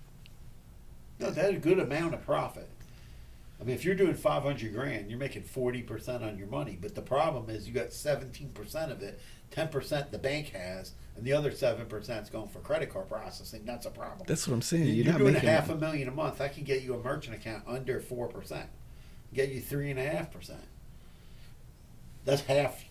No, 1.19 1.31
that's 1.31 1.57
a 1.57 1.59
good 1.59 1.79
amount 1.79 2.13
of 2.15 2.23
profit. 2.25 2.69
I 3.59 3.65
mean, 3.65 3.75
if 3.75 3.85
you're 3.85 3.95
doing 3.95 4.15
five 4.15 4.43
hundred 4.43 4.75
grand, 4.75 5.09
you're 5.09 5.19
making 5.19 5.45
forty 5.45 5.81
percent 5.81 6.23
on 6.23 6.37
your 6.37 6.49
money. 6.49 6.77
But 6.79 6.95
the 6.95 7.03
problem 7.03 7.49
is, 7.49 7.67
you 7.67 7.73
got 7.73 7.95
seventeen 7.95 8.51
percent 8.51 8.93
of 8.93 9.03
it, 9.03 9.21
ten 9.51 9.69
percent 9.69 10.13
the 10.13 10.19
bank 10.19 10.51
has, 10.51 10.93
and 11.17 11.25
the 11.25 11.33
other 11.33 11.51
seven 11.51 11.87
percent 11.87 12.25
is 12.25 12.29
going 12.29 12.49
for 12.49 12.59
credit 12.59 12.91
card 12.91 13.09
processing. 13.09 13.63
That's 13.65 13.87
a 13.87 13.91
problem. 13.91 14.25
That's 14.27 14.47
what 14.47 14.53
I'm 14.53 14.61
saying. 14.61 14.85
you're, 14.85 14.97
You're, 14.97 15.13
not 15.13 15.19
doing 15.19 15.37
a 15.37 15.39
half 15.39 15.71
a 15.71 15.77
million 15.77 16.09
a 16.09 16.13
month. 16.13 16.43
I 16.43 16.49
can 16.49 16.65
get 16.65 16.83
you 16.83 16.95
a 16.95 17.03
merchant 17.03 17.37
account 17.37 17.65
under 17.67 18.01
four 18.01 18.29
percent. 18.29 18.69
Get 19.35 19.51
you 19.51 19.61
three 19.61 19.91
and 19.91 19.99
a 20.01 20.07
half 20.07 20.31
percent. 20.33 20.61
That's 22.25 22.43
half. 22.43 22.85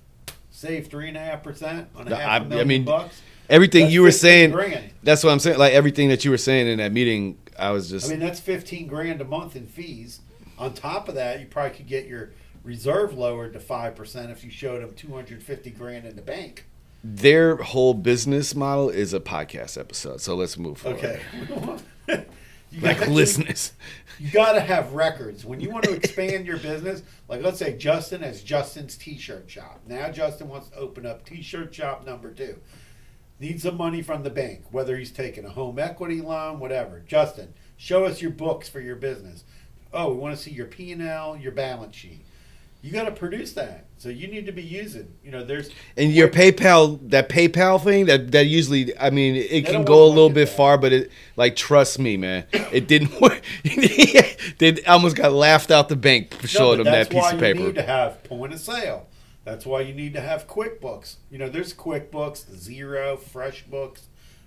Save 0.51 0.87
three 0.87 1.07
and 1.07 1.17
a 1.17 1.19
half 1.19 1.43
percent 1.43 1.87
on 1.95 2.07
a 2.07 2.15
half 2.15 2.27
I- 2.29 2.37
a 2.37 2.39
I 2.41 2.43
million 2.43 2.67
mean, 2.67 2.85
bucks. 2.85 3.21
everything 3.49 3.83
That's 3.83 3.93
you 3.93 4.01
were 4.01 4.11
saying. 4.11 4.51
grand. 4.51 4.91
That's 5.03 5.23
what 5.23 5.31
I'm 5.31 5.39
saying. 5.39 5.57
Like 5.59 5.73
everything 5.73 6.09
that 6.09 6.25
you 6.25 6.31
were 6.31 6.37
saying 6.37 6.67
in 6.67 6.77
that 6.79 6.91
meeting, 6.91 7.37
I 7.57 7.71
was 7.71 7.89
just 7.89 8.07
I 8.07 8.09
mean, 8.09 8.19
that's 8.19 8.39
fifteen 8.39 8.87
grand 8.87 9.21
a 9.21 9.25
month 9.25 9.55
in 9.55 9.67
fees. 9.67 10.21
On 10.57 10.73
top 10.73 11.07
of 11.07 11.15
that, 11.15 11.39
you 11.39 11.45
probably 11.45 11.77
could 11.77 11.87
get 11.87 12.07
your 12.07 12.31
reserve 12.63 13.13
lowered 13.17 13.53
to 13.53 13.59
five 13.59 13.95
percent 13.95 14.31
if 14.31 14.43
you 14.43 14.51
showed 14.51 14.81
them 14.81 14.93
two 14.95 15.13
hundred 15.13 15.41
fifty 15.43 15.69
grand 15.69 16.05
in 16.05 16.15
the 16.15 16.21
bank. 16.21 16.65
their 17.03 17.55
whole 17.57 17.93
business 17.93 18.53
model 18.55 18.89
is 18.89 19.13
a 19.13 19.19
podcast 19.21 19.77
episode. 19.79 20.19
So 20.19 20.35
let's 20.35 20.57
move 20.57 20.77
forward. 20.79 21.21
Okay. 22.07 22.25
you 22.71 22.81
Like 22.81 22.99
gotta- 22.99 23.11
listeners. 23.11 23.73
You 24.21 24.29
got 24.31 24.51
to 24.51 24.59
have 24.59 24.91
records 24.91 25.45
when 25.45 25.61
you 25.61 25.69
want 25.69 25.85
to 25.85 25.93
expand 25.93 26.45
your 26.45 26.57
business. 26.57 27.03
Like, 27.29 27.41
let's 27.41 27.57
say 27.57 27.77
Justin 27.77 28.21
has 28.21 28.43
Justin's 28.43 28.97
T-shirt 28.97 29.49
shop. 29.49 29.79
Now 29.87 30.09
Justin 30.11 30.49
wants 30.49 30.67
to 30.71 30.75
open 30.75 31.05
up 31.05 31.23
T-shirt 31.25 31.73
shop 31.73 32.05
number 32.05 32.33
two. 32.33 32.59
Needs 33.39 33.63
some 33.63 33.77
money 33.77 34.01
from 34.01 34.23
the 34.23 34.29
bank, 34.29 34.65
whether 34.71 34.97
he's 34.97 35.13
taking 35.13 35.45
a 35.45 35.49
home 35.49 35.79
equity 35.79 36.19
loan, 36.19 36.59
whatever. 36.59 36.99
Justin, 37.07 37.53
show 37.77 38.03
us 38.03 38.21
your 38.21 38.31
books 38.31 38.67
for 38.67 38.81
your 38.81 38.97
business. 38.97 39.45
Oh, 39.93 40.11
we 40.11 40.17
want 40.17 40.35
to 40.35 40.43
see 40.43 40.51
your 40.51 40.65
P 40.67 40.91
and 40.91 41.01
L, 41.01 41.37
your 41.37 41.53
balance 41.53 41.95
sheet. 41.95 42.25
You 42.81 42.91
got 42.93 43.03
to 43.05 43.11
produce 43.11 43.53
that. 43.53 43.87
So 43.97 44.07
you 44.07 44.27
need 44.27 44.45
to 44.45 44.53
be 44.53 44.61
using. 44.63 45.13
You 45.21 45.31
know, 45.31 45.43
there's 45.43 45.69
And 45.97 46.13
your 46.13 46.29
PayPal, 46.29 46.97
that 47.09 47.27
PayPal 47.27 47.83
thing, 47.83 48.05
that 48.05 48.31
that 48.31 48.45
usually, 48.45 48.97
I 48.97 49.09
mean, 49.09 49.35
it 49.35 49.65
can 49.65 49.83
go 49.83 50.05
a 50.05 50.07
little 50.07 50.29
bit 50.29 50.47
that. 50.47 50.55
far, 50.55 50.77
but 50.77 50.93
it, 50.93 51.11
like, 51.35 51.57
trust 51.57 51.99
me, 51.99 52.15
man, 52.15 52.45
it 52.71 52.87
didn't 52.87 53.19
work. 53.21 53.41
they 53.63 54.81
almost 54.87 55.15
got 55.17 55.33
laughed 55.33 55.71
out 55.71 55.89
the 55.89 55.95
bank 55.97 56.33
for 56.33 56.43
No, 56.43 56.47
showing 56.47 56.77
them 56.77 56.85
that 56.85 57.09
that's 57.09 57.09
piece 57.09 57.21
why 57.21 57.29
of 57.31 57.35
You 57.35 57.39
paper. 57.41 57.59
need 57.65 57.75
to 57.75 57.81
have 57.83 58.23
point 58.23 58.53
of 58.53 58.59
sale. 58.59 59.07
That's 59.43 59.65
why 59.65 59.81
you 59.81 59.93
need 59.93 60.13
to 60.13 60.21
have 60.21 60.47
QuickBooks. 60.47 61.15
You 61.31 61.37
know, 61.39 61.49
there's 61.49 61.73
QuickBooks, 61.73 62.45
Xero, 62.55 63.17
FreshBooks. 63.19 64.03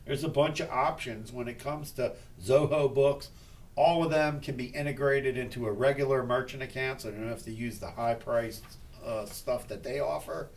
There's 0.07 0.25
a 0.25 0.29
bunch 0.29 0.61
of 0.61 0.71
options 0.71 1.33
when 1.33 1.49
it 1.49 1.59
comes 1.59 1.91
to 1.93 2.15
Zoho 2.43 2.93
books. 2.93 3.29
All 3.75 4.05
of 4.05 4.11
them 4.11 4.41
can 4.41 4.57
be 4.57 4.67
integrated 4.67 5.39
into 5.39 5.67
a 5.67 5.73
regular 5.73 6.23
merchant 6.23 6.63
account, 6.63 7.01
so 7.01 7.09
you 7.09 7.15
don't 7.15 7.29
have 7.29 7.45
to 7.45 7.53
use 7.53 7.79
the 7.79 7.91
high 7.91 8.15
priced 8.15 8.65
uh, 9.05 9.25
stuff 9.25 9.69
that 9.69 9.83
they 9.83 10.01
offer. 10.01 10.49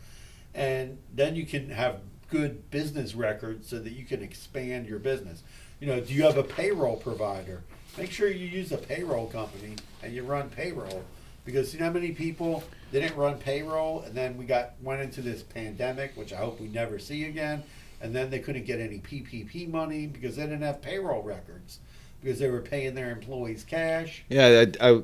And 0.54 0.98
then 1.14 1.34
you 1.36 1.46
can 1.46 1.70
have 1.70 2.00
good 2.30 2.70
business 2.70 3.14
records 3.14 3.68
so 3.68 3.78
that 3.78 3.92
you 3.92 4.04
can 4.04 4.22
expand 4.22 4.86
your 4.86 4.98
business. 4.98 5.42
You 5.80 5.86
know, 5.86 6.00
do 6.00 6.12
you 6.12 6.24
have 6.24 6.36
a 6.36 6.42
payroll 6.42 6.96
provider? 6.96 7.62
Make 7.96 8.10
sure 8.10 8.28
you 8.28 8.46
use 8.46 8.72
a 8.72 8.78
payroll 8.78 9.26
company 9.26 9.76
and 10.02 10.12
you 10.12 10.22
run 10.22 10.50
payroll 10.50 11.04
because 11.44 11.72
you 11.72 11.80
know 11.80 11.86
how 11.86 11.92
many 11.92 12.12
people 12.12 12.64
didn't 12.92 13.16
run 13.16 13.38
payroll 13.38 14.00
and 14.02 14.14
then 14.14 14.36
we 14.36 14.44
got 14.44 14.72
went 14.82 15.00
into 15.00 15.22
this 15.22 15.42
pandemic, 15.42 16.16
which 16.16 16.32
I 16.32 16.36
hope 16.36 16.60
we 16.60 16.68
never 16.68 16.98
see 16.98 17.24
again, 17.24 17.62
and 18.00 18.14
then 18.14 18.30
they 18.30 18.40
couldn't 18.40 18.64
get 18.64 18.80
any 18.80 18.98
PPP 18.98 19.68
money 19.70 20.06
because 20.06 20.36
they 20.36 20.42
didn't 20.42 20.62
have 20.62 20.82
payroll 20.82 21.22
records 21.22 21.78
because 22.22 22.38
they 22.38 22.48
were 22.50 22.60
paying 22.60 22.94
their 22.94 23.10
employees 23.10 23.64
cash. 23.64 24.24
Yeah, 24.28 24.64
I, 24.80 24.88
I, 24.90 25.02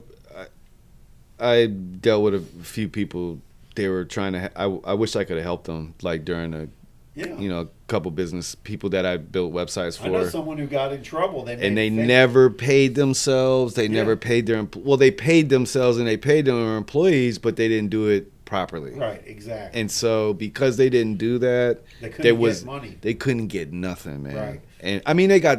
I, 1.40 1.52
I 1.52 1.66
dealt 1.66 2.22
with 2.24 2.34
a 2.34 2.64
few 2.64 2.88
people. 2.88 3.40
They 3.74 3.88
were 3.88 4.04
trying 4.04 4.32
to. 4.34 4.50
I, 4.58 4.64
I 4.64 4.94
wish 4.94 5.16
I 5.16 5.24
could 5.24 5.36
have 5.36 5.44
helped 5.44 5.64
them, 5.64 5.94
like 6.02 6.24
during 6.24 6.52
a, 6.52 6.68
Yeah, 7.14 7.38
you 7.38 7.48
know, 7.48 7.60
a 7.62 7.68
couple 7.88 8.10
business 8.10 8.54
people 8.54 8.90
that 8.90 9.06
I 9.06 9.16
built 9.16 9.52
websites 9.52 9.96
for. 9.98 10.06
I 10.06 10.10
know 10.10 10.28
someone 10.28 10.58
who 10.58 10.66
got 10.66 10.92
in 10.92 11.02
trouble. 11.02 11.44
They 11.44 11.54
and 11.54 11.76
they 11.76 11.88
never 11.90 12.50
paid 12.50 12.94
themselves. 12.96 13.74
They 13.74 13.88
never 13.88 14.14
paid 14.16 14.46
their 14.46 14.66
well. 14.76 14.96
They 14.96 15.10
paid 15.10 15.48
themselves 15.48 15.96
and 15.98 16.06
they 16.06 16.16
paid 16.18 16.44
their 16.44 16.76
employees, 16.76 17.38
but 17.38 17.56
they 17.56 17.68
didn't 17.68 17.90
do 17.90 18.08
it 18.08 18.30
properly. 18.44 18.92
right 18.92 19.22
exactly. 19.26 19.80
And 19.80 19.90
so 19.90 20.34
because 20.34 20.76
they 20.76 20.90
didn't 20.90 21.16
do 21.16 21.38
that, 21.38 21.80
they 22.02 22.08
couldn't 22.10 22.22
there 22.22 22.32
get 22.34 22.38
was 22.40 22.64
money. 22.66 22.98
they 23.00 23.14
couldn't 23.14 23.46
get 23.46 23.72
nothing, 23.72 24.22
man. 24.24 24.36
Right. 24.36 24.60
And 24.80 25.02
I 25.06 25.14
mean 25.14 25.30
they 25.30 25.40
got 25.40 25.58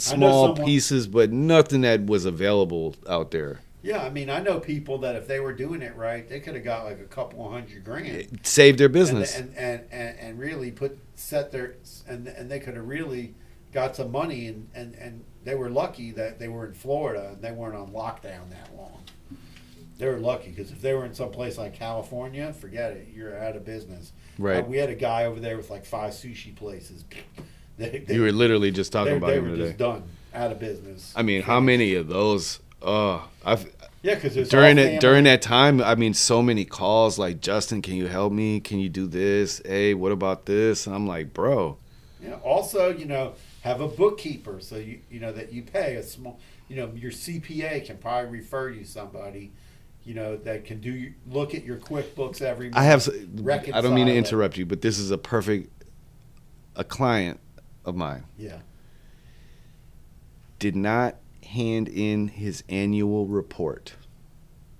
small 0.00 0.48
someone- 0.48 0.64
pieces, 0.66 1.06
but 1.06 1.30
nothing 1.32 1.82
that 1.82 2.06
was 2.06 2.24
available 2.24 2.94
out 3.08 3.30
there. 3.30 3.60
Yeah, 3.82 4.02
I 4.02 4.10
mean, 4.10 4.28
I 4.28 4.40
know 4.40 4.60
people 4.60 4.98
that 4.98 5.16
if 5.16 5.26
they 5.26 5.40
were 5.40 5.54
doing 5.54 5.80
it 5.80 5.96
right, 5.96 6.28
they 6.28 6.38
could 6.40 6.54
have 6.54 6.64
got 6.64 6.84
like 6.84 7.00
a 7.00 7.04
couple 7.04 7.50
hundred 7.50 7.82
grand. 7.82 8.40
Save 8.42 8.76
their 8.76 8.90
business. 8.90 9.34
and 9.34 9.56
and, 9.56 9.84
and, 9.90 10.18
and 10.18 10.38
really 10.38 10.70
put 10.70 10.98
set 11.14 11.50
their 11.50 11.76
and 12.06 12.26
and 12.28 12.50
they 12.50 12.60
could 12.60 12.76
have 12.76 12.86
really 12.86 13.34
got 13.72 13.96
some 13.96 14.12
money 14.12 14.48
and, 14.48 14.68
and 14.74 14.94
and 14.96 15.24
they 15.44 15.54
were 15.54 15.70
lucky 15.70 16.10
that 16.10 16.38
they 16.38 16.48
were 16.48 16.66
in 16.66 16.74
Florida 16.74 17.30
and 17.32 17.42
they 17.42 17.52
weren't 17.52 17.74
on 17.74 17.88
lockdown 17.90 18.50
that 18.50 18.68
long. 18.76 19.02
They 19.96 20.06
were 20.06 20.18
lucky 20.18 20.50
because 20.50 20.70
if 20.70 20.80
they 20.82 20.92
were 20.94 21.04
in 21.04 21.14
some 21.14 21.30
place 21.30 21.56
like 21.56 21.74
California, 21.74 22.52
forget 22.52 22.92
it, 22.92 23.08
you're 23.14 23.38
out 23.38 23.56
of 23.56 23.64
business. 23.64 24.12
Right. 24.38 24.64
Uh, 24.64 24.66
we 24.66 24.76
had 24.78 24.90
a 24.90 24.94
guy 24.94 25.24
over 25.24 25.40
there 25.40 25.56
with 25.56 25.70
like 25.70 25.84
five 25.84 26.12
sushi 26.12 26.54
places. 26.54 27.04
They, 27.80 27.98
they, 28.06 28.14
you 28.14 28.20
were 28.22 28.32
literally 28.32 28.70
just 28.70 28.92
talking 28.92 29.16
about 29.16 29.28
they 29.28 29.38
him 29.38 29.44
were 29.44 29.56
today. 29.56 29.66
just 29.68 29.78
done, 29.78 30.02
out 30.34 30.52
of 30.52 30.58
business. 30.60 31.14
I 31.16 31.22
mean, 31.22 31.40
how 31.42 31.60
many 31.60 31.94
of 31.94 32.08
those? 32.08 32.60
Oh, 32.82 33.26
I've 33.44 33.64
Yeah, 34.02 34.16
because 34.16 34.48
during 34.50 34.76
it 34.76 35.00
during 35.00 35.24
that 35.24 35.40
time. 35.40 35.80
I 35.82 35.94
mean, 35.94 36.12
so 36.12 36.42
many 36.42 36.66
calls 36.66 37.18
like 37.18 37.40
Justin, 37.40 37.80
can 37.80 37.94
you 37.94 38.06
help 38.06 38.32
me? 38.32 38.60
Can 38.60 38.80
you 38.80 38.90
do 38.90 39.06
this? 39.06 39.62
Hey, 39.64 39.94
what 39.94 40.12
about 40.12 40.44
this? 40.44 40.86
And 40.86 40.94
I'm 40.94 41.06
like, 41.06 41.32
bro, 41.32 41.78
Yeah. 42.22 42.34
Also, 42.42 42.90
you 42.94 43.06
know, 43.06 43.32
have 43.62 43.80
a 43.80 43.88
bookkeeper 43.88 44.60
so 44.60 44.76
you 44.76 45.00
you 45.10 45.20
know 45.20 45.32
that 45.32 45.52
you 45.52 45.62
pay 45.62 45.96
a 45.96 46.02
small. 46.02 46.38
You 46.68 46.76
know, 46.76 46.92
your 46.94 47.10
CPA 47.10 47.84
can 47.84 47.96
probably 47.98 48.30
refer 48.30 48.68
you 48.68 48.84
somebody. 48.84 49.52
You 50.04 50.14
know 50.14 50.36
that 50.36 50.64
can 50.64 50.80
do 50.80 51.12
look 51.26 51.54
at 51.54 51.64
your 51.64 51.78
QuickBooks 51.78 52.40
every. 52.42 52.66
Month, 52.70 52.76
I 52.76 52.84
have. 52.84 53.08
I 53.74 53.80
don't 53.80 53.94
mean 53.94 54.06
to 54.06 54.12
it. 54.12 54.18
interrupt 54.18 54.56
you, 54.56 54.66
but 54.66 54.80
this 54.82 54.98
is 54.98 55.10
a 55.10 55.18
perfect. 55.18 55.72
A 56.76 56.84
client 56.84 57.40
of 57.90 57.96
mine 57.96 58.24
Yeah. 58.38 58.60
did 60.58 60.74
not 60.76 61.16
hand 61.44 61.88
in 61.88 62.28
his 62.28 62.62
annual 62.68 63.26
report 63.26 63.94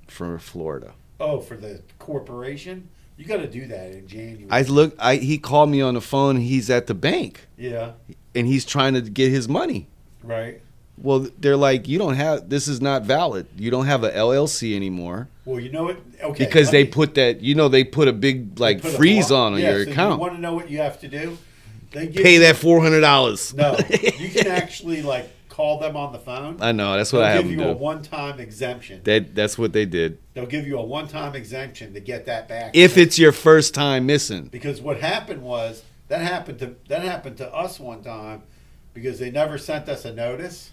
for 0.06 0.38
Florida. 0.38 0.94
Oh, 1.18 1.40
for 1.40 1.56
the 1.56 1.82
corporation, 1.98 2.88
you 3.16 3.26
got 3.26 3.38
to 3.38 3.46
do 3.46 3.66
that 3.66 3.92
in 3.92 4.06
January. 4.06 4.46
I 4.50 4.62
look. 4.62 4.94
I 4.98 5.16
he 5.16 5.36
called 5.36 5.68
me 5.68 5.82
on 5.82 5.94
the 5.94 6.00
phone. 6.00 6.36
He's 6.36 6.70
at 6.70 6.86
the 6.86 6.94
bank 6.94 7.46
yeah. 7.58 7.92
and 8.34 8.46
he's 8.46 8.64
trying 8.64 8.94
to 8.94 9.02
get 9.02 9.30
his 9.30 9.48
money. 9.48 9.88
Right. 10.22 10.62
Well, 11.02 11.28
they're 11.38 11.56
like, 11.56 11.88
you 11.88 11.98
don't 11.98 12.14
have. 12.14 12.48
This 12.50 12.68
is 12.68 12.80
not 12.80 13.02
valid. 13.02 13.46
You 13.56 13.70
don't 13.70 13.86
have 13.86 14.04
a 14.04 14.10
LLC 14.10 14.76
anymore 14.76 15.28
Well, 15.46 15.58
you 15.58 15.72
know 15.72 15.84
what? 15.84 15.98
Okay. 16.22 16.44
because 16.44 16.70
they 16.70 16.84
me- 16.84 16.90
put 16.90 17.14
that. 17.14 17.40
You 17.40 17.54
know, 17.54 17.68
they 17.68 17.84
put 17.84 18.06
a 18.08 18.12
big 18.12 18.58
like 18.58 18.82
freeze 18.82 19.30
on 19.30 19.54
yeah, 19.58 19.70
your 19.70 19.84
so 19.84 19.90
account. 19.90 20.14
You 20.14 20.20
want 20.20 20.34
to 20.34 20.40
know 20.40 20.54
what 20.54 20.70
you 20.70 20.78
have 20.78 21.00
to 21.00 21.08
do? 21.08 21.38
They 21.90 22.06
give 22.06 22.22
Pay 22.22 22.34
you- 22.34 22.40
that 22.40 22.56
four 22.56 22.80
hundred 22.82 23.00
dollars. 23.00 23.52
No, 23.54 23.76
you 24.18 24.28
can 24.30 24.46
actually 24.46 25.02
like 25.02 25.28
call 25.48 25.78
them 25.80 25.96
on 25.96 26.12
the 26.12 26.18
phone. 26.18 26.56
I 26.60 26.72
know. 26.72 26.96
That's 26.96 27.12
what 27.12 27.20
They'll 27.20 27.28
I 27.28 27.32
have 27.32 27.42
give 27.48 27.58
them 27.58 27.66
you 27.66 27.72
a 27.72 27.76
one-time 27.76 28.38
exemption. 28.40 29.00
That 29.04 29.34
that's 29.34 29.58
what 29.58 29.72
they 29.72 29.84
did. 29.86 30.18
They'll 30.34 30.46
give 30.46 30.66
you 30.66 30.78
a 30.78 30.84
one-time 30.84 31.34
exemption 31.34 31.92
to 31.94 32.00
get 32.00 32.26
that 32.26 32.48
back. 32.48 32.70
If 32.76 32.96
it's 32.96 33.18
your 33.18 33.32
first 33.32 33.74
time 33.74 34.06
missing, 34.06 34.44
because 34.46 34.80
what 34.80 35.00
happened 35.00 35.42
was 35.42 35.82
that 36.08 36.20
happened 36.20 36.58
to 36.60 36.74
that 36.88 37.02
happened 37.02 37.36
to 37.38 37.52
us 37.52 37.78
one 37.80 38.02
time 38.02 38.42
because 38.94 39.18
they 39.18 39.30
never 39.30 39.58
sent 39.58 39.88
us 39.88 40.04
a 40.04 40.12
notice, 40.14 40.70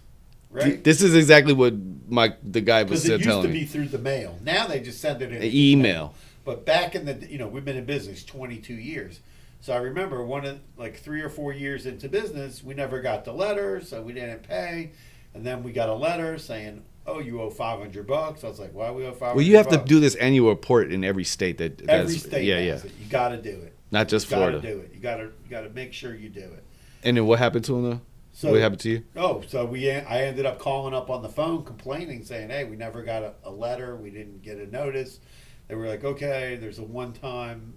right? 0.51 0.83
this 0.83 1.01
is 1.01 1.15
exactly 1.15 1.53
what 1.53 1.73
my 2.07 2.33
the 2.43 2.61
guy 2.61 2.83
was 2.83 3.03
Because 3.03 3.21
it 3.21 3.25
used 3.25 3.41
to 3.41 3.47
be 3.47 3.53
me. 3.61 3.65
through 3.65 3.87
the 3.87 3.97
mail. 3.99 4.37
Now 4.43 4.67
they 4.67 4.79
just 4.79 5.01
send 5.01 5.21
it 5.21 5.31
in 5.31 5.37
An 5.41 5.49
email. 5.51 6.13
But 6.45 6.65
back 6.65 6.95
in 6.95 7.05
the 7.05 7.13
you 7.29 7.37
know 7.39 7.47
we've 7.47 7.65
been 7.65 7.75
in 7.77 7.85
business 7.85 8.23
22 8.23 8.73
years, 8.75 9.19
so 9.59 9.73
I 9.73 9.77
remember 9.77 10.23
one 10.23 10.45
of 10.45 10.59
like 10.77 10.97
three 10.97 11.21
or 11.21 11.29
four 11.29 11.53
years 11.53 11.85
into 11.85 12.07
business, 12.07 12.63
we 12.63 12.73
never 12.73 13.01
got 13.01 13.25
the 13.25 13.33
letter, 13.33 13.81
so 13.81 14.01
we 14.01 14.13
didn't 14.13 14.43
pay, 14.43 14.91
and 15.33 15.45
then 15.45 15.63
we 15.63 15.71
got 15.71 15.89
a 15.89 15.93
letter 15.93 16.37
saying, 16.37 16.83
"Oh, 17.05 17.19
you 17.19 17.41
owe 17.41 17.49
500 17.49 18.05
bucks." 18.07 18.43
I 18.43 18.47
was 18.47 18.59
like, 18.59 18.73
"Why 18.73 18.91
we 18.91 19.05
owe 19.05 19.11
500?" 19.11 19.35
Well, 19.35 19.45
you 19.45 19.57
have 19.57 19.67
to 19.69 19.77
do 19.77 19.99
this 19.99 20.15
annual 20.15 20.49
report 20.49 20.91
in 20.91 21.03
every 21.03 21.23
state 21.23 21.57
that 21.57 21.81
Every 21.89 22.17
state 22.17 22.45
yeah 22.45 22.59
yeah, 22.59 22.75
it. 22.75 22.91
You 22.99 23.09
got 23.09 23.29
to 23.29 23.41
do 23.41 23.49
it. 23.49 23.73
not 23.91 24.07
just 24.07 24.29
You 24.29 24.37
got 24.37 24.49
to 24.51 24.61
do 24.61 24.79
it. 24.79 24.91
You 24.93 24.99
got 24.99 25.17
to 25.17 25.23
you 25.23 25.49
got 25.49 25.61
to 25.61 25.69
make 25.69 25.93
sure 25.93 26.15
you 26.15 26.29
do 26.29 26.41
it. 26.41 26.63
And 27.03 27.17
then 27.17 27.25
what 27.25 27.39
happened 27.39 27.65
to 27.65 27.75
him 27.75 27.89
though? 27.89 28.01
So 28.33 28.51
what 28.51 28.61
happened 28.61 28.81
to 28.81 28.89
you? 28.89 29.03
Oh, 29.15 29.41
so 29.47 29.65
we 29.65 29.89
I 29.89 30.25
ended 30.25 30.45
up 30.45 30.59
calling 30.59 30.93
up 30.93 31.09
on 31.09 31.23
the 31.23 31.29
phone 31.29 31.63
complaining, 31.63 32.23
saying, 32.23 32.51
"Hey, 32.51 32.65
we 32.65 32.75
never 32.75 33.01
got 33.01 33.23
a, 33.23 33.33
a 33.45 33.49
letter. 33.49 33.95
We 33.95 34.11
didn't 34.11 34.43
get 34.43 34.59
a 34.59 34.67
notice." 34.67 35.19
They 35.67 35.73
were 35.73 35.87
like, 35.87 36.03
"Okay, 36.03 36.55
there's 36.61 36.77
a 36.77 36.83
one 36.83 37.13
time. 37.13 37.73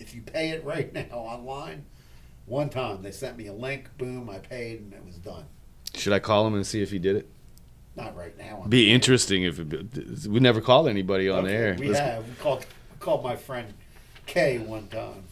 If 0.00 0.14
you 0.14 0.22
pay 0.22 0.50
it 0.50 0.64
right 0.64 0.92
now 1.10 1.16
online, 1.18 1.84
one 2.46 2.70
time 2.70 3.02
they 3.02 3.12
sent 3.12 3.36
me 3.36 3.46
a 3.46 3.52
link. 3.52 3.88
Boom, 3.98 4.28
I 4.28 4.38
paid, 4.38 4.80
and 4.80 4.92
it 4.92 5.04
was 5.04 5.16
done. 5.16 5.44
Should 5.94 6.12
I 6.12 6.18
call 6.18 6.46
him 6.46 6.54
and 6.54 6.66
see 6.66 6.82
if 6.82 6.90
he 6.90 6.98
did 6.98 7.16
it? 7.16 7.28
Not 7.96 8.16
right 8.16 8.36
now. 8.38 8.60
on 8.62 8.70
Be 8.70 8.86
the 8.86 8.92
interesting 8.92 9.44
if 9.44 9.58
it, 9.58 10.26
we 10.26 10.40
never 10.40 10.60
called 10.60 10.88
anybody 10.88 11.28
on 11.28 11.40
Okay, 11.40 11.48
the 11.48 11.54
air. 11.54 11.76
We 11.78 11.88
Let's- 11.88 11.98
have. 12.00 12.26
We 12.28 12.34
called 12.36 12.60
we 12.92 12.96
called 12.98 13.22
my 13.22 13.36
friend 13.36 13.72
Kay 14.26 14.58
one 14.58 14.86
time 14.88 15.24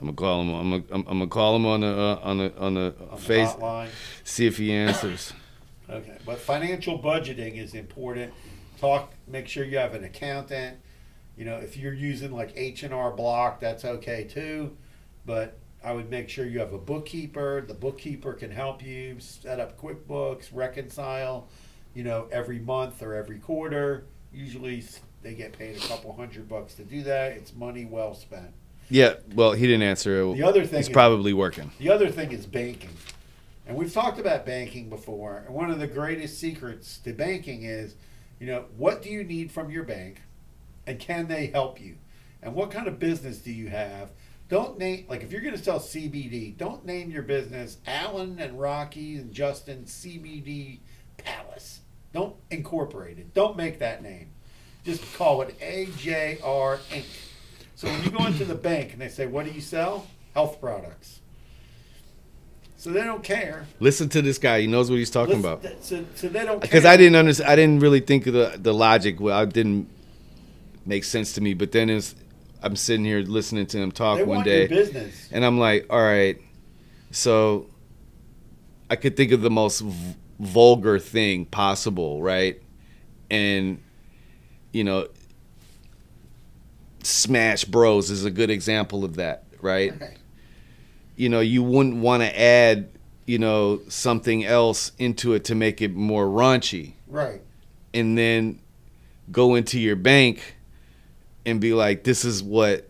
I'm 0.00 0.06
gonna 0.06 0.16
call 0.16 0.40
him. 0.42 0.54
I'm 0.54 0.70
gonna, 0.70 0.82
I'm, 0.90 1.00
I'm 1.06 1.18
gonna 1.18 1.26
call 1.28 1.54
him 1.54 1.64
on 1.64 1.80
the 1.80 1.86
uh, 1.86 2.18
on 2.24 2.38
the 2.38 2.58
on 2.58 2.74
the 2.74 2.94
on 3.02 3.10
the 3.12 3.16
face. 3.18 3.48
hotline. 3.50 3.88
See 4.24 4.46
if 4.46 4.58
he 4.58 4.72
answers. 4.72 5.32
Okay, 5.90 6.16
but 6.24 6.38
financial 6.38 6.98
budgeting 6.98 7.58
is 7.58 7.74
important. 7.74 8.32
Talk, 8.80 9.12
make 9.26 9.46
sure 9.46 9.62
you 9.62 9.76
have 9.76 9.92
an 9.94 10.04
accountant. 10.04 10.78
You 11.36 11.44
know, 11.44 11.56
if 11.56 11.76
you're 11.76 11.94
using 11.94 12.32
like 12.32 12.52
H 12.56 12.82
and 12.82 12.92
R 12.92 13.10
Block, 13.10 13.60
that's 13.60 13.84
okay 13.84 14.24
too. 14.24 14.76
But 15.24 15.58
I 15.84 15.92
would 15.92 16.10
make 16.10 16.28
sure 16.28 16.46
you 16.46 16.58
have 16.60 16.72
a 16.72 16.78
bookkeeper. 16.78 17.64
The 17.66 17.74
bookkeeper 17.74 18.34
can 18.34 18.50
help 18.50 18.82
you 18.84 19.16
set 19.18 19.58
up 19.58 19.80
QuickBooks, 19.80 20.48
reconcile. 20.52 21.48
You 21.94 22.04
know, 22.04 22.28
every 22.32 22.58
month 22.58 23.02
or 23.02 23.14
every 23.14 23.38
quarter. 23.38 24.04
Usually 24.32 24.82
they 25.22 25.34
get 25.34 25.52
paid 25.52 25.76
a 25.76 25.80
couple 25.80 26.12
hundred 26.14 26.48
bucks 26.48 26.74
to 26.74 26.84
do 26.84 27.02
that. 27.02 27.32
It's 27.32 27.54
money 27.54 27.84
well 27.84 28.14
spent. 28.14 28.50
Yeah. 28.88 29.14
Well, 29.34 29.52
he 29.52 29.66
didn't 29.66 29.82
answer. 29.82 30.32
The 30.34 30.42
other 30.42 30.64
thing 30.66 30.78
He's 30.78 30.88
is- 30.88 30.92
probably 30.92 31.32
working. 31.32 31.70
The 31.78 31.90
other 31.90 32.08
thing 32.10 32.32
is 32.32 32.46
banking. 32.46 32.90
And 33.66 33.76
we've 33.76 33.92
talked 33.92 34.18
about 34.18 34.44
banking 34.44 34.88
before. 34.90 35.44
And 35.46 35.54
one 35.54 35.70
of 35.70 35.78
the 35.78 35.86
greatest 35.86 36.38
secrets 36.38 36.98
to 36.98 37.12
banking 37.12 37.62
is, 37.62 37.94
you 38.40 38.46
know, 38.46 38.64
what 38.76 39.02
do 39.02 39.10
you 39.10 39.22
need 39.22 39.52
from 39.52 39.70
your 39.70 39.84
bank 39.84 40.20
and 40.86 40.98
can 40.98 41.28
they 41.28 41.46
help 41.46 41.80
you? 41.80 41.96
And 42.42 42.54
what 42.54 42.70
kind 42.70 42.88
of 42.88 42.98
business 42.98 43.38
do 43.38 43.52
you 43.52 43.68
have? 43.68 44.10
Don't 44.48 44.78
name 44.78 45.06
like 45.08 45.22
if 45.22 45.32
you're 45.32 45.40
going 45.40 45.56
to 45.56 45.62
sell 45.62 45.78
CBD, 45.78 46.56
don't 46.56 46.84
name 46.84 47.10
your 47.10 47.22
business 47.22 47.78
Alan 47.86 48.38
and 48.38 48.58
Rocky 48.60 49.16
and 49.16 49.32
Justin 49.32 49.84
CBD 49.84 50.80
Palace. 51.16 51.80
Don't 52.12 52.36
incorporate 52.50 53.18
it. 53.18 53.32
Don't 53.32 53.56
make 53.56 53.78
that 53.78 54.02
name. 54.02 54.28
Just 54.84 55.02
call 55.14 55.40
it 55.42 55.58
AJR 55.60 56.40
Inc. 56.90 57.04
So 57.76 57.88
when 57.88 58.02
you 58.04 58.10
go 58.10 58.26
into 58.26 58.44
the 58.44 58.54
bank 58.54 58.92
and 58.92 59.00
they 59.00 59.08
say, 59.08 59.26
"What 59.26 59.46
do 59.46 59.52
you 59.52 59.60
sell?" 59.60 60.06
Health 60.34 60.60
products. 60.60 61.20
So 62.76 62.90
they 62.90 63.02
don't 63.04 63.22
care. 63.22 63.66
Listen 63.80 64.08
to 64.10 64.22
this 64.22 64.38
guy. 64.38 64.62
He 64.62 64.66
knows 64.66 64.90
what 64.90 64.96
he's 64.98 65.10
talking 65.10 65.36
Listen- 65.40 65.52
about. 65.52 65.62
th- 65.62 65.76
So, 65.82 66.04
so 66.16 66.28
they 66.28 66.40
don't 66.40 66.60
care 66.60 66.60
Because. 66.60 66.84
I 66.84 66.96
didn't 66.96 67.16
understand. 67.16 67.48
I 67.50 67.56
didn't 67.56 67.78
really 67.80 68.00
think 68.00 68.26
of 68.26 68.34
the 68.34 68.58
the 68.60 68.74
logic. 68.74 69.20
Well, 69.20 69.38
I 69.38 69.44
didn't 69.44 69.88
make 70.84 71.04
sense 71.04 71.32
to 71.34 71.40
me. 71.40 71.54
But 71.54 71.72
then 71.72 71.90
it's, 71.90 72.14
I'm 72.62 72.76
sitting 72.76 73.04
here 73.04 73.20
listening 73.20 73.66
to 73.66 73.78
him 73.78 73.92
talk 73.92 74.18
They 74.18 74.24
one 74.24 74.44
day. 74.44 75.10
And 75.30 75.44
I'm 75.44 75.58
like, 75.58 75.86
all 75.90 76.00
right. 76.02 76.40
So 77.10 77.66
I 78.90 78.96
could 78.96 79.16
think 79.16 79.32
of 79.32 79.40
the 79.42 79.50
most 79.50 79.80
v- 79.80 80.16
vulgar 80.40 80.98
thing 80.98 81.44
possible, 81.46 82.22
right? 82.22 82.60
And, 83.30 83.82
you 84.72 84.84
know, 84.84 85.08
Smash 87.02 87.64
Bros 87.64 88.10
is 88.10 88.24
a 88.24 88.30
good 88.30 88.50
example 88.50 89.04
of 89.04 89.16
that, 89.16 89.44
right? 89.60 89.98
Right. 90.00 90.16
You 91.16 91.28
know, 91.28 91.40
you 91.40 91.62
wouldn't 91.62 91.96
want 91.96 92.22
to 92.22 92.40
add, 92.40 92.88
you 93.26 93.38
know, 93.38 93.80
something 93.88 94.44
else 94.44 94.92
into 94.98 95.34
it 95.34 95.44
to 95.44 95.54
make 95.54 95.82
it 95.82 95.94
more 95.94 96.26
raunchy 96.26 96.92
Right. 97.08 97.40
and 97.92 98.16
then 98.16 98.60
go 99.30 99.54
into 99.54 99.78
your 99.80 99.96
bank 99.96 100.56
and 101.46 101.60
be 101.60 101.74
like, 101.74 102.04
this 102.04 102.24
is 102.24 102.42
what. 102.42 102.88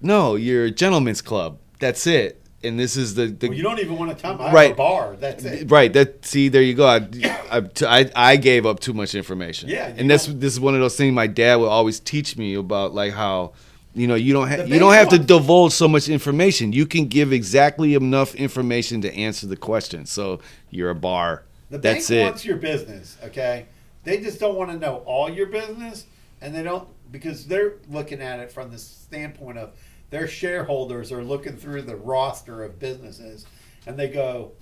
No, 0.00 0.36
you're 0.36 0.64
a 0.66 0.70
gentleman's 0.70 1.22
club. 1.22 1.58
That's 1.78 2.06
it. 2.06 2.42
And 2.62 2.78
this 2.78 2.96
is 2.96 3.14
the, 3.14 3.26
the 3.26 3.48
Well, 3.48 3.56
you 3.56 3.62
don't 3.62 3.78
even 3.78 3.96
want 3.96 4.10
to 4.16 4.20
tell 4.20 4.32
them. 4.32 4.40
I 4.42 4.44
have 4.46 4.54
Right. 4.54 4.72
a 4.72 4.74
bar. 4.74 5.16
That's 5.18 5.44
it. 5.44 5.70
right. 5.70 5.92
That 5.92 6.24
see, 6.24 6.48
there 6.48 6.62
you 6.62 6.74
go. 6.74 6.86
I, 6.86 7.08
I, 7.50 7.62
I, 7.82 8.10
I 8.16 8.36
gave 8.36 8.66
up 8.66 8.80
too 8.80 8.92
much 8.92 9.14
information. 9.14 9.68
Yeah, 9.68 9.92
and 9.96 10.10
that's 10.10 10.26
this 10.26 10.52
is 10.54 10.60
one 10.60 10.74
of 10.74 10.80
those 10.80 10.96
things 10.96 11.14
my 11.14 11.26
dad 11.26 11.56
would 11.56 11.68
always 11.68 12.00
teach 12.00 12.36
me 12.36 12.54
about, 12.54 12.94
like 12.94 13.12
how. 13.12 13.52
You 13.94 14.06
know, 14.06 14.14
you 14.14 14.34
don't 14.34 14.48
have 14.48 14.68
you 14.68 14.78
don't 14.78 14.92
have 14.92 15.08
to 15.08 15.18
divulge 15.18 15.72
so 15.72 15.88
much 15.88 16.10
information. 16.10 16.70
You 16.74 16.84
can 16.84 17.06
give 17.06 17.32
exactly 17.32 17.94
enough 17.94 18.34
information 18.34 19.00
to 19.00 19.14
answer 19.14 19.46
the 19.46 19.56
question. 19.56 20.04
So 20.04 20.40
you're 20.68 20.90
a 20.90 20.94
bar. 20.94 21.44
The 21.70 21.78
That's 21.78 22.08
bank 22.10 22.20
it. 22.20 22.24
wants 22.24 22.44
your 22.44 22.58
business, 22.58 23.16
okay? 23.24 23.64
They 24.04 24.20
just 24.20 24.38
don't 24.38 24.54
want 24.54 24.70
to 24.70 24.76
know 24.78 24.96
all 25.06 25.30
your 25.30 25.46
business, 25.46 26.04
and 26.42 26.54
they 26.54 26.62
don't 26.62 26.86
because 27.10 27.46
they're 27.46 27.74
looking 27.88 28.20
at 28.20 28.40
it 28.40 28.50
from 28.52 28.70
the 28.70 28.78
standpoint 28.78 29.58
of 29.58 29.72
their 30.10 30.28
shareholders 30.28 31.10
are 31.12 31.22
looking 31.24 31.56
through 31.56 31.82
the 31.82 31.96
roster 31.96 32.62
of 32.62 32.78
businesses, 32.78 33.46
and 33.86 33.98
they 33.98 34.08
go, 34.08 34.52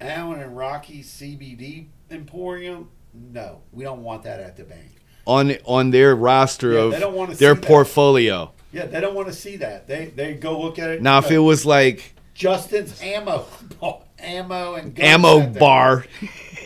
Alan 0.00 0.40
and 0.40 0.56
Rocky 0.56 1.02
CBD 1.02 1.86
Emporium. 2.10 2.88
no, 3.12 3.60
we 3.72 3.84
don't 3.84 4.02
want 4.02 4.22
that 4.24 4.40
at 4.40 4.56
the 4.56 4.64
bank. 4.64 4.92
on 5.26 5.52
on 5.64 5.90
their 5.90 6.14
roster 6.16 6.72
Yeah, 6.72 6.78
of 6.80 6.90
they 6.92 7.00
don't 7.00 7.14
wanna 7.14 7.34
their 7.34 7.54
see 7.54 7.60
that. 7.60 7.66
portfolio. 7.68 8.52
Yeah, 8.72 8.86
they 8.86 9.00
don't 9.00 9.14
want 9.14 9.28
to 9.28 9.34
see 9.34 9.56
that. 9.56 9.86
They 9.88 10.06
they 10.06 10.34
go 10.34 10.60
look 10.60 10.78
at 10.78 10.90
it. 10.90 11.00
Now, 11.02 11.18
if 11.18 11.30
know, 11.30 11.36
it 11.36 11.38
was 11.46 11.64
like 11.64 12.14
Justin's 12.34 13.00
ammo, 13.02 13.46
ammo 14.18 14.74
and 14.74 14.98
ammo 15.00 15.46
bar, 15.46 16.04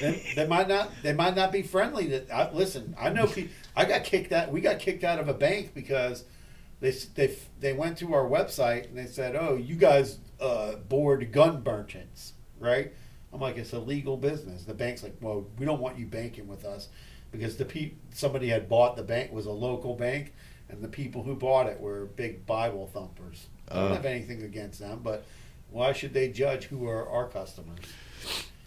they, 0.00 0.32
they 0.34 0.46
might 0.46 0.66
not 0.68 0.90
they 1.04 1.12
might 1.12 1.36
not 1.36 1.52
be 1.52 1.62
friendly. 1.62 2.08
To 2.08 2.34
I, 2.34 2.52
listen, 2.52 2.96
I 2.98 3.10
know 3.10 3.26
people. 3.26 3.52
I 3.74 3.84
got 3.84 4.04
kicked 4.04 4.32
out. 4.32 4.50
We 4.50 4.60
got 4.60 4.78
kicked 4.78 5.04
out 5.04 5.18
of 5.18 5.28
a 5.28 5.34
bank 5.34 5.72
because 5.74 6.24
they 6.80 6.90
they 7.14 7.36
they 7.60 7.72
went 7.72 7.98
to 7.98 8.12
our 8.14 8.24
website 8.24 8.86
and 8.88 8.98
they 8.98 9.06
said, 9.06 9.34
"Oh, 9.36 9.56
you 9.56 9.76
guys 9.76 10.18
uh, 10.40 10.74
board 10.76 11.32
gun 11.32 11.62
merchants, 11.64 12.34
right?" 12.58 12.92
I'm 13.32 13.40
like, 13.40 13.56
"It's 13.56 13.72
a 13.72 13.78
legal 13.78 14.16
business." 14.16 14.64
The 14.64 14.74
bank's 14.74 15.02
like, 15.02 15.16
"Well, 15.20 15.46
we 15.58 15.64
don't 15.64 15.80
want 15.80 15.98
you 15.98 16.06
banking 16.06 16.48
with 16.48 16.64
us 16.64 16.88
because 17.30 17.56
the 17.56 17.64
pe- 17.64 17.92
somebody 18.12 18.48
had 18.48 18.68
bought 18.68 18.96
the 18.96 19.02
bank 19.02 19.32
was 19.32 19.46
a 19.46 19.52
local 19.52 19.94
bank, 19.94 20.34
and 20.68 20.82
the 20.82 20.88
people 20.88 21.22
who 21.22 21.34
bought 21.34 21.66
it 21.66 21.80
were 21.80 22.06
big 22.06 22.44
Bible 22.46 22.86
thumpers. 22.92 23.46
I 23.70 23.76
don't 23.76 23.90
Oh. 23.92 23.94
have 23.94 24.04
anything 24.04 24.42
against 24.42 24.80
them, 24.80 25.00
but 25.02 25.24
why 25.70 25.92
should 25.94 26.12
they 26.12 26.28
judge 26.28 26.64
who 26.64 26.86
are 26.86 27.08
our 27.08 27.26
customers?" 27.28 27.78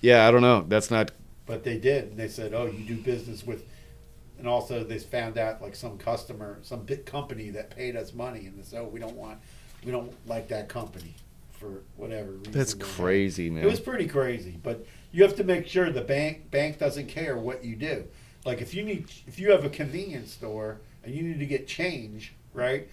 yeah, 0.01 0.27
I 0.27 0.31
don't 0.31 0.41
know. 0.41 0.65
That's 0.67 0.89
not 0.89 1.11
But 1.45 1.63
they 1.63 1.77
did, 1.77 2.05
and 2.05 2.17
they 2.17 2.27
said, 2.27 2.55
"Oh, 2.55 2.65
you 2.65 2.83
do 2.85 2.95
business 2.99 3.45
with," 3.45 3.65
and 4.37 4.47
also 4.47 4.83
they 4.83 4.99
found 4.99 5.37
out 5.37 5.61
like 5.61 5.75
some 5.75 5.97
customer, 5.97 6.59
some 6.61 6.81
big 6.81 7.05
company 7.05 7.49
that 7.51 7.69
paid 7.69 7.95
us 7.95 8.13
money, 8.13 8.47
and 8.47 8.63
said, 8.65 8.81
"Oh, 8.81 8.87
we 8.87 8.99
don't 8.99 9.15
want, 9.15 9.39
we 9.83 9.91
don't 9.91 10.13
like 10.27 10.47
that 10.49 10.69
company 10.69 11.15
for 11.51 11.81
whatever 11.95 12.31
reason." 12.31 12.51
that's 12.51 12.73
crazy, 12.73 13.49
man. 13.49 13.63
It 13.63 13.67
was 13.67 13.79
pretty 13.79 14.07
crazy, 14.07 14.59
but 14.61 14.85
you 15.11 15.23
have 15.23 15.35
to 15.37 15.43
make 15.43 15.67
sure 15.67 15.89
the 15.91 16.01
bank 16.01 16.51
bank 16.51 16.79
doesn't 16.79 17.07
care 17.07 17.37
what 17.37 17.63
you 17.63 17.75
do. 17.75 18.05
Like 18.45 18.61
if 18.61 18.73
you 18.73 18.83
need, 18.83 19.09
if 19.27 19.39
you 19.39 19.51
have 19.51 19.65
a 19.65 19.69
convenience 19.69 20.31
store 20.31 20.79
and 21.03 21.13
you 21.13 21.23
need 21.23 21.39
to 21.39 21.45
get 21.45 21.67
change, 21.67 22.33
right? 22.53 22.87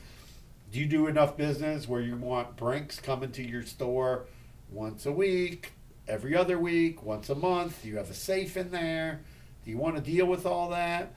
Do 0.72 0.78
you 0.78 0.86
do 0.86 1.07
enough 1.07 1.36
business 1.36 1.86
where 1.86 2.01
you 2.01 2.16
want 2.16 2.57
Brinks 2.57 2.99
coming 2.99 3.30
to 3.32 3.43
your 3.47 3.62
store 3.62 4.24
once 4.70 5.05
a 5.05 5.12
week, 5.12 5.72
every 6.09 6.34
other 6.34 6.59
week, 6.59 7.03
once 7.03 7.28
a 7.28 7.34
month? 7.34 7.82
Do 7.82 7.88
you 7.88 7.99
have 7.99 8.09
a 8.09 8.14
safe 8.14 8.57
in 8.57 8.70
there? 8.70 9.20
Do 9.64 9.70
you 9.70 9.76
want 9.76 9.97
to 9.97 10.03
deal 10.03 10.24
with 10.24 10.47
all 10.47 10.70
that? 10.70 11.12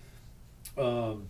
Um, 0.77 1.27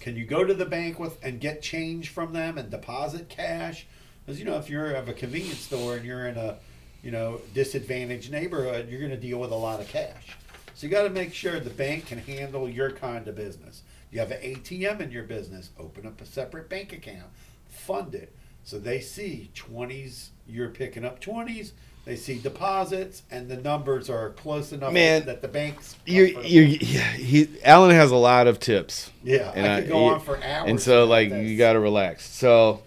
can 0.00 0.16
you 0.16 0.24
go 0.24 0.44
to 0.44 0.54
the 0.54 0.64
bank 0.64 0.98
with 0.98 1.18
and 1.22 1.40
get 1.40 1.62
change 1.62 2.08
from 2.10 2.32
them 2.32 2.58
and 2.58 2.70
deposit 2.70 3.28
cash? 3.28 3.86
Because 4.24 4.38
you 4.38 4.44
know, 4.44 4.56
if 4.56 4.70
you're 4.70 4.92
of 4.92 5.08
a 5.08 5.12
convenience 5.12 5.60
store 5.60 5.96
and 5.96 6.04
you're 6.04 6.26
in 6.26 6.36
a 6.36 6.58
you 7.02 7.10
know 7.10 7.40
disadvantaged 7.54 8.30
neighborhood, 8.30 8.88
you're 8.88 9.00
going 9.00 9.10
to 9.10 9.16
deal 9.16 9.38
with 9.38 9.50
a 9.50 9.56
lot 9.56 9.80
of 9.80 9.88
cash. 9.88 10.36
So 10.74 10.86
you 10.86 10.92
got 10.92 11.02
to 11.02 11.10
make 11.10 11.34
sure 11.34 11.58
the 11.58 11.70
bank 11.70 12.06
can 12.06 12.18
handle 12.18 12.68
your 12.68 12.92
kind 12.92 13.26
of 13.26 13.34
business. 13.34 13.82
You 14.12 14.20
have 14.20 14.30
an 14.30 14.40
ATM 14.40 15.00
in 15.00 15.10
your 15.10 15.24
business, 15.24 15.70
open 15.78 16.06
up 16.06 16.20
a 16.20 16.26
separate 16.26 16.68
bank 16.68 16.92
account, 16.92 17.30
fund 17.68 18.14
it. 18.14 18.32
So 18.62 18.78
they 18.78 19.00
see 19.00 19.50
20s, 19.54 20.28
you're 20.46 20.68
picking 20.68 21.04
up 21.04 21.20
20s, 21.20 21.72
they 22.08 22.16
see 22.16 22.38
deposits, 22.38 23.22
and 23.30 23.48
the 23.48 23.58
numbers 23.58 24.08
are 24.08 24.30
close 24.30 24.72
enough 24.72 24.92
Man, 24.94 25.26
that 25.26 25.42
the 25.42 25.48
bank's. 25.48 25.94
you're, 26.06 26.26
you're, 26.26 26.64
yeah, 26.64 27.02
he, 27.12 27.48
Alan 27.62 27.90
has 27.90 28.10
a 28.10 28.16
lot 28.16 28.46
of 28.46 28.58
tips. 28.58 29.10
yeah, 29.22 29.52
and 29.54 29.66
I 29.66 29.76
I- 29.76 29.80
could 29.82 29.90
go 29.90 30.06
you- 30.08 30.14
on 30.14 30.20
for 30.20 30.42
hours. 30.42 30.70
And 30.70 30.80
so, 30.80 31.04
like, 31.04 31.28
this. 31.28 31.46
you 31.46 31.58
got 31.58 31.74
to 31.74 31.80
relax. 31.80 32.28
So, 32.28 32.82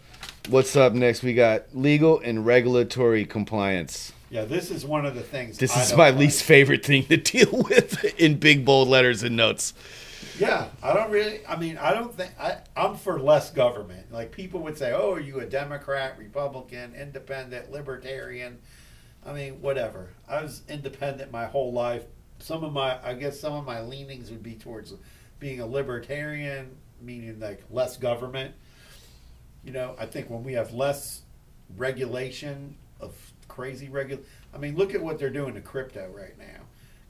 what's 0.49 0.75
up 0.75 0.93
next? 0.93 1.21
We 1.21 1.35
got 1.35 1.65
legal 1.73 2.19
and 2.19 2.45
regulatory 2.45 3.25
compliance. 3.25 4.11
Yeah, 4.31 4.45
this 4.45 4.71
is 4.71 4.85
one 4.85 5.05
of 5.05 5.13
the 5.13 5.21
things. 5.21 5.57
This 5.59 5.75
I 5.77 5.83
is 5.83 5.91
my 5.95 6.09
like. 6.09 6.17
least 6.19 6.41
favorite 6.43 6.83
thing 6.83 7.03
to 7.05 7.17
deal 7.17 7.51
with 7.69 8.03
in 8.19 8.37
big 8.39 8.65
bold 8.65 8.87
letters 8.87 9.21
and 9.23 9.35
notes. 9.37 9.73
Yeah, 10.39 10.67
I 10.81 10.93
don't 10.93 11.11
really. 11.11 11.41
I 11.47 11.57
mean, 11.57 11.77
I 11.77 11.93
don't 11.93 12.15
think 12.15 12.31
I. 12.39 12.57
I'm 12.75 12.95
for 12.95 13.19
less 13.19 13.51
government. 13.51 14.11
Like 14.11 14.31
people 14.31 14.61
would 14.61 14.77
say, 14.77 14.93
"Oh, 14.93 15.11
are 15.13 15.19
you 15.19 15.41
a 15.41 15.45
Democrat, 15.45 16.15
Republican, 16.17 16.95
Independent, 16.95 17.71
Libertarian?" 17.71 18.57
I 19.25 19.33
mean, 19.33 19.61
whatever. 19.61 20.09
I 20.27 20.41
was 20.41 20.63
independent 20.67 21.31
my 21.31 21.45
whole 21.45 21.71
life. 21.71 22.05
Some 22.39 22.63
of 22.63 22.73
my, 22.73 22.97
I 23.03 23.13
guess, 23.13 23.39
some 23.39 23.53
of 23.53 23.65
my 23.65 23.81
leanings 23.81 24.31
would 24.31 24.41
be 24.43 24.55
towards 24.55 24.93
being 25.39 25.59
a 25.59 25.65
libertarian, 25.65 26.75
meaning 27.01 27.39
like 27.39 27.63
less 27.69 27.97
government. 27.97 28.53
You 29.63 29.71
know, 29.71 29.95
I 29.99 30.05
think 30.07 30.29
when 30.29 30.43
we 30.43 30.53
have 30.53 30.73
less 30.73 31.21
regulation 31.77 32.75
of 32.99 33.13
crazy 33.47 33.87
regul, 33.87 34.19
I 34.53 34.57
mean, 34.57 34.75
look 34.75 34.95
at 34.95 35.01
what 35.01 35.19
they're 35.19 35.29
doing 35.29 35.53
to 35.53 35.61
crypto 35.61 36.09
right 36.15 36.37
now. 36.37 36.61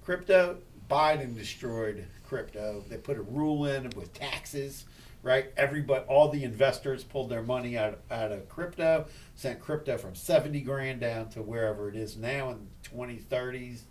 Crypto, 0.03 0.57
Biden 0.89 1.37
destroyed 1.37 2.05
crypto. 2.27 2.83
They 2.89 2.97
put 2.97 3.17
a 3.17 3.21
rule 3.21 3.65
in 3.65 3.89
with 3.95 4.13
taxes, 4.13 4.85
right? 5.23 5.51
Everybody, 5.55 6.03
all 6.05 6.29
the 6.29 6.43
investors 6.43 7.03
pulled 7.03 7.29
their 7.29 7.43
money 7.43 7.77
out 7.77 7.99
out 8.09 8.31
of 8.31 8.49
crypto, 8.49 9.05
sent 9.41 9.59
crypto 9.59 9.97
from 9.97 10.13
seventy 10.13 10.61
grand 10.61 10.99
down 11.01 11.27
to 11.29 11.41
wherever 11.41 11.89
it 11.89 11.95
is 11.95 12.15
now 12.15 12.51
in 12.51 12.67
twenty 12.83 13.17
thirties, 13.17 13.83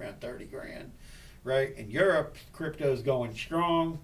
around 0.00 0.18
thirty 0.20 0.46
grand, 0.46 0.90
right? 1.44 1.76
In 1.76 1.90
Europe, 1.90 2.36
crypto's 2.52 3.02
going 3.02 3.34
strong. 3.34 3.98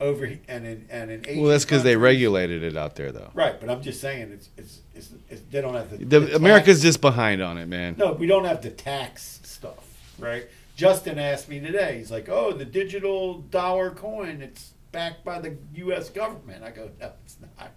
Over 0.00 0.24
and 0.48 0.66
in 0.66 0.86
and 0.90 1.10
in 1.10 1.26
Asian 1.26 1.42
Well, 1.42 1.52
that's 1.52 1.64
because 1.64 1.84
they 1.84 1.96
regulated 1.96 2.64
it 2.64 2.76
out 2.76 2.96
there, 2.96 3.12
though. 3.12 3.30
Right, 3.32 3.58
but 3.58 3.70
I'm 3.70 3.80
just 3.80 4.00
saying 4.00 4.32
it's 4.32 4.48
it's, 4.58 4.80
it's, 4.94 5.10
it's 5.30 5.40
they 5.50 5.60
don't 5.60 5.74
have 5.74 5.88
the, 5.88 6.04
The, 6.04 6.20
the 6.20 6.36
America's 6.36 6.82
just 6.82 7.00
behind 7.00 7.40
on 7.40 7.56
it, 7.58 7.66
man. 7.66 7.94
no, 7.96 8.12
we 8.12 8.26
don't 8.26 8.44
have 8.44 8.60
the 8.60 8.70
tax 8.70 9.40
stuff, 9.44 10.12
right? 10.18 10.46
Justin 10.76 11.18
asked 11.18 11.48
me 11.48 11.60
today. 11.60 11.96
He's 11.98 12.10
like, 12.10 12.28
"Oh, 12.28 12.52
the 12.52 12.64
digital 12.64 13.38
dollar 13.38 13.90
coin, 13.90 14.42
it's 14.42 14.72
backed 14.90 15.24
by 15.24 15.38
the 15.38 15.56
U.S. 15.76 16.10
government." 16.10 16.64
I 16.64 16.70
go, 16.72 16.90
"No, 17.00 17.12
it's 17.24 17.36
not, 17.40 17.70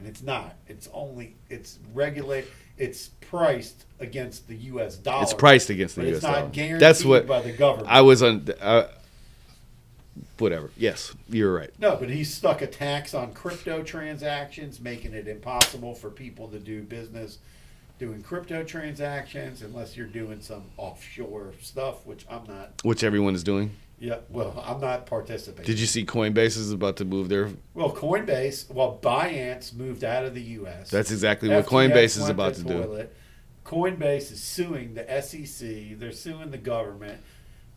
and 0.00 0.08
it's 0.08 0.22
not. 0.22 0.56
It's 0.66 0.88
only 0.94 1.36
it's 1.50 1.78
regulate. 1.92 2.46
It's 2.78 3.08
priced 3.20 3.84
against 4.00 4.48
the 4.48 4.56
U.S. 4.56 4.96
dollar. 4.96 5.22
It's 5.22 5.34
priced 5.34 5.68
against 5.68 5.96
the 5.96 6.04
U.S. 6.04 6.14
it's 6.16 6.22
not 6.22 6.32
dollar. 6.32 6.48
guaranteed 6.48 6.80
That's 6.80 7.04
what 7.04 7.26
by 7.26 7.42
the 7.42 7.52
government. 7.52 7.92
I 7.92 8.00
was 8.00 8.22
on. 8.22 8.48
Uh, 8.60 8.88
whatever. 10.38 10.70
Yes, 10.78 11.14
you're 11.28 11.54
right. 11.54 11.70
No, 11.78 11.96
but 11.96 12.08
he's 12.08 12.32
stuck 12.32 12.62
a 12.62 12.66
tax 12.66 13.12
on 13.12 13.34
crypto 13.34 13.82
transactions, 13.82 14.80
making 14.80 15.12
it 15.12 15.28
impossible 15.28 15.94
for 15.94 16.08
people 16.08 16.48
to 16.48 16.58
do 16.58 16.82
business 16.82 17.38
doing 17.98 18.22
crypto 18.22 18.64
transactions 18.64 19.60
unless 19.60 19.94
you're 19.94 20.06
doing 20.06 20.40
some 20.40 20.62
offshore 20.78 21.52
stuff, 21.60 22.06
which 22.06 22.24
I'm 22.30 22.46
not. 22.46 22.70
Which 22.82 23.04
everyone 23.04 23.34
is 23.34 23.44
doing. 23.44 23.72
Yeah, 24.00 24.16
well, 24.30 24.64
I'm 24.66 24.80
not 24.80 25.04
participating. 25.04 25.66
Did 25.66 25.78
you 25.78 25.84
see 25.84 26.06
Coinbase 26.06 26.56
is 26.56 26.72
about 26.72 26.96
to 26.96 27.04
move 27.04 27.28
their? 27.28 27.50
Well, 27.74 27.94
Coinbase, 27.94 28.72
well, 28.72 28.98
Binance 29.00 29.74
moved 29.74 30.04
out 30.04 30.24
of 30.24 30.34
the 30.34 30.40
U.S. 30.40 30.88
That's 30.88 31.10
exactly 31.10 31.50
what 31.50 31.66
Coinbase 31.66 32.16
is 32.16 32.30
about 32.30 32.54
to 32.54 32.62
do. 32.62 33.08
Coinbase 33.64 34.32
is 34.32 34.42
suing 34.42 34.94
the 34.94 35.04
SEC. 35.20 35.98
They're 35.98 36.12
suing 36.12 36.50
the 36.50 36.58
government. 36.58 37.20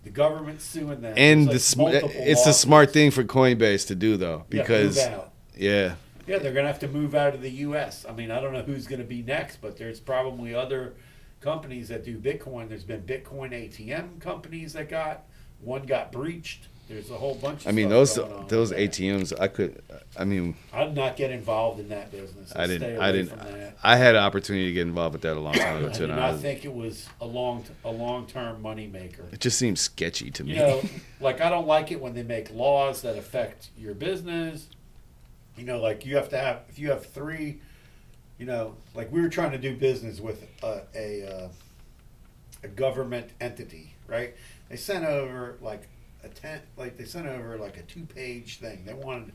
The 0.04 0.10
government's 0.10 0.64
suing 0.64 1.02
them. 1.02 1.14
And 1.18 1.44
the 1.46 1.52
There's, 1.52 1.66
sm- 1.66 1.82
like, 1.82 2.02
multiple 2.02 2.24
it's 2.26 2.48
a 2.48 2.54
smart 2.54 2.92
thing 2.92 3.12
for 3.12 3.24
Coinbase 3.26 3.88
to 3.88 3.96
do 3.96 4.16
though, 4.18 4.46
because 4.50 4.98
out. 5.00 5.32
yeah, 5.56 5.96
Yeah, 6.26 6.40
they're 6.40 6.54
going 6.54 6.66
to 6.66 6.72
have 6.72 6.80
to 6.80 6.88
move 6.88 7.16
out 7.16 7.36
of 7.36 7.42
the 7.42 7.52
U.S. 7.52 8.06
I 8.08 8.14
mean, 8.14 8.32
I 8.32 8.40
don't 8.40 8.54
know 8.54 8.64
who's 8.64 8.88
going 8.88 9.00
to 9.02 9.08
be 9.08 9.22
next, 9.22 9.58
but 9.62 9.78
there's 9.78 10.00
probably 10.00 10.56
other 10.56 10.94
companies 11.42 11.90
that 11.90 12.04
do 12.06 12.18
Bitcoin. 12.18 12.70
There's 12.70 12.86
been 12.86 13.02
Bitcoin 13.02 13.52
ATM 13.52 14.20
companies 14.20 14.74
that 14.74 14.90
got 14.90 15.26
one 15.64 15.84
got 15.84 16.12
breached. 16.12 16.68
There's 16.90 17.10
a 17.10 17.16
whole 17.16 17.36
bunch. 17.36 17.62
Of 17.62 17.70
I 17.70 17.72
mean 17.72 17.88
stuff 17.88 17.92
those 17.98 18.18
going 18.18 18.32
on 18.34 18.48
those 18.50 18.70
with 18.70 18.78
that. 18.80 18.92
ATMs. 18.92 19.40
I 19.40 19.48
could. 19.48 19.82
I 20.20 20.26
mean, 20.26 20.56
I'd 20.74 20.94
not 20.94 21.16
get 21.16 21.32
involved 21.32 21.80
in 21.80 21.90
that 21.90 22.12
business. 22.12 22.52
I 22.56 22.64
I'd 22.64 22.68
didn't. 22.68 23.00
I 23.00 23.08
away 23.08 23.12
didn't. 23.14 23.30
From 23.30 23.40
that. 23.40 23.78
I 23.82 23.96
had 23.96 24.16
an 24.16 24.24
opportunity 24.24 24.66
to 24.68 24.74
get 24.74 24.82
involved 24.82 25.14
with 25.14 25.22
that 25.24 25.38
a 25.38 25.40
long 25.40 25.54
time 25.54 25.78
ago 25.78 25.88
I 25.88 25.92
too. 25.92 26.00
did 26.02 26.10
and 26.12 26.20
I 26.20 26.26
not 26.28 26.34
was- 26.34 26.42
think 26.42 26.66
it 26.66 26.74
was 26.74 27.08
a 27.22 27.26
long 27.26 27.64
a 27.86 27.90
long 27.90 28.28
term 28.28 28.62
money 28.62 28.86
maker. 28.88 29.24
it 29.32 29.40
just 29.40 29.58
seems 29.58 29.80
sketchy 29.80 30.30
to 30.32 30.44
me. 30.44 30.52
You 30.54 30.60
know, 30.60 30.82
like 31.22 31.40
I 31.42 31.50
don't 31.50 31.68
like 31.68 31.92
it 31.92 32.02
when 32.02 32.14
they 32.14 32.24
make 32.24 32.54
laws 32.54 33.02
that 33.04 33.18
affect 33.18 33.70
your 33.78 33.94
business. 33.94 34.68
You 35.58 35.64
know, 35.64 35.80
like 35.80 36.06
you 36.06 36.18
have 36.18 36.30
to 36.30 36.38
have 36.38 36.62
if 36.70 36.78
you 36.78 36.90
have 36.90 37.06
three. 37.06 37.60
You 38.38 38.46
know, 38.46 38.76
like 38.94 39.10
we 39.12 39.22
were 39.22 39.30
trying 39.30 39.52
to 39.52 39.58
do 39.58 39.74
business 39.76 40.20
with 40.20 40.46
a 40.62 40.82
a, 40.94 41.26
uh, 41.46 41.48
a 42.64 42.68
government 42.68 43.30
entity, 43.40 43.94
right? 44.08 44.36
They 44.70 44.76
sent 44.76 45.06
over 45.06 45.58
like 45.62 45.88
a 46.24 46.30
ten, 46.30 46.62
like 46.78 46.98
they 46.98 47.06
sent 47.06 47.28
over 47.28 47.58
like 47.58 47.78
a 47.78 47.84
two 47.84 48.06
page 48.06 48.60
thing. 48.60 48.86
They 48.86 48.94
wanted. 48.94 49.34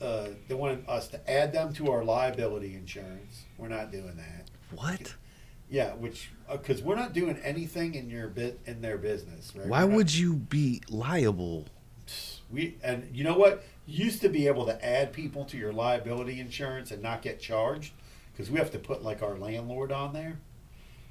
Uh, 0.00 0.28
they 0.48 0.54
wanted 0.54 0.82
us 0.88 1.08
to 1.08 1.30
add 1.30 1.52
them 1.52 1.74
to 1.74 1.90
our 1.90 2.02
liability 2.02 2.74
insurance. 2.74 3.44
We're 3.58 3.68
not 3.68 3.92
doing 3.92 4.16
that. 4.16 4.50
what? 4.74 5.14
Yeah, 5.68 5.92
which 5.94 6.30
because 6.50 6.82
we're 6.82 6.96
not 6.96 7.12
doing 7.12 7.36
anything 7.44 7.94
in 7.94 8.08
your 8.10 8.28
bit 8.28 8.60
in 8.66 8.80
their 8.80 8.98
business. 8.98 9.52
Right? 9.54 9.66
Why 9.68 9.80
not- 9.80 9.90
would 9.90 10.14
you 10.14 10.34
be 10.34 10.82
liable? 10.88 11.66
we 12.50 12.76
and 12.82 13.08
you 13.14 13.22
know 13.24 13.36
what? 13.36 13.62
You 13.86 14.04
used 14.06 14.20
to 14.22 14.28
be 14.28 14.46
able 14.46 14.66
to 14.66 14.84
add 14.84 15.12
people 15.12 15.44
to 15.46 15.56
your 15.56 15.72
liability 15.72 16.40
insurance 16.40 16.90
and 16.90 17.02
not 17.02 17.22
get 17.22 17.40
charged 17.40 17.92
because 18.32 18.50
we 18.50 18.58
have 18.58 18.70
to 18.72 18.78
put 18.78 19.02
like 19.02 19.22
our 19.22 19.36
landlord 19.36 19.92
on 19.92 20.12
there. 20.12 20.38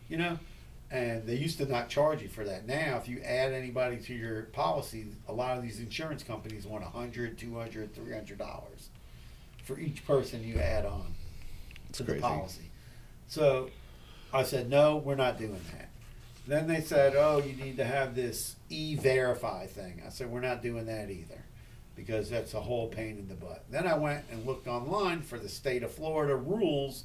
You 0.09 0.17
know, 0.17 0.39
and 0.91 1.25
they 1.27 1.35
used 1.35 1.57
to 1.59 1.65
not 1.65 1.89
charge 1.89 2.21
you 2.21 2.29
for 2.29 2.43
that. 2.43 2.65
Now, 2.65 2.97
if 2.97 3.07
you 3.07 3.21
add 3.21 3.53
anybody 3.53 3.97
to 3.97 4.13
your 4.13 4.43
policy, 4.43 5.07
a 5.27 5.33
lot 5.33 5.57
of 5.57 5.63
these 5.63 5.79
insurance 5.79 6.23
companies 6.23 6.65
want 6.65 6.83
100 6.83 7.37
200 7.37 7.93
300 7.93 8.37
dollars 8.37 8.89
for 9.63 9.79
each 9.79 10.05
person 10.05 10.43
you 10.43 10.55
add 10.55 10.85
on 10.85 11.13
to 11.93 12.03
the 12.03 12.15
policy. 12.15 12.71
So 13.27 13.69
I 14.33 14.43
said, 14.43 14.69
no, 14.69 14.97
we're 14.97 15.15
not 15.15 15.37
doing 15.37 15.61
that. 15.73 15.89
Then 16.47 16.67
they 16.67 16.81
said, 16.81 17.13
oh, 17.15 17.37
you 17.37 17.53
need 17.63 17.77
to 17.77 17.85
have 17.85 18.15
this 18.15 18.55
e-verify 18.69 19.67
thing. 19.67 20.01
I 20.03 20.09
said, 20.09 20.31
we're 20.31 20.39
not 20.39 20.63
doing 20.63 20.87
that 20.87 21.11
either 21.11 21.43
because 21.95 22.29
that's 22.29 22.55
a 22.55 22.61
whole 22.61 22.87
pain 22.87 23.17
in 23.19 23.27
the 23.27 23.35
butt. 23.35 23.65
Then 23.69 23.85
I 23.85 23.95
went 23.95 24.23
and 24.31 24.45
looked 24.45 24.67
online 24.67 25.21
for 25.21 25.37
the 25.37 25.49
state 25.49 25.83
of 25.83 25.91
Florida 25.91 26.35
rules 26.35 27.03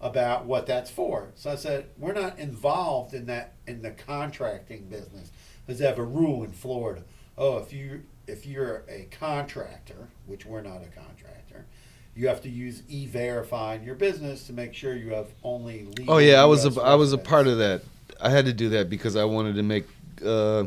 about 0.00 0.44
what 0.44 0.66
that's 0.66 0.90
for. 0.90 1.30
So 1.34 1.50
I 1.50 1.56
said, 1.56 1.86
we're 1.96 2.12
not 2.12 2.38
involved 2.38 3.14
in 3.14 3.26
that 3.26 3.54
in 3.66 3.82
the 3.82 3.90
contracting 3.90 4.88
business 4.88 5.30
because 5.64 5.78
they 5.78 5.86
have 5.86 5.98
a 5.98 6.04
rule 6.04 6.44
in 6.44 6.52
Florida. 6.52 7.02
Oh, 7.36 7.58
if 7.58 7.72
you 7.72 8.02
if 8.26 8.46
you're 8.46 8.84
a 8.88 9.08
contractor, 9.10 10.08
which 10.26 10.46
we're 10.46 10.62
not 10.62 10.82
a 10.82 10.86
contractor, 10.86 11.66
you 12.14 12.28
have 12.28 12.40
to 12.42 12.48
use 12.48 12.82
e-verify 12.88 13.74
in 13.74 13.84
your 13.84 13.94
business 13.94 14.46
to 14.46 14.52
make 14.52 14.74
sure 14.74 14.94
you 14.94 15.10
have 15.10 15.28
only 15.42 15.84
legal 15.96 16.14
Oh 16.14 16.18
yeah, 16.18 16.40
I 16.40 16.44
was 16.44 16.64
a, 16.64 16.80
I 16.80 16.94
was 16.94 17.12
a 17.12 17.18
part 17.18 17.46
of 17.46 17.58
that. 17.58 17.82
I 18.20 18.30
had 18.30 18.46
to 18.46 18.52
do 18.52 18.70
that 18.70 18.88
because 18.88 19.16
I 19.16 19.24
wanted 19.24 19.56
to 19.56 19.62
make 19.62 19.86
uh, 20.24 20.64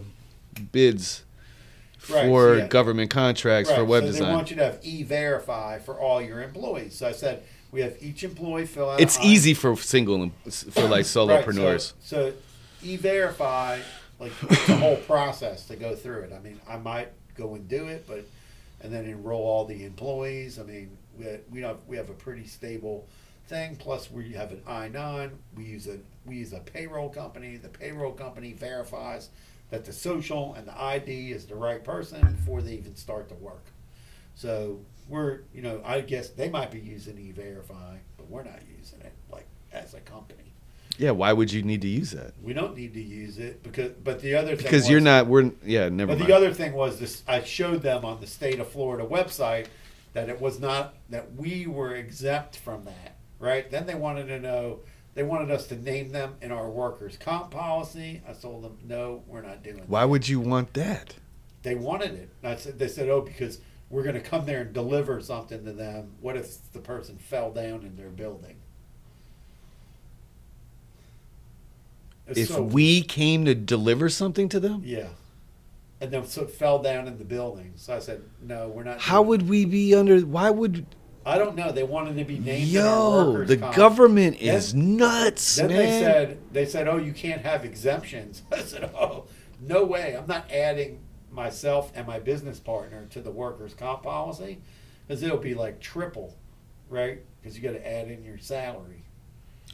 bids 0.71 1.23
Right, 2.09 2.25
for 2.25 2.55
so 2.55 2.57
yeah. 2.57 2.67
government 2.67 3.09
contracts 3.09 3.69
for 3.69 3.79
Right, 3.79 3.87
web 3.87 4.03
so 4.03 4.07
design. 4.07 4.27
They 4.27 4.33
want 4.33 4.49
you 4.49 4.55
to 4.57 4.63
have 4.63 4.79
e-verify 4.81 5.79
for 5.79 5.99
all 5.99 6.21
your 6.21 6.41
employees. 6.41 6.95
So 6.95 7.07
I 7.07 7.11
said 7.11 7.43
we 7.71 7.81
have 7.81 7.95
each 8.01 8.23
employee 8.23 8.65
fill 8.65 8.89
out. 8.91 8.99
it's 8.99 9.19
easy 9.19 9.53
for 9.53 9.75
single 9.75 10.31
for 10.49 10.81
like 10.83 10.91
Right, 10.91 11.05
solopreneurs. 11.05 11.93
so, 12.01 12.31
so 12.31 12.33
e-verify, 12.83 13.79
like 14.19 14.31
the 14.39 14.77
whole 14.77 14.95
process 14.97 15.65
to 15.67 15.75
go 15.75 15.95
through 15.95 16.21
it. 16.21 16.33
I 16.33 16.39
mean, 16.39 16.59
I 16.67 16.77
might 16.77 17.09
go 17.35 17.55
and 17.55 17.67
do 17.67 17.87
it, 17.87 18.05
but 18.07 18.25
and 18.81 18.93
then 18.93 19.05
enroll 19.05 19.43
all 19.45 19.65
the 19.65 19.85
employees. 19.85 20.59
I 20.59 20.63
mean, 20.63 20.97
we 21.17 21.25
we 21.51 21.61
have 21.61 21.77
we 21.87 21.97
have 21.97 22.09
a 22.09 22.13
pretty 22.13 22.45
stable 22.47 23.07
thing. 23.47 23.75
Plus, 23.75 24.09
we 24.11 24.33
have 24.33 24.51
an 24.51 24.61
I 24.67 24.87
nine. 24.87 25.31
We 25.55 25.65
use 25.65 25.87
a 25.87 25.97
we 26.25 26.37
use 26.37 26.53
a 26.53 26.59
payroll 26.59 27.09
company. 27.09 27.57
The 27.57 27.69
payroll 27.69 28.13
company 28.13 28.53
verifies 28.53 29.29
that 29.69 29.83
the 29.85 29.93
social 29.93 30.53
and 30.53 30.67
the 30.67 30.81
ID 30.81 31.31
is 31.31 31.45
the 31.45 31.55
right 31.55 31.83
person 31.83 32.21
before 32.21 32.61
they 32.61 32.73
even 32.73 32.95
start 32.95 33.27
to 33.29 33.35
work. 33.35 33.65
So 34.35 34.79
we're, 35.09 35.41
you 35.53 35.61
know, 35.61 35.81
I 35.85 36.01
guess 36.01 36.29
they 36.29 36.49
might 36.49 36.71
be 36.71 36.79
using 36.79 37.17
e-verify, 37.17 37.97
but 38.17 38.29
we're 38.29 38.43
not 38.43 38.59
using 38.79 39.01
it 39.01 39.13
like 39.31 39.47
as 39.71 39.93
a 39.93 39.99
company. 40.01 40.53
yeah, 40.97 41.11
why 41.11 41.33
would 41.33 41.51
you 41.51 41.61
need 41.63 41.81
to 41.81 41.87
use 41.87 42.11
that? 42.11 42.33
We 42.41 42.53
don't 42.53 42.75
need 42.75 42.93
to 42.93 43.01
use 43.01 43.37
it 43.37 43.63
because, 43.63 43.91
but 44.03 44.21
the 44.21 44.35
other 44.35 44.55
thing 44.55 44.65
Because 44.65 44.89
you're 44.89 44.99
not. 45.01 45.27
We're 45.27 45.51
yeah. 45.63 45.89
Never 45.89 46.13
But 46.13 46.19
mind. 46.19 46.29
the 46.29 46.35
other 46.35 46.53
thing 46.53 46.73
was 46.73 46.99
this: 46.99 47.23
I 47.27 47.43
showed 47.43 47.81
them 47.81 48.03
on 48.05 48.19
the 48.21 48.27
state 48.27 48.59
of 48.59 48.67
Florida 48.69 49.05
website 49.07 49.67
that 50.13 50.29
it 50.29 50.41
was 50.41 50.59
not 50.59 50.95
that 51.09 51.35
we 51.35 51.67
were 51.67 51.95
exempt 51.95 52.57
from 52.57 52.85
that. 52.85 53.17
Right? 53.39 53.69
Then 53.69 53.85
they 53.85 53.95
wanted 53.95 54.27
to 54.27 54.39
know. 54.39 54.79
They 55.13 55.23
wanted 55.23 55.49
us 55.51 55.65
to 55.67 55.75
name 55.75 56.09
them 56.11 56.35
in 56.41 56.51
our 56.51 56.69
workers' 56.69 57.17
comp 57.17 57.49
policy. 57.51 58.21
I 58.29 58.33
told 58.33 58.63
them, 58.63 58.77
no, 58.83 59.23
we're 59.27 59.41
not 59.41 59.63
doing. 59.63 59.77
that. 59.77 59.89
why 59.89 60.05
would 60.05 60.27
you 60.29 60.39
want 60.39 60.73
that? 60.73 61.15
They 61.63 61.73
wanted 61.73 62.13
it. 62.13 62.29
I 62.43 62.55
said, 62.55 62.77
they 62.77 62.87
said, 62.87 63.09
oh, 63.09 63.21
because 63.21 63.59
we're 63.89 64.03
going 64.03 64.15
to 64.15 64.21
come 64.21 64.45
there 64.45 64.61
and 64.61 64.73
deliver 64.73 65.21
something 65.21 65.63
to 65.65 65.71
them. 65.71 66.13
What 66.21 66.35
if 66.35 66.71
the 66.73 66.79
person 66.79 67.17
fell 67.17 67.51
down 67.51 67.83
in 67.83 67.95
their 67.95 68.09
building? 68.09 68.57
It's 72.27 72.39
If 72.39 72.47
so- 72.49 72.61
we 72.63 73.01
came 73.01 73.45
to 73.45 73.55
deliver 73.55 74.09
something 74.09 74.49
to 74.49 74.59
them, 74.59 74.81
yeah, 74.83 75.07
and 76.01 76.11
then 76.11 76.25
so 76.25 76.41
it 76.43 76.51
fell 76.51 76.79
down 76.79 77.07
in 77.07 77.17
the 77.17 77.23
building. 77.23 77.73
So 77.77 77.95
I 77.95 77.99
said, 77.99 78.21
no, 78.41 78.67
we're 78.67 78.83
not. 78.83 78.99
how 78.99 79.21
would 79.21 79.47
we 79.47 79.63
be 79.65 79.95
under? 79.95 80.19
Why 80.19 80.49
would? 80.49 80.85
I 81.25 81.37
don't 81.37 81.55
know. 81.55 81.71
They 81.71 81.83
wanted 81.83 82.17
to 82.17 82.25
be 82.25 82.37
named. 82.39 82.67
Yo, 82.67 83.43
the 83.45 83.57
comp. 83.57 83.75
government 83.75 84.39
Then- 84.41 84.55
is 84.55 84.73
nuts, 84.73 85.55
Then 85.55 85.67
man. 85.69 85.77
they 85.77 85.99
said, 86.01 86.37
they 86.51 86.65
said, 86.65 86.87
oh, 86.89 86.97
you 86.97 87.13
can't 87.13 87.41
have 87.43 87.63
exemptions. 87.63 88.43
I 88.51 88.59
said, 88.59 88.83
oh, 88.93 89.25
no 89.61 89.85
way. 89.85 90.15
I'm 90.17 90.27
not 90.27 90.51
adding 90.51 90.99
myself 91.37 91.93
and 91.95 92.05
my 92.05 92.19
business 92.19 92.59
partner 92.59 93.05
to 93.11 93.21
the 93.21 93.31
workers' 93.31 93.73
comp 93.73 94.03
policy 94.03 94.57
because 95.07 95.23
it'll 95.23 95.37
be 95.37 95.53
like 95.53 95.79
triple, 95.79 96.35
right? 96.89 97.21
Because 97.39 97.55
you 97.55 97.63
got 97.63 97.77
to 97.77 97.87
add 97.87 98.09
in 98.09 98.23
your 98.25 98.37
salary. 98.39 99.03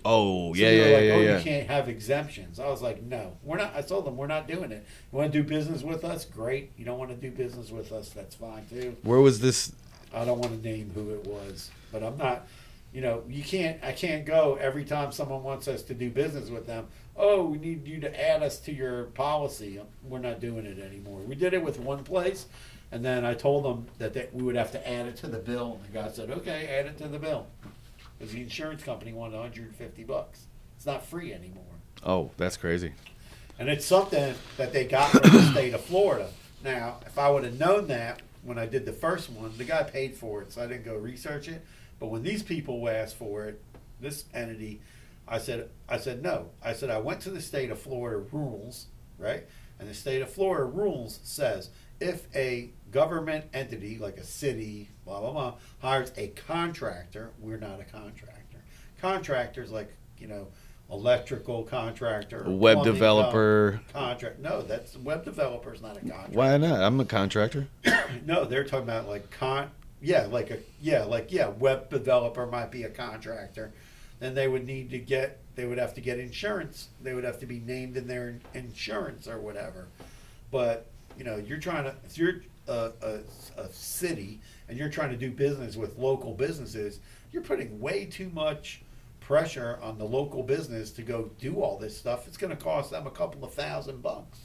oh 0.05 0.53
So 0.53 0.59
yeah, 0.59 0.70
yeah, 0.70 0.84
like, 0.84 1.03
yeah, 1.05 1.14
oh, 1.14 1.22
yeah. 1.22 1.38
you 1.38 1.43
can't 1.43 1.68
have 1.68 1.89
exemptions. 1.89 2.59
I 2.59 2.68
was 2.68 2.84
like, 2.84 3.01
no, 3.01 3.38
we're 3.43 3.57
not. 3.57 3.76
I 3.76 3.82
told 3.82 4.05
them 4.05 4.18
we're 4.18 4.28
not 4.28 4.47
doing 4.47 4.72
it. 4.72 4.86
You 5.11 5.18
want 5.18 5.32
to 5.34 5.41
do 5.41 5.47
business 5.47 5.82
with 5.82 6.03
us? 6.03 6.26
Great. 6.26 6.72
You 6.78 6.86
don't 6.86 6.99
want 6.99 7.09
to 7.09 7.16
do 7.16 7.32
business 7.32 7.72
with 7.72 7.91
us? 7.91 8.09
That's 8.09 8.36
fine 8.36 8.68
too. 8.70 8.95
Where 9.01 9.22
was 9.22 9.39
this? 9.39 9.72
I 10.14 10.26
don't 10.26 10.39
want 10.39 10.61
to 10.61 10.70
name 10.70 10.91
who 10.93 11.09
it 11.11 11.26
was, 11.26 11.72
but 11.91 12.03
I'm 12.03 12.18
not. 12.18 12.45
You 12.93 13.01
know, 13.01 13.23
you 13.27 13.43
can't. 13.43 13.83
I 13.83 13.91
can't 13.91 14.23
go 14.23 14.55
every 14.61 14.85
time 14.85 15.11
someone 15.11 15.41
wants 15.41 15.67
us 15.67 15.81
to 15.83 15.95
do 15.95 16.11
business 16.11 16.49
with 16.49 16.67
them. 16.67 16.87
Oh, 17.17 17.43
we 17.45 17.57
need 17.57 17.87
you 17.87 17.99
to 18.01 18.29
add 18.31 18.43
us 18.43 18.59
to 18.59 18.73
your 18.73 19.05
policy. 19.05 19.79
Um, 19.79 19.87
we're 20.07 20.19
not 20.19 20.39
doing 20.39 20.65
it 20.65 20.79
anymore. 20.79 21.19
We 21.21 21.33
did 21.33 21.55
it 21.55 21.63
with 21.63 21.79
one 21.79 22.03
place, 22.03 22.45
and 22.91 23.03
then 23.03 23.25
I 23.25 23.33
told 23.33 23.65
them 23.65 23.87
that 23.97 24.13
they, 24.13 24.29
we 24.31 24.43
would 24.43 24.55
have 24.55 24.71
to 24.71 24.87
add 24.87 25.07
it 25.07 25.15
to 25.17 25.27
the 25.27 25.39
bill. 25.39 25.79
And 25.83 25.91
the 25.91 25.99
guy 25.99 26.11
said, 26.11 26.29
"Okay, 26.29 26.67
add 26.67 26.85
it 26.85 26.99
to 26.99 27.07
the 27.07 27.17
bill," 27.17 27.47
because 28.19 28.33
the 28.33 28.41
insurance 28.41 28.83
company 28.83 29.11
wanted 29.11 29.37
150 29.37 30.03
bucks. 30.03 30.45
It's 30.77 30.85
not 30.85 31.03
free 31.03 31.33
anymore. 31.33 31.63
Oh, 32.05 32.29
that's 32.37 32.57
crazy. 32.57 32.93
And 33.57 33.69
it's 33.69 33.85
something 33.85 34.35
that 34.57 34.71
they 34.71 34.85
got 34.85 35.09
from 35.11 35.31
the 35.31 35.41
state 35.51 35.73
of 35.73 35.81
Florida. 35.81 36.29
Now, 36.63 36.99
if 37.07 37.17
I 37.17 37.29
would 37.29 37.43
have 37.43 37.59
known 37.59 37.87
that 37.87 38.21
when 38.43 38.59
I 38.59 38.65
did 38.65 38.85
the 38.85 38.93
first 38.93 39.29
one, 39.29 39.51
the 39.57 39.63
guy 39.63 39.83
paid 39.83 40.15
for 40.15 40.41
it, 40.41 40.51
so 40.51 40.61
I 40.61 40.67
didn't 40.67 40.85
go 40.85 40.95
research 40.95 41.47
it. 41.47 41.65
But 41.99 42.07
when 42.07 42.23
these 42.23 42.43
people 42.43 42.87
asked 42.89 43.15
for 43.15 43.45
it, 43.45 43.61
this 43.99 44.25
entity, 44.33 44.81
I 45.27 45.37
said, 45.37 45.69
I 45.87 45.97
said 45.97 46.21
no. 46.21 46.49
I 46.61 46.73
said 46.73 46.89
I 46.89 46.97
went 46.97 47.21
to 47.21 47.29
the 47.29 47.41
state 47.41 47.71
of 47.71 47.79
Florida 47.79 48.23
rules, 48.31 48.87
right? 49.17 49.45
And 49.79 49.89
the 49.89 49.93
state 49.93 50.21
of 50.21 50.29
Florida 50.29 50.65
rules 50.65 51.19
says 51.23 51.69
if 51.99 52.27
a 52.35 52.69
government 52.91 53.45
entity 53.53 53.97
like 53.97 54.17
a 54.17 54.23
city, 54.23 54.89
blah 55.05 55.21
blah 55.21 55.31
blah, 55.31 55.53
hires 55.79 56.11
a 56.17 56.27
contractor, 56.29 57.31
we're 57.39 57.57
not 57.57 57.79
a 57.79 57.85
contractor. 57.85 58.57
Contractors 58.99 59.71
like 59.71 59.93
you 60.17 60.27
know, 60.27 60.47
electrical 60.89 61.63
contractor, 61.63 62.43
web 62.47 62.83
developer. 62.83 63.81
contract. 63.91 64.39
No, 64.39 64.61
that's 64.61 64.95
web 64.97 65.25
developer's 65.25 65.81
not 65.81 65.97
a 65.97 65.99
contractor. 66.01 66.37
Why 66.37 66.57
not? 66.57 66.81
I'm 66.81 66.99
a 66.99 67.05
contractor. 67.05 67.67
No, 68.25 68.45
they're 68.45 68.63
talking 68.63 68.83
about 68.87 69.07
like 69.07 69.31
con. 69.31 69.71
Yeah, 70.04 70.26
like 70.26 70.51
a 70.51 70.60
yeah, 70.82 71.06
like 71.06 71.32
yeah, 71.32 71.47
web 71.47 71.89
developer 71.89 72.45
might 72.45 72.72
be 72.72 72.84
a 72.84 72.89
contractor. 72.89 73.74
Then 74.20 74.36
they 74.36 74.49
would 74.49 74.66
need 74.66 74.89
to 74.89 74.99
get. 74.99 75.39
They 75.56 75.66
would 75.66 75.78
have 75.78 75.93
to 75.93 76.01
get 76.01 76.20
insurance. 76.20 76.89
They 77.01 77.14
would 77.14 77.24
have 77.24 77.39
to 77.39 77.45
be 77.45 77.60
named 77.60 77.95
in 77.95 78.06
their 78.06 78.38
insurance 78.54 79.30
or 79.30 79.39
whatever. 79.39 79.88
But 80.51 80.88
you 81.18 81.24
know, 81.24 81.38
you're 81.38 81.58
trying 81.58 81.86
to. 81.86 81.95
If 82.06 82.18
you're 82.18 82.41
a, 82.68 82.91
a, 83.01 83.20
a 83.62 83.70
city 83.72 84.41
and 84.68 84.78
you're 84.78 84.89
trying 84.89 85.12
to 85.12 85.18
do 85.18 85.32
business 85.32 85.78
with 85.78 85.97
local 85.97 86.34
businesses, 86.34 86.99
you're 87.32 87.41
putting 87.41 87.80
way 87.80 88.04
too 88.04 88.30
much 88.34 88.82
pressure 89.22 89.80
on 89.82 89.97
the 89.97 90.06
local 90.06 90.43
business 90.43 90.91
to 90.91 91.01
go 91.01 91.32
do 91.39 91.62
all 91.62 91.78
this 91.78 91.97
stuff. 91.97 92.28
It's 92.28 92.36
going 92.36 92.56
to 92.56 92.62
cost 92.62 92.91
them 92.91 93.08
a 93.08 93.12
couple 93.12 93.45
of 93.45 93.54
thousand 93.54 94.01
bucks 94.01 94.39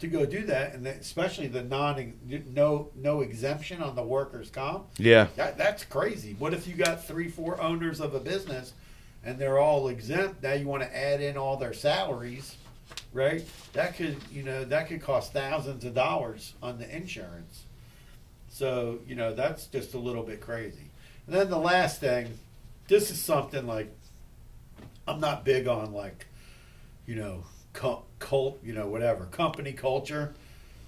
to 0.00 0.06
go 0.06 0.24
do 0.24 0.44
that, 0.46 0.74
and 0.74 0.86
especially 0.86 1.46
the 1.46 1.62
non 1.62 2.14
no 2.54 2.90
no 2.96 3.20
exemption 3.20 3.82
on 3.82 3.94
the 3.94 4.02
workers' 4.02 4.50
comp. 4.50 4.86
Yeah. 4.98 5.28
That, 5.36 5.58
that's 5.58 5.84
crazy. 5.84 6.34
What 6.38 6.54
if 6.54 6.66
you 6.66 6.74
got 6.74 7.04
three, 7.04 7.28
four 7.28 7.60
owners 7.60 8.00
of 8.00 8.14
a 8.14 8.20
business, 8.20 8.72
and 9.24 9.38
they're 9.38 9.58
all 9.58 9.88
exempt? 9.88 10.42
Now 10.42 10.54
you 10.54 10.66
want 10.66 10.82
to 10.82 10.96
add 10.96 11.20
in 11.20 11.36
all 11.36 11.56
their 11.56 11.74
salaries, 11.74 12.56
right? 13.12 13.44
That 13.74 13.96
could 13.96 14.16
you 14.32 14.42
know 14.42 14.64
that 14.64 14.88
could 14.88 15.02
cost 15.02 15.32
thousands 15.32 15.84
of 15.84 15.94
dollars 15.94 16.54
on 16.62 16.78
the 16.78 16.94
insurance. 16.94 17.64
So 18.48 19.00
you 19.06 19.14
know 19.14 19.34
that's 19.34 19.66
just 19.66 19.94
a 19.94 19.98
little 19.98 20.22
bit 20.22 20.40
crazy. 20.40 20.90
And 21.26 21.36
then 21.36 21.50
the 21.50 21.58
last 21.58 22.00
thing, 22.00 22.38
this 22.88 23.10
is 23.10 23.20
something 23.20 23.66
like 23.66 23.94
I'm 25.06 25.20
not 25.20 25.44
big 25.44 25.68
on 25.68 25.92
like, 25.92 26.26
you 27.06 27.16
know, 27.16 27.44
cult, 27.72 28.58
you 28.62 28.72
know, 28.72 28.86
whatever 28.86 29.26
company 29.26 29.72
culture. 29.72 30.34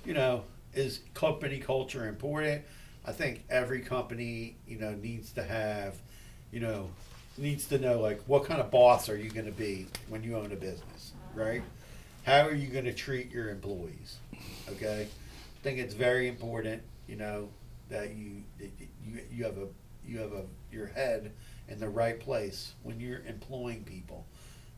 You 0.05 0.15
know, 0.15 0.45
is 0.75 1.01
company 1.15 1.59
culture 1.59 2.09
important? 2.09 2.63
I 3.05 3.13
think 3.13 3.45
every 3.51 3.81
company, 3.81 4.57
you 4.67 4.79
know, 4.79 4.93
needs 4.93 5.33
to 5.33 5.43
have, 5.43 5.97
you 6.51 6.61
know, 6.61 6.91
needs 7.37 7.67
to 7.67 7.79
know 7.79 8.01
like 8.01 8.21
what 8.27 8.45
kind 8.45 8.61
of 8.61 8.71
boss 8.71 9.09
are 9.09 9.17
you 9.17 9.31
going 9.31 9.47
to 9.47 9.53
be 9.53 9.87
when 10.09 10.23
you 10.23 10.37
own 10.37 10.53
a 10.53 10.57
business, 10.57 11.13
right? 11.35 11.63
How 12.25 12.47
are 12.47 12.55
you 12.55 12.69
going 12.69 12.85
to 12.85 12.93
treat 12.93 13.31
your 13.31 13.49
employees? 13.51 14.19
Okay, 14.71 15.09
I 15.09 15.63
think 15.63 15.79
it's 15.79 15.95
very 15.95 16.29
important, 16.29 16.83
you 17.09 17.17
know, 17.17 17.49
that 17.89 18.15
you 18.15 18.43
that 18.59 18.71
you 19.05 19.21
you 19.31 19.45
have 19.45 19.59
a 19.59 19.67
you 20.07 20.19
have 20.19 20.33
a 20.33 20.45
your 20.71 20.87
head 20.87 21.33
in 21.69 21.79
the 21.79 21.89
right 21.89 22.19
place 22.19 22.75
when 22.83 23.01
you're 23.01 23.23
employing 23.27 23.85
people. 23.85 24.27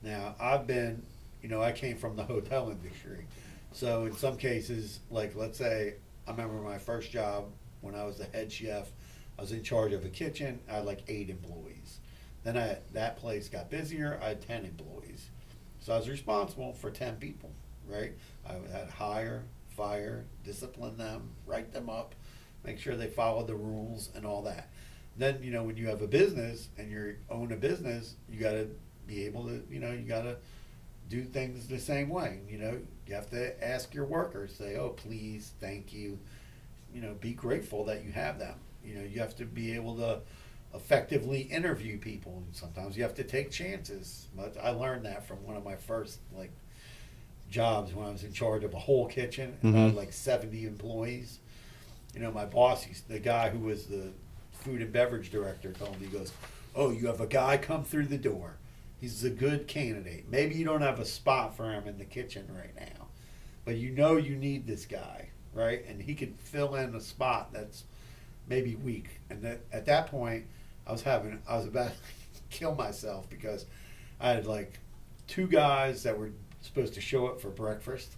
Now, 0.02 0.34
I've 0.38 0.66
been, 0.66 1.02
you 1.44 1.50
know, 1.50 1.60
I 1.60 1.72
came 1.72 1.98
from 1.98 2.16
the 2.16 2.22
hotel 2.22 2.70
industry. 2.70 3.26
So 3.70 4.06
in 4.06 4.16
some 4.16 4.38
cases, 4.38 5.00
like 5.10 5.36
let's 5.36 5.58
say, 5.58 5.96
I 6.26 6.30
remember 6.30 6.54
my 6.54 6.78
first 6.78 7.10
job 7.10 7.44
when 7.82 7.94
I 7.94 8.04
was 8.04 8.16
the 8.16 8.24
head 8.24 8.50
chef, 8.50 8.90
I 9.38 9.42
was 9.42 9.52
in 9.52 9.62
charge 9.62 9.92
of 9.92 10.06
a 10.06 10.08
kitchen. 10.08 10.60
I 10.70 10.76
had 10.76 10.86
like 10.86 11.02
eight 11.06 11.28
employees. 11.28 11.98
Then 12.44 12.56
I, 12.56 12.78
that 12.94 13.18
place 13.18 13.50
got 13.50 13.68
busier. 13.68 14.18
I 14.22 14.28
had 14.28 14.40
ten 14.40 14.64
employees, 14.64 15.28
so 15.80 15.92
I 15.92 15.98
was 15.98 16.08
responsible 16.08 16.72
for 16.72 16.90
ten 16.90 17.16
people. 17.16 17.50
Right? 17.86 18.14
I 18.48 18.54
had 18.74 18.88
hire, 18.88 19.44
fire, 19.68 20.24
discipline 20.44 20.96
them, 20.96 21.28
write 21.46 21.74
them 21.74 21.90
up, 21.90 22.14
make 22.64 22.78
sure 22.78 22.96
they 22.96 23.08
follow 23.08 23.44
the 23.44 23.54
rules 23.54 24.08
and 24.14 24.24
all 24.24 24.40
that. 24.42 24.70
Then 25.18 25.42
you 25.42 25.50
know 25.50 25.62
when 25.62 25.76
you 25.76 25.88
have 25.88 26.00
a 26.00 26.08
business 26.08 26.70
and 26.78 26.90
you 26.90 27.16
own 27.28 27.52
a 27.52 27.56
business, 27.56 28.14
you 28.30 28.40
got 28.40 28.52
to 28.52 28.70
be 29.06 29.26
able 29.26 29.44
to 29.44 29.62
you 29.70 29.78
know 29.78 29.92
you 29.92 30.08
got 30.08 30.22
to 30.22 30.38
do 31.08 31.24
things 31.24 31.66
the 31.68 31.78
same 31.78 32.08
way. 32.08 32.40
You 32.48 32.58
know 32.58 32.78
you 33.06 33.14
have 33.14 33.28
to 33.30 33.62
ask 33.66 33.92
your 33.94 34.06
workers, 34.06 34.54
say, 34.54 34.76
oh 34.76 34.90
please, 34.90 35.52
thank 35.60 35.92
you. 35.92 36.18
You 36.94 37.02
know, 37.02 37.14
be 37.20 37.32
grateful 37.34 37.84
that 37.86 38.02
you 38.04 38.12
have 38.12 38.38
them. 38.38 38.54
You 38.84 38.94
know, 38.96 39.02
you 39.04 39.20
have 39.20 39.36
to 39.36 39.44
be 39.44 39.72
able 39.74 39.96
to 39.96 40.20
effectively 40.74 41.40
interview 41.42 41.98
people. 41.98 42.42
And 42.44 42.54
sometimes 42.54 42.96
you 42.96 43.02
have 43.02 43.14
to 43.14 43.24
take 43.24 43.50
chances. 43.50 44.28
But 44.36 44.56
I 44.62 44.70
learned 44.70 45.04
that 45.04 45.26
from 45.26 45.44
one 45.44 45.56
of 45.56 45.64
my 45.64 45.76
first 45.76 46.20
like 46.36 46.52
jobs 47.50 47.92
when 47.94 48.06
I 48.06 48.10
was 48.10 48.24
in 48.24 48.32
charge 48.32 48.64
of 48.64 48.74
a 48.74 48.78
whole 48.78 49.06
kitchen 49.06 49.56
and 49.62 49.76
I 49.76 49.80
had 49.80 49.92
Mhm. 49.92 49.96
like 49.96 50.12
70 50.12 50.66
employees. 50.66 51.38
You 52.14 52.20
know, 52.20 52.30
my 52.32 52.44
boss, 52.46 52.86
the 53.08 53.18
guy 53.18 53.50
who 53.50 53.58
was 53.60 53.86
the 53.86 54.12
food 54.52 54.80
and 54.80 54.92
beverage 54.92 55.30
director, 55.30 55.72
told 55.72 56.00
me, 56.00 56.06
he 56.06 56.12
goes, 56.12 56.32
Oh, 56.74 56.90
you 56.90 57.06
have 57.06 57.20
a 57.20 57.26
guy 57.26 57.56
come 57.56 57.84
through 57.84 58.06
the 58.06 58.18
door. 58.18 58.56
He's 59.04 59.22
a 59.22 59.28
good 59.28 59.68
candidate. 59.68 60.30
Maybe 60.30 60.54
you 60.54 60.64
don't 60.64 60.80
have 60.80 60.98
a 60.98 61.04
spot 61.04 61.54
for 61.54 61.70
him 61.70 61.86
in 61.86 61.98
the 61.98 62.06
kitchen 62.06 62.48
right 62.50 62.74
now, 62.74 63.08
but 63.66 63.76
you 63.76 63.90
know 63.90 64.16
you 64.16 64.34
need 64.34 64.66
this 64.66 64.86
guy, 64.86 65.28
right? 65.52 65.84
And 65.86 66.00
he 66.00 66.14
could 66.14 66.40
fill 66.40 66.74
in 66.76 66.94
a 66.94 67.02
spot 67.02 67.52
that's 67.52 67.84
maybe 68.48 68.76
weak. 68.76 69.20
And 69.28 69.42
that, 69.42 69.60
at 69.74 69.84
that 69.84 70.06
point, 70.06 70.46
I 70.86 70.92
was 70.92 71.02
having, 71.02 71.42
I 71.46 71.58
was 71.58 71.66
about 71.66 71.90
to 72.34 72.40
kill 72.48 72.74
myself 72.74 73.28
because 73.28 73.66
I 74.18 74.30
had 74.30 74.46
like 74.46 74.78
two 75.26 75.48
guys 75.48 76.02
that 76.04 76.18
were 76.18 76.30
supposed 76.62 76.94
to 76.94 77.02
show 77.02 77.26
up 77.26 77.42
for 77.42 77.50
breakfast. 77.50 78.16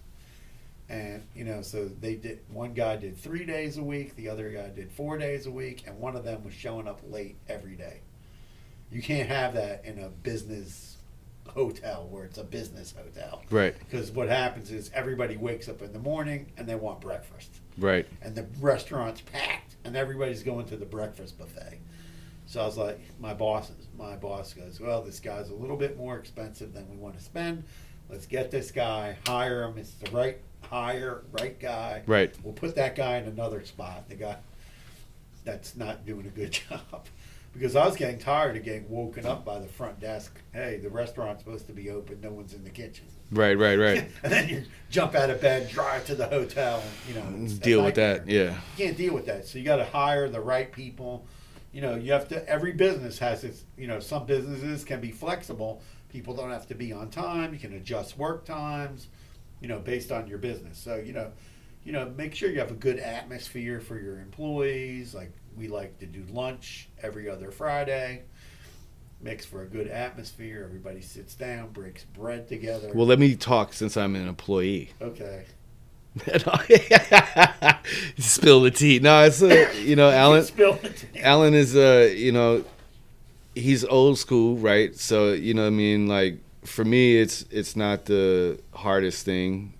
And, 0.87 1.21
you 1.35 1.43
know, 1.43 1.63
so 1.63 1.89
they 1.99 2.15
did, 2.15 2.39
one 2.47 2.73
guy 2.73 2.95
did 2.95 3.17
three 3.17 3.43
days 3.43 3.75
a 3.75 3.83
week, 3.83 4.15
the 4.15 4.29
other 4.29 4.49
guy 4.51 4.69
did 4.69 4.89
four 4.89 5.17
days 5.17 5.47
a 5.47 5.51
week, 5.51 5.83
and 5.85 5.99
one 5.99 6.15
of 6.15 6.23
them 6.23 6.45
was 6.45 6.53
showing 6.53 6.87
up 6.87 7.01
late 7.09 7.35
every 7.49 7.75
day. 7.75 7.99
You 8.91 9.01
can't 9.01 9.27
have 9.29 9.53
that 9.55 9.83
in 9.85 9.99
a 9.99 10.09
business 10.09 10.97
hotel 11.47 12.07
where 12.09 12.25
it's 12.25 12.37
a 12.37 12.43
business 12.43 12.93
hotel. 12.95 13.41
Right. 13.49 13.75
Because 13.79 14.11
what 14.11 14.29
happens 14.29 14.71
is 14.71 14.91
everybody 14.93 15.37
wakes 15.37 15.67
up 15.67 15.81
in 15.81 15.91
the 15.93 15.99
morning 15.99 16.51
and 16.57 16.67
they 16.67 16.75
want 16.75 17.01
breakfast 17.01 17.49
Right. 17.77 18.05
and 18.21 18.35
the 18.35 18.45
restaurant's 18.59 19.21
packed 19.21 19.75
and 19.83 19.95
everybody's 19.95 20.43
going 20.43 20.65
to 20.67 20.77
the 20.77 20.85
breakfast 20.85 21.37
buffet. 21.37 21.79
So 22.45 22.61
I 22.61 22.65
was 22.65 22.77
like, 22.77 22.99
my 23.19 23.33
boss, 23.33 23.71
my 23.97 24.15
boss 24.15 24.53
goes, 24.53 24.79
well, 24.79 25.01
this 25.01 25.19
guy's 25.19 25.49
a 25.49 25.53
little 25.53 25.75
bit 25.77 25.97
more 25.97 26.17
expensive 26.17 26.73
than 26.73 26.89
we 26.89 26.95
want 26.95 27.17
to 27.17 27.23
spend. 27.23 27.63
Let's 28.09 28.25
get 28.25 28.51
this 28.51 28.71
guy, 28.71 29.17
hire 29.27 29.63
him. 29.63 29.77
It's 29.77 29.91
the 29.95 30.09
right 30.11 30.37
hire, 30.61 31.23
right 31.31 31.59
guy. 31.59 32.03
Right. 32.07 32.33
We'll 32.43 32.53
put 32.53 32.75
that 32.75 32.95
guy 32.95 33.17
in 33.17 33.25
another 33.25 33.65
spot. 33.65 34.07
The 34.07 34.15
guy 34.15 34.37
that's 35.43 35.75
not 35.75 36.05
doing 36.05 36.25
a 36.25 36.29
good 36.29 36.51
job. 36.69 37.05
Because 37.57 37.75
I 37.75 37.85
was 37.85 37.95
getting 37.95 38.19
tired 38.19 38.55
of 38.55 38.63
getting 38.63 38.87
woken 38.87 39.25
up 39.25 39.43
by 39.43 39.57
the 39.57 39.67
front 39.67 39.99
desk. 39.99 40.39
Hey, 40.53 40.77
the 40.77 40.89
restaurant's 40.89 41.43
supposed 41.43 41.65
to 41.67 41.73
be 41.73 41.89
open. 41.89 42.21
No 42.21 42.31
one's 42.31 42.53
in 42.53 42.63
the 42.63 42.69
kitchen. 42.69 43.05
Right. 43.31 43.57
Right. 43.57 43.77
Right. 43.77 44.11
and 44.23 44.31
then 44.31 44.47
you 44.47 44.63
jump 44.89 45.15
out 45.15 45.29
of 45.29 45.41
bed, 45.41 45.69
drive 45.69 46.05
to 46.05 46.15
the 46.15 46.27
hotel, 46.27 46.83
you 47.07 47.15
know, 47.15 47.47
Deal 47.47 47.83
with 47.83 47.95
that. 47.95 48.27
Yeah. 48.27 48.51
you 48.77 48.85
can't 48.85 48.97
deal 48.97 49.13
with 49.13 49.25
that. 49.25 49.47
So 49.47 49.57
you 49.57 49.65
got 49.65 49.77
to 49.77 49.85
hire 49.85 50.29
the 50.29 50.39
right 50.39 50.71
people. 50.71 51.25
You 51.71 51.81
know, 51.81 51.95
you 51.95 52.11
have 52.11 52.27
to. 52.29 52.47
Every 52.47 52.73
business 52.73 53.19
has 53.19 53.43
its. 53.43 53.65
You 53.77 53.87
know, 53.87 53.99
some 53.99 54.25
businesses 54.25 54.83
can 54.83 55.01
be 55.01 55.11
flexible. 55.11 55.81
People 56.09 56.33
don't 56.35 56.51
have 56.51 56.67
to 56.67 56.75
be 56.75 56.93
on 56.93 57.09
time. 57.09 57.53
You 57.53 57.59
can 57.59 57.73
adjust 57.73 58.17
work 58.17 58.45
times. 58.45 59.07
You 59.61 59.67
know, 59.67 59.79
based 59.79 60.11
on 60.11 60.27
your 60.27 60.37
business. 60.37 60.77
So 60.77 60.95
you 60.95 61.13
know, 61.13 61.31
you 61.83 61.91
know, 61.91 62.11
make 62.17 62.35
sure 62.35 62.49
you 62.49 62.59
have 62.59 62.71
a 62.71 62.75
good 62.75 62.99
atmosphere 62.99 63.79
for 63.79 63.99
your 63.99 64.19
employees. 64.19 65.13
Like 65.13 65.31
we 65.57 65.67
like 65.67 65.99
to 65.99 66.05
do 66.05 66.23
lunch 66.31 66.89
every 67.01 67.29
other 67.29 67.51
Friday. 67.51 68.23
Makes 69.19 69.45
for 69.45 69.63
a 69.63 69.65
good 69.65 69.87
atmosphere. 69.87 70.63
Everybody 70.63 71.01
sits 71.01 71.33
down, 71.33 71.69
breaks 71.69 72.03
bread 72.03 72.47
together. 72.47 72.91
Well, 72.93 73.07
let 73.07 73.17
me 73.17 73.35
talk 73.35 73.73
since 73.73 73.97
I'm 73.97 74.15
an 74.15 74.27
employee. 74.27 74.91
okay. 75.01 75.45
Spill 78.17 78.61
the 78.61 78.71
tea. 78.71 78.99
No, 78.99 79.23
it's 79.23 79.41
uh, 79.41 79.71
you 79.83 79.95
know, 79.95 80.09
Alan. 80.11 80.43
Spill. 80.43 80.79
Alan 81.19 81.53
is 81.53 81.75
uh, 81.75 82.11
you 82.15 82.31
know, 82.31 82.63
he's 83.55 83.83
old 83.85 84.17
school, 84.17 84.57
right? 84.57 84.95
So 84.95 85.33
you 85.33 85.53
know, 85.53 85.63
what 85.63 85.67
I 85.67 85.71
mean, 85.71 86.07
like 86.07 86.39
for 86.63 86.85
me, 86.85 87.17
it's 87.17 87.45
it's 87.49 87.75
not 87.75 88.05
the 88.05 88.59
hardest 88.73 89.25
thing. 89.25 89.73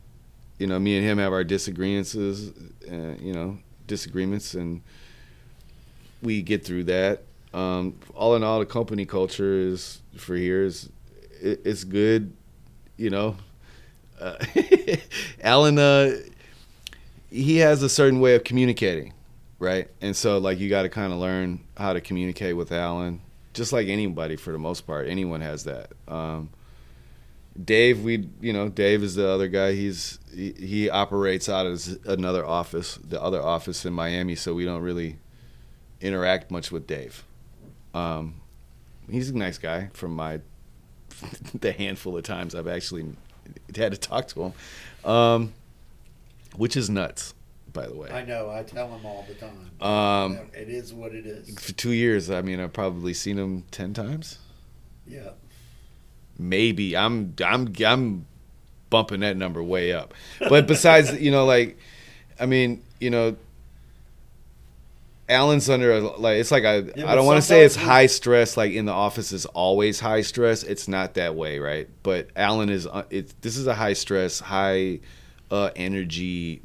You 0.59 0.67
know, 0.67 0.79
me 0.79 0.97
and 0.97 1.05
him 1.05 1.17
have 1.19 1.33
our 1.33 1.43
disagreements, 1.43 2.15
uh, 2.15 2.51
you 3.19 3.33
know, 3.33 3.59
disagreements, 3.85 4.53
and 4.53 4.81
we 6.21 6.41
get 6.41 6.65
through 6.65 6.85
that. 6.85 7.23
Um, 7.53 7.99
all 8.13 8.35
in 8.35 8.43
all, 8.43 8.59
the 8.59 8.65
company 8.65 9.05
culture 9.05 9.53
is 9.53 10.01
for 10.17 10.35
here 10.35 10.63
is 10.63 10.89
it, 11.41 11.61
it's 11.65 11.83
good. 11.83 12.33
You 12.97 13.09
know, 13.09 13.37
uh, 14.19 14.37
Alan, 15.41 15.77
uh, 15.77 16.17
he 17.29 17.57
has 17.57 17.83
a 17.83 17.89
certain 17.89 18.19
way 18.19 18.35
of 18.35 18.43
communicating, 18.43 19.13
right? 19.59 19.87
And 20.01 20.15
so, 20.15 20.37
like, 20.39 20.59
you 20.59 20.69
got 20.69 20.83
to 20.83 20.89
kind 20.89 21.13
of 21.13 21.19
learn 21.19 21.61
how 21.77 21.93
to 21.93 22.01
communicate 22.01 22.55
with 22.55 22.71
Alan, 22.71 23.21
just 23.53 23.71
like 23.71 23.87
anybody 23.87 24.35
for 24.35 24.51
the 24.51 24.57
most 24.57 24.87
part. 24.87 25.07
Anyone 25.07 25.41
has 25.41 25.65
that. 25.65 25.91
Um, 26.07 26.49
Dave, 27.63 28.03
we, 28.03 28.29
you 28.39 28.53
know, 28.53 28.69
Dave 28.69 29.03
is 29.03 29.15
the 29.15 29.27
other 29.27 29.47
guy. 29.47 29.73
He's 29.73 30.19
he, 30.33 30.51
he 30.53 30.89
operates 30.89 31.49
out 31.49 31.65
of 31.65 31.99
another 32.05 32.45
office, 32.45 32.95
the 32.95 33.21
other 33.21 33.41
office 33.41 33.85
in 33.85 33.93
Miami, 33.93 34.35
so 34.35 34.53
we 34.53 34.65
don't 34.65 34.81
really 34.81 35.17
interact 36.01 36.51
much 36.51 36.71
with 36.71 36.87
Dave. 36.87 37.23
Um, 37.93 38.35
he's 39.09 39.29
a 39.29 39.37
nice 39.37 39.57
guy 39.57 39.89
from 39.93 40.15
my 40.15 40.41
the 41.59 41.71
handful 41.71 42.15
of 42.17 42.23
times 42.23 42.53
I've 42.53 42.67
actually 42.67 43.05
had 43.75 43.91
to 43.93 43.97
talk 43.97 44.27
to 44.29 44.43
him, 45.03 45.09
um, 45.09 45.53
which 46.55 46.75
is 46.77 46.89
nuts, 46.89 47.33
by 47.73 47.87
the 47.87 47.95
way. 47.95 48.09
I 48.11 48.23
know. 48.25 48.49
I 48.51 48.63
tell 48.63 48.87
him 48.89 49.05
all 49.05 49.25
the 49.27 49.33
time. 49.35 49.81
Um, 49.81 50.39
it 50.53 50.69
is 50.69 50.93
what 50.93 51.15
it 51.15 51.25
is. 51.25 51.57
For 51.59 51.73
two 51.73 51.91
years, 51.93 52.29
I 52.29 52.41
mean, 52.41 52.59
I've 52.59 52.73
probably 52.73 53.13
seen 53.13 53.37
him 53.39 53.63
ten 53.71 53.93
times, 53.93 54.37
Yeah. 55.07 55.29
maybe. 56.37 56.95
I'm 56.95 57.33
I'm 57.43 57.73
I'm 57.85 58.25
bumping 58.89 59.21
that 59.21 59.37
number 59.37 59.63
way 59.63 59.93
up. 59.93 60.13
But 60.39 60.67
besides, 60.67 61.13
you 61.19 61.31
know, 61.31 61.45
like, 61.45 61.77
I 62.39 62.45
mean, 62.45 62.83
you 62.99 63.09
know. 63.09 63.35
Alan's 65.29 65.69
under 65.69 65.91
a, 65.91 65.99
like 66.01 66.37
it's 66.37 66.51
like 66.51 66.63
I 66.63 66.77
Yeah, 66.95 67.11
I 67.11 67.15
don't 67.15 67.25
want 67.25 67.37
to 67.37 67.41
say 67.41 67.63
it's 67.65 67.75
high 67.75 68.05
stress 68.05 68.55
like 68.57 68.71
in 68.71 68.85
the 68.85 68.93
office 68.93 69.31
is 69.31 69.45
always 69.47 69.99
high 69.99 70.21
stress. 70.21 70.63
It's 70.63 70.87
not 70.87 71.15
that 71.15 71.35
way 71.35 71.59
right? 71.59 71.89
But 72.03 72.29
Alan 72.35 72.69
is 72.69 72.87
uh, 72.87 73.03
it 73.09 73.33
this 73.41 73.57
is 73.57 73.67
a 73.67 73.73
high 73.75 73.93
stress 73.93 74.39
high 74.39 74.99
uh, 75.51 75.69
energy 75.75 76.61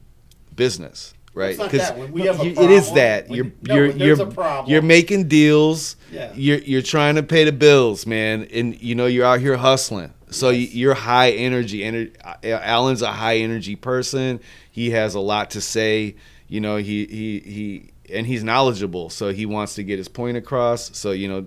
business 0.55 1.15
right? 1.35 1.51
It's 1.51 1.59
not 1.59 1.71
that. 1.71 1.99
When 1.99 2.13
we 2.13 2.23
have 2.23 2.41
a 2.41 2.45
it 2.45 2.71
is 2.71 2.93
that. 2.93 3.29
When- 3.29 3.37
you're 3.37 3.53
no, 3.63 3.75
you're 3.75 3.87
you're 4.17 4.65
you're 4.67 4.83
making 4.83 5.29
deals. 5.29 5.97
Yeah. 6.11 6.31
you're 6.35 6.59
you're 6.59 6.83
trying 6.83 7.15
to 7.17 7.23
pay 7.23 7.45
the 7.45 7.53
bills 7.53 8.07
man. 8.07 8.49
And 8.53 8.81
you 8.81 8.95
know 8.95 9.07
you're 9.07 9.25
out 9.27 9.41
here 9.41 9.57
hustling. 9.57 10.13
So 10.31 10.51
Yes. 10.51 10.75
you're 10.75 10.95
high 10.95 11.31
energy 11.31 11.81
ener- 11.81 12.13
Alan's 12.45 13.03
a 13.03 13.13
high 13.13 13.39
energy 13.39 13.77
person. 13.77 14.41
He 14.71 14.91
has 14.91 15.15
a 15.15 15.21
lot 15.21 15.51
to 15.51 15.61
say. 15.61 16.17
You 16.49 16.61
know 16.61 16.77
he 16.77 17.07
he 17.07 17.41
he 17.41 17.91
and 18.13 18.27
he's 18.27 18.45
knowledgeable 18.45 19.11
so 19.11 19.33
he 19.33 19.47
wants 19.47 19.75
to 19.75 19.83
get 19.83 19.99
his 19.99 20.09
point 20.09 20.37
across 20.37 20.97
so 20.97 21.11
you 21.11 21.29
know 21.29 21.47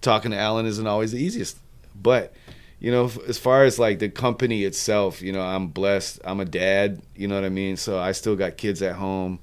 talking 0.00 0.30
to 0.30 0.36
Alan 0.36 0.66
isn't 0.66 0.86
always 0.86 1.12
the 1.12 1.18
easiest 1.18 1.58
but 1.94 2.32
you 2.78 2.90
know 2.90 3.10
as 3.28 3.38
far 3.38 3.64
as 3.64 3.78
like 3.78 3.98
the 3.98 4.08
company 4.08 4.64
itself 4.64 5.20
you 5.22 5.32
know 5.32 5.42
I'm 5.42 5.68
blessed 5.68 6.20
I'm 6.24 6.40
a 6.40 6.44
dad 6.44 7.02
you 7.14 7.28
know 7.28 7.34
what 7.34 7.44
I 7.44 7.50
mean 7.50 7.76
so 7.76 7.98
I 7.98 8.12
still 8.12 8.36
got 8.36 8.56
kids 8.56 8.82
at 8.82 8.96
home 8.96 9.38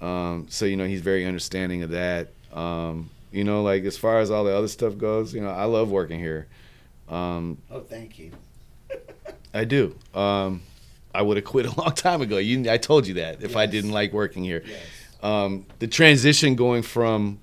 um, 0.00 0.46
so 0.50 0.66
you 0.66 0.76
know 0.76 0.86
he's 0.86 1.00
very 1.00 1.24
understanding 1.24 1.82
of 1.82 1.90
that 1.90 2.28
um, 2.52 3.10
you 3.32 3.44
know 3.44 3.62
like 3.62 3.84
as 3.84 3.96
far 3.96 4.20
as 4.20 4.30
all 4.30 4.44
the 4.44 4.54
other 4.54 4.68
stuff 4.68 4.98
goes 4.98 5.34
you 5.34 5.40
know 5.40 5.50
I 5.50 5.64
love 5.64 5.90
working 5.90 6.18
here 6.20 6.46
um, 7.08 7.58
Oh, 7.70 7.80
thank 7.80 8.18
you. 8.18 8.32
I 9.54 9.64
do. 9.64 9.96
Um, 10.14 10.62
I 11.14 11.22
would 11.22 11.36
have 11.36 11.46
quit 11.46 11.66
a 11.66 11.70
long 11.80 11.92
time 11.92 12.20
ago. 12.20 12.38
You, 12.38 12.70
I 12.70 12.76
told 12.76 13.06
you 13.06 13.14
that 13.14 13.42
if 13.42 13.56
I 13.56 13.66
didn't 13.66 13.92
like 13.92 14.12
working 14.12 14.44
here. 14.44 14.62
Yes. 14.66 14.80
Um, 15.22 15.66
the 15.78 15.86
transition 15.86 16.54
going 16.54 16.82
from, 16.82 17.40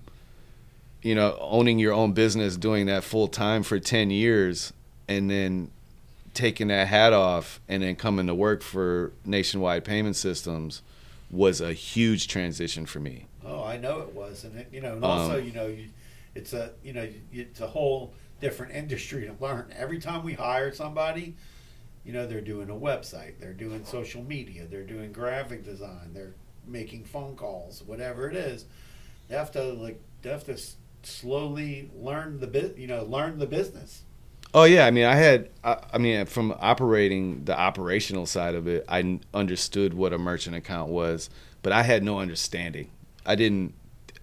you 1.02 1.16
know, 1.16 1.38
owning 1.40 1.80
your 1.80 1.94
own 1.94 2.14
business, 2.14 2.56
doing 2.56 2.86
that 2.86 3.04
full 3.04 3.28
time 3.28 3.64
for 3.64 3.80
ten 3.80 4.10
years, 4.10 4.74
and 5.08 5.30
then 5.30 5.72
taking 6.34 6.68
that 6.70 6.88
hat 6.88 7.14
off 7.14 7.60
and 7.68 7.84
then 7.84 7.96
coming 7.96 8.28
to 8.28 8.36
work 8.36 8.62
for 8.62 9.12
Nationwide 9.26 9.84
Payment 9.84 10.16
Systems 10.16 10.82
was 11.30 11.62
a 11.62 11.74
huge 11.74 12.28
transition 12.28 12.86
for 12.86 13.00
me. 13.00 13.26
Oh, 13.46 13.64
I 13.64 13.78
know 13.78 14.02
it 14.02 14.14
was, 14.14 14.44
and 14.44 14.58
it, 14.58 14.68
you 14.72 14.82
know, 14.82 14.94
and 14.94 15.04
also 15.04 15.40
Um, 15.40 15.46
you 15.46 15.52
know, 15.52 15.68
you, 15.68 15.90
it's 16.36 16.54
a 16.54 16.72
you 16.84 16.94
know, 16.94 17.08
it's 17.32 17.62
a 17.62 17.68
whole 17.68 18.14
different 18.40 18.74
industry 18.74 19.26
to 19.26 19.36
learn. 19.44 19.74
Every 19.78 20.00
time 20.00 20.24
we 20.24 20.34
hire 20.34 20.74
somebody, 20.74 21.36
you 22.06 22.14
know, 22.14 22.28
they're 22.28 22.42
doing 22.42 22.70
a 22.70 22.76
website, 22.76 23.40
they're 23.40 23.54
doing 23.54 23.86
social 23.86 24.24
media, 24.24 24.66
they're 24.70 24.84
doing 24.84 25.12
graphic 25.12 25.64
design, 25.64 26.12
they're 26.14 26.34
making 26.68 27.06
phone 27.06 27.36
calls, 27.36 27.84
whatever 27.84 28.30
it 28.30 28.36
is. 28.36 28.66
They 29.28 29.36
have 29.36 29.52
to 29.52 29.64
like, 29.64 30.02
they 30.22 30.30
have 30.30 30.44
to 30.46 30.54
s- 30.54 30.76
slowly 31.04 31.90
learn 31.96 32.40
the 32.40 32.48
bit, 32.48 32.78
you 32.78 32.88
know, 32.88 33.04
learn 33.04 33.40
the 33.40 33.46
business. 33.48 34.04
Oh 34.54 34.66
yeah, 34.66 34.86
I 34.86 34.92
mean, 34.92 35.06
I 35.06 35.16
had, 35.16 35.50
I, 35.64 35.78
I 35.94 35.98
mean, 35.98 36.26
from 36.28 36.54
operating 36.60 37.44
the 37.46 37.58
operational 37.58 38.26
side 38.26 38.54
of 38.54 38.68
it, 38.68 38.86
I 38.88 39.00
n- 39.00 39.22
understood 39.34 39.94
what 39.96 40.14
a 40.14 40.18
merchant 40.18 40.56
account 40.56 40.92
was, 40.92 41.30
but 41.64 41.74
I 41.74 41.82
had 41.84 42.04
no 42.04 42.20
understanding. 42.20 42.90
I 43.26 43.34
didn't, 43.36 43.74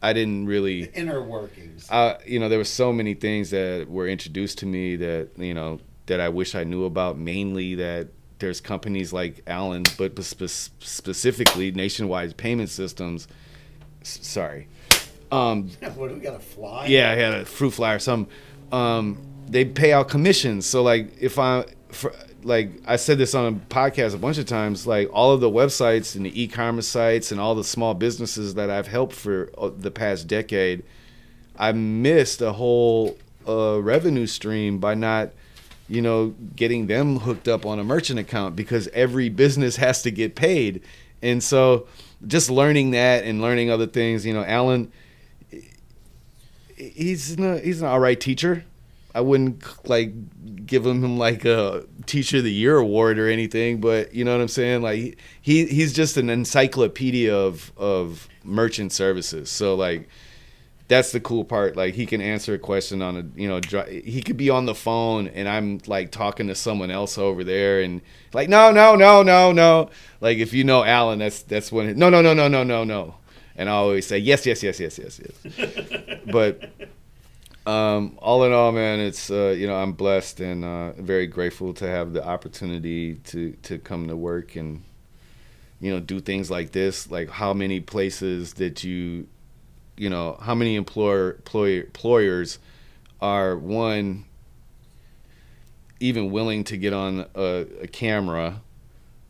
I 0.00 0.12
didn't 0.12 0.46
really. 0.46 0.84
The 0.84 0.94
inner 1.00 1.22
workings. 1.22 1.90
uh, 1.90 2.18
you 2.24 2.38
know, 2.38 2.48
there 2.48 2.58
were 2.58 2.64
so 2.64 2.92
many 2.92 3.14
things 3.14 3.50
that 3.50 3.86
were 3.90 4.06
introduced 4.06 4.58
to 4.58 4.66
me 4.66 4.94
that 4.96 5.30
you 5.36 5.52
know 5.52 5.80
that 6.06 6.20
I 6.20 6.28
wish 6.28 6.54
I 6.54 6.62
knew 6.64 6.84
about. 6.84 7.18
Mainly 7.18 7.74
that 7.76 8.08
there's 8.40 8.60
companies 8.60 9.12
like 9.12 9.42
Alan, 9.46 9.84
but 9.96 10.22
spe- 10.24 10.72
specifically 10.80 11.70
Nationwide 11.70 12.36
Payment 12.36 12.68
Systems. 12.68 13.28
S- 14.02 14.18
sorry, 14.22 14.68
um, 15.30 15.68
what 15.94 16.08
do 16.08 16.14
we 16.14 16.20
got 16.20 16.32
to 16.32 16.40
fly? 16.40 16.86
yeah, 16.86 17.10
I 17.10 17.14
had 17.14 17.34
a 17.34 17.44
fruit 17.44 17.70
fly 17.70 17.94
or 17.94 17.98
something. 17.98 18.32
Um, 18.72 19.18
they 19.48 19.64
pay 19.64 19.92
out 19.92 20.08
commissions. 20.08 20.66
So 20.66 20.82
like 20.82 21.12
if 21.20 21.38
I, 21.38 21.64
for, 21.88 22.14
like 22.42 22.70
I 22.86 22.96
said 22.96 23.18
this 23.18 23.34
on 23.34 23.46
a 23.46 23.74
podcast 23.74 24.14
a 24.14 24.18
bunch 24.18 24.38
of 24.38 24.46
times, 24.46 24.86
like 24.86 25.08
all 25.12 25.32
of 25.32 25.40
the 25.40 25.50
websites 25.50 26.16
and 26.16 26.24
the 26.24 26.42
e-commerce 26.42 26.86
sites 26.86 27.32
and 27.32 27.40
all 27.40 27.54
the 27.54 27.64
small 27.64 27.94
businesses 27.94 28.54
that 28.54 28.70
I've 28.70 28.86
helped 28.86 29.14
for 29.14 29.50
uh, 29.58 29.70
the 29.76 29.90
past 29.90 30.26
decade, 30.26 30.82
I 31.56 31.72
missed 31.72 32.40
a 32.40 32.52
whole 32.52 33.18
uh, 33.46 33.80
revenue 33.82 34.26
stream 34.26 34.78
by 34.78 34.94
not, 34.94 35.30
you 35.90 36.00
know, 36.00 36.34
getting 36.54 36.86
them 36.86 37.18
hooked 37.18 37.48
up 37.48 37.66
on 37.66 37.80
a 37.80 37.84
merchant 37.84 38.20
account 38.20 38.54
because 38.54 38.86
every 38.88 39.28
business 39.28 39.74
has 39.76 40.02
to 40.02 40.10
get 40.12 40.36
paid. 40.36 40.82
And 41.20 41.42
so 41.42 41.88
just 42.26 42.48
learning 42.48 42.92
that 42.92 43.24
and 43.24 43.42
learning 43.42 43.70
other 43.70 43.88
things, 43.88 44.24
you 44.24 44.32
know, 44.32 44.44
Alan, 44.44 44.92
he's 46.76 47.32
an, 47.32 47.62
he's 47.62 47.82
an 47.82 47.88
all 47.88 47.98
right 47.98 48.18
teacher. 48.18 48.64
I 49.12 49.20
wouldn't 49.20 49.88
like 49.88 50.12
give 50.64 50.86
him 50.86 51.18
like 51.18 51.44
a 51.44 51.84
teacher 52.06 52.38
of 52.38 52.44
the 52.44 52.52
year 52.52 52.76
award 52.76 53.18
or 53.18 53.28
anything, 53.28 53.80
but 53.80 54.14
you 54.14 54.24
know 54.24 54.32
what 54.32 54.40
I'm 54.40 54.46
saying? 54.48 54.82
Like 54.82 55.18
he 55.42 55.66
he's 55.66 55.92
just 55.92 56.16
an 56.16 56.30
encyclopedia 56.30 57.34
of 57.34 57.72
of 57.76 58.28
merchant 58.44 58.92
services. 58.92 59.50
So 59.50 59.74
like 59.74 60.08
that's 60.90 61.12
the 61.12 61.20
cool 61.20 61.44
part. 61.44 61.76
Like 61.76 61.94
he 61.94 62.04
can 62.04 62.20
answer 62.20 62.54
a 62.54 62.58
question 62.58 63.00
on 63.00 63.16
a 63.16 63.40
you 63.40 63.46
know 63.46 63.60
dri- 63.60 64.02
he 64.04 64.20
could 64.20 64.36
be 64.36 64.50
on 64.50 64.66
the 64.66 64.74
phone 64.74 65.28
and 65.28 65.48
I'm 65.48 65.80
like 65.86 66.10
talking 66.10 66.48
to 66.48 66.54
someone 66.56 66.90
else 66.90 67.16
over 67.16 67.44
there 67.44 67.80
and 67.80 68.02
like 68.34 68.48
no 68.48 68.72
no 68.72 68.96
no 68.96 69.22
no 69.22 69.52
no 69.52 69.88
like 70.20 70.38
if 70.38 70.52
you 70.52 70.64
know 70.64 70.82
Alan 70.82 71.20
that's 71.20 71.42
that's 71.42 71.70
when 71.70 71.96
no 71.96 72.10
no 72.10 72.20
no 72.20 72.34
no 72.34 72.48
no 72.48 72.64
no 72.64 72.82
no 72.82 73.14
and 73.54 73.68
I 73.68 73.72
always 73.72 74.04
say 74.04 74.18
yes 74.18 74.44
yes 74.44 74.64
yes 74.64 74.80
yes 74.80 74.98
yes 74.98 75.20
yes 75.20 76.18
but 76.26 76.72
um, 77.66 78.18
all 78.20 78.42
in 78.44 78.52
all, 78.52 78.72
man, 78.72 78.98
it's 78.98 79.30
uh, 79.30 79.54
you 79.56 79.68
know 79.68 79.76
I'm 79.76 79.92
blessed 79.92 80.40
and 80.40 80.64
uh, 80.64 80.92
very 80.94 81.28
grateful 81.28 81.72
to 81.74 81.86
have 81.86 82.12
the 82.12 82.26
opportunity 82.26 83.14
to 83.26 83.52
to 83.62 83.78
come 83.78 84.08
to 84.08 84.16
work 84.16 84.56
and 84.56 84.82
you 85.78 85.92
know 85.92 86.00
do 86.00 86.18
things 86.18 86.50
like 86.50 86.72
this. 86.72 87.10
Like 87.12 87.30
how 87.30 87.54
many 87.54 87.78
places 87.78 88.54
that 88.54 88.82
you 88.82 89.28
you 90.00 90.08
know 90.08 90.38
how 90.40 90.54
many 90.54 90.76
employer 90.76 91.32
employer 91.34 91.82
employers 91.82 92.58
are 93.20 93.54
one 93.54 94.24
even 96.00 96.30
willing 96.30 96.64
to 96.64 96.78
get 96.78 96.94
on 96.94 97.26
a, 97.34 97.66
a 97.82 97.86
camera? 97.86 98.62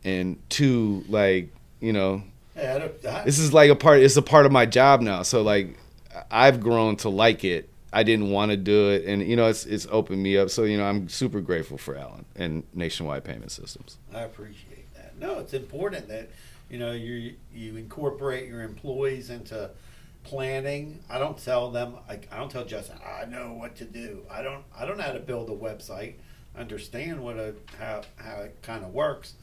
And 0.03 0.39
two 0.49 1.03
like 1.09 1.49
you 1.81 1.91
know 1.93 2.23
Yeah, 2.55 2.87
I 3.05 3.09
I- 3.19 3.23
this 3.25 3.37
is 3.37 3.53
like 3.53 3.69
a 3.69 3.75
part 3.75 3.99
it's 3.99 4.15
a 4.15 4.21
part 4.21 4.45
of 4.45 4.51
my 4.53 4.65
job 4.65 5.01
now. 5.01 5.21
So 5.23 5.41
like 5.41 5.77
i've 6.31 6.61
grown 6.61 6.95
to 6.97 7.09
like 7.09 7.43
it. 7.43 7.69
I 7.93 8.03
didn't 8.03 8.31
want 8.31 8.51
to 8.51 8.57
do 8.57 8.91
it. 8.91 9.03
And 9.05 9.21
you 9.21 9.35
know 9.35 9.47
it's 9.47 9.65
it's 9.65 9.85
opened 9.91 10.23
me 10.23 10.37
up. 10.37 10.49
So 10.49 10.63
you 10.63 10.77
know 10.77 10.85
i'm 10.85 11.09
super 11.09 11.41
grateful 11.41 11.77
for 11.77 11.97
alan 11.97 12.25
and 12.35 12.63
nationwide 12.73 13.25
payment 13.25 13.51
systems. 13.51 13.97
I 14.15 14.21
appreciate 14.21 14.91
that. 14.95 15.19
No, 15.19 15.37
it's 15.39 15.53
important 15.53 16.07
that 16.07 16.29
you 16.69 16.79
know 16.79 16.93
you 16.93 17.33
you 17.53 17.75
incorporate 17.75 18.47
your 18.47 18.63
employees 18.63 19.29
into 19.29 19.69
planning. 20.23 20.99
I 21.09 21.19
don't 21.19 21.37
tell 21.37 21.71
them 21.71 21.95
like 22.07 22.27
I 22.31 22.37
don't 22.37 22.51
tell 22.51 22.65
Justin 22.65 22.97
I 23.05 23.25
know 23.25 23.53
what 23.53 23.75
to 23.77 23.85
do. 23.85 24.23
I 24.29 24.41
don't 24.41 24.63
I 24.77 24.85
don't 24.85 24.97
know 24.97 25.03
how 25.03 25.13
to 25.13 25.19
build 25.19 25.49
a 25.49 25.55
website. 25.55 26.15
Understand 26.55 27.23
what 27.23 27.37
a 27.37 27.55
how 27.79 28.01
how 28.17 28.41
it 28.41 28.57
kind 28.61 28.83
of 28.83 28.93
works. 28.93 29.33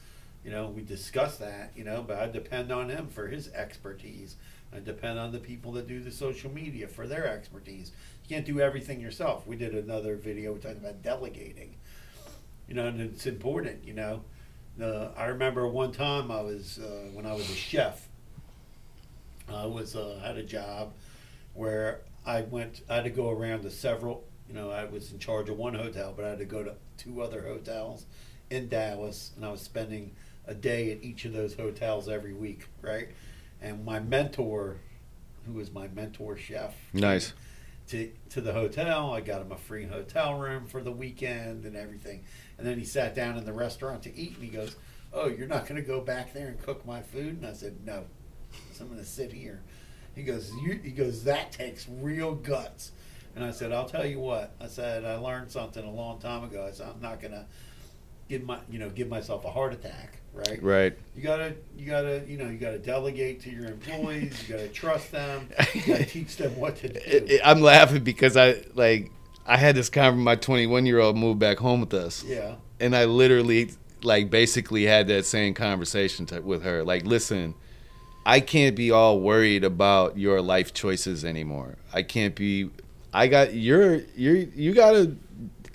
You 0.43 0.51
know, 0.51 0.69
we 0.69 0.81
discuss 0.81 1.37
that. 1.37 1.71
You 1.75 1.83
know, 1.83 2.03
but 2.05 2.17
I 2.17 2.27
depend 2.27 2.71
on 2.71 2.89
him 2.89 3.07
for 3.07 3.27
his 3.27 3.49
expertise. 3.49 4.35
I 4.73 4.79
depend 4.79 5.17
on 5.17 5.31
the 5.31 5.39
people 5.39 5.71
that 5.73 5.87
do 5.87 5.99
the 5.99 6.11
social 6.11 6.51
media 6.51 6.87
for 6.87 7.07
their 7.07 7.27
expertise. 7.27 7.91
You 8.23 8.35
can't 8.35 8.45
do 8.45 8.59
everything 8.59 9.01
yourself. 9.01 9.47
We 9.47 9.55
did 9.55 9.73
another 9.73 10.15
video 10.15 10.55
talking 10.55 10.77
about 10.77 11.01
delegating. 11.01 11.75
You 12.67 12.75
know, 12.75 12.87
and 12.87 13.01
it's 13.01 13.25
important. 13.25 13.83
You 13.83 13.95
know, 13.95 14.21
uh, 14.81 15.09
I 15.17 15.25
remember 15.25 15.67
one 15.67 15.91
time 15.91 16.31
I 16.31 16.41
was 16.41 16.77
uh, 16.79 17.09
when 17.13 17.25
I 17.25 17.33
was 17.33 17.49
a 17.49 17.55
chef. 17.55 18.08
I 19.51 19.65
was 19.65 19.95
uh, 19.95 20.19
had 20.23 20.37
a 20.37 20.43
job 20.43 20.93
where 21.53 22.01
I 22.25 22.41
went. 22.41 22.81
I 22.89 22.95
had 22.95 23.03
to 23.05 23.09
go 23.09 23.29
around 23.29 23.63
to 23.63 23.71
several. 23.71 24.23
You 24.47 24.55
know, 24.55 24.71
I 24.71 24.85
was 24.85 25.11
in 25.11 25.19
charge 25.19 25.49
of 25.49 25.57
one 25.57 25.75
hotel, 25.75 26.13
but 26.15 26.25
I 26.25 26.29
had 26.29 26.39
to 26.39 26.45
go 26.45 26.63
to 26.63 26.73
two 26.97 27.21
other 27.21 27.41
hotels 27.41 28.05
in 28.49 28.67
Dallas, 28.67 29.31
and 29.35 29.45
I 29.45 29.51
was 29.51 29.61
spending 29.61 30.11
a 30.47 30.53
day 30.53 30.91
at 30.91 31.03
each 31.03 31.25
of 31.25 31.33
those 31.33 31.53
hotels 31.53 32.09
every 32.09 32.33
week, 32.33 32.65
right? 32.81 33.09
And 33.61 33.85
my 33.85 33.99
mentor, 33.99 34.77
who 35.45 35.53
was 35.53 35.71
my 35.71 35.87
mentor 35.89 36.35
chef, 36.37 36.75
nice 36.93 37.33
to 37.89 38.11
to 38.29 38.41
the 38.41 38.53
hotel. 38.53 39.13
I 39.13 39.21
got 39.21 39.41
him 39.41 39.51
a 39.51 39.57
free 39.57 39.85
hotel 39.85 40.35
room 40.39 40.65
for 40.65 40.81
the 40.81 40.91
weekend 40.91 41.65
and 41.65 41.75
everything. 41.75 42.23
And 42.57 42.65
then 42.65 42.77
he 42.79 42.85
sat 42.85 43.15
down 43.15 43.37
in 43.37 43.45
the 43.45 43.53
restaurant 43.53 44.03
to 44.03 44.15
eat, 44.15 44.35
and 44.35 44.43
he 44.43 44.49
goes, 44.49 44.75
"Oh, 45.13 45.27
you're 45.27 45.47
not 45.47 45.67
going 45.67 45.81
to 45.81 45.87
go 45.87 46.01
back 46.01 46.33
there 46.33 46.47
and 46.47 46.61
cook 46.61 46.85
my 46.85 47.01
food?" 47.01 47.37
And 47.37 47.45
I 47.45 47.53
said, 47.53 47.85
"No, 47.85 48.05
I'm 48.81 48.87
going 48.87 48.99
to 48.99 49.05
sit 49.05 49.31
here." 49.31 49.61
He 50.15 50.23
goes, 50.23 50.51
you, 50.63 50.79
"He 50.83 50.91
goes, 50.91 51.23
that 51.23 51.51
takes 51.51 51.87
real 51.87 52.35
guts." 52.35 52.91
And 53.35 53.43
I 53.43 53.51
said, 53.51 53.71
"I'll 53.71 53.87
tell 53.87 54.05
you 54.05 54.19
what." 54.19 54.53
I 54.59 54.67
said, 54.67 55.05
"I 55.05 55.15
learned 55.15 55.51
something 55.51 55.83
a 55.83 55.91
long 55.91 56.19
time 56.19 56.43
ago. 56.43 56.65
I 56.65 56.71
said, 56.71 56.87
I'm 56.93 57.01
not 57.01 57.21
going 57.21 57.33
to." 57.33 57.45
Give 58.27 58.43
my, 58.43 58.59
you 58.69 58.77
know, 58.77 58.91
give 58.91 59.09
myself 59.09 59.43
a 59.43 59.49
heart 59.49 59.73
attack, 59.73 60.19
right? 60.35 60.61
right 60.61 60.97
You 61.15 61.23
gotta, 61.23 61.55
you 61.75 61.87
gotta, 61.87 62.23
you 62.27 62.37
know, 62.37 62.47
you 62.47 62.59
gotta 62.59 62.77
delegate 62.77 63.41
to 63.41 63.49
your 63.49 63.65
employees. 63.65 64.47
You 64.47 64.55
gotta 64.55 64.67
trust 64.67 65.11
them. 65.11 65.49
You 65.73 65.81
gotta 65.81 66.05
teach 66.17 66.37
them 66.37 66.55
what 66.59 66.75
to 66.75 66.89
do. 66.89 67.39
I'm 67.43 67.59
laughing 67.59 68.03
because 68.03 68.37
i 68.37 68.61
like 68.75 69.09
i 69.47 69.57
had 69.57 69.73
this 69.73 69.89
conversation 69.89 70.23
my 70.23 70.35
21 70.35 70.85
year 70.85 70.99
old 70.99 71.17
moved 71.17 71.39
back 71.39 71.57
home 71.57 71.79
with 71.79 71.95
us 71.95 72.23
yeah. 72.23 72.53
and 72.79 72.95
I 72.95 73.05
literally 73.05 73.71
like 74.03 74.29
basically 74.29 74.85
had 74.85 75.07
that 75.07 75.25
same 75.25 75.53
conversation 75.53 76.25
to, 76.27 76.41
with 76.41 76.63
her. 76.63 76.83
Like, 76.83 77.05
listen, 77.05 77.55
I 78.29 78.41
can't 78.41 78.75
be 78.75 78.91
all 78.91 79.19
worried 79.19 79.63
about 79.63 80.17
your 80.17 80.39
life 80.39 80.71
choices 80.73 81.25
anymore. 81.25 81.77
I 81.91 82.03
can't 82.03 82.35
be. 82.35 82.69
I 83.11 83.25
got 83.27 83.55
you're 83.55 84.01
you're 84.15 84.35
you 84.35 84.73
gotta. 84.75 85.15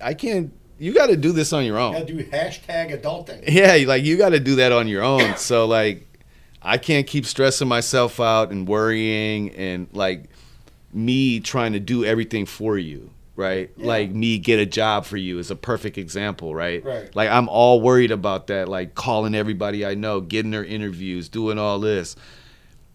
I 0.00 0.14
can't. 0.14 0.52
You 0.78 0.92
got 0.94 1.07
to 1.07 1.16
do 1.16 1.32
this 1.32 1.52
on 1.52 1.64
your 1.64 1.76
You 1.78 1.82
own. 1.82 1.92
gotta 1.94 2.05
do 2.05 2.24
hashtag 2.24 3.00
adulting. 3.00 3.42
Yeah, 3.48 3.84
like 3.88 4.05
you 4.05 4.16
got 4.16 4.30
to 4.30 4.40
do 4.40 4.57
that 4.57 4.70
on 4.72 4.86
your 4.86 5.02
own. 5.02 5.34
So 5.36 5.66
like, 5.66 6.07
I 6.62 6.78
can't 6.78 7.07
keep 7.07 7.26
stressing 7.26 7.66
myself 7.66 8.20
out 8.20 8.50
and 8.52 8.68
worrying 8.68 9.50
and 9.55 9.88
like 9.92 10.24
me 10.92 11.40
trying 11.40 11.72
to 11.72 11.80
do 11.80 12.05
everything 12.05 12.46
for 12.46 12.78
you, 12.78 13.11
right? 13.34 13.70
Yeah. 13.76 13.86
Like 13.86 14.11
me 14.11 14.38
get 14.38 14.61
a 14.61 14.66
job 14.66 15.07
for 15.07 15.16
you 15.16 15.38
is 15.40 15.50
a 15.50 15.57
perfect 15.57 15.98
example, 15.98 16.55
right? 16.55 16.84
Right. 16.84 17.14
Like 17.16 17.30
I'm 17.30 17.48
all 17.48 17.80
worried 17.80 18.12
about 18.12 18.46
that, 18.46 18.68
like 18.68 18.94
calling 18.94 19.34
everybody 19.34 19.84
I 19.84 19.94
know, 19.94 20.20
getting 20.20 20.52
their 20.52 20.64
interviews, 20.64 21.28
doing 21.28 21.59
all 21.59 21.80
this. 21.80 22.14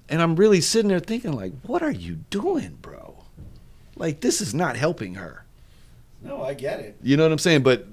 And 0.09 0.21
I'm 0.21 0.35
really 0.35 0.61
sitting 0.61 0.89
there 0.89 0.99
thinking 0.99 1.33
like, 1.33 1.53
what 1.63 1.81
are 1.81 1.91
you 1.91 2.15
doing, 2.29 2.77
bro? 2.81 3.23
Like 3.95 4.21
this 4.21 4.41
is 4.41 4.53
not 4.53 4.75
helping 4.75 5.15
her. 5.15 5.45
No, 6.21 6.43
I 6.43 6.53
get 6.53 6.79
it. 6.79 6.97
You 7.01 7.17
know 7.17 7.23
what 7.23 7.31
I'm 7.31 7.37
saying? 7.37 7.63
But 7.63 7.87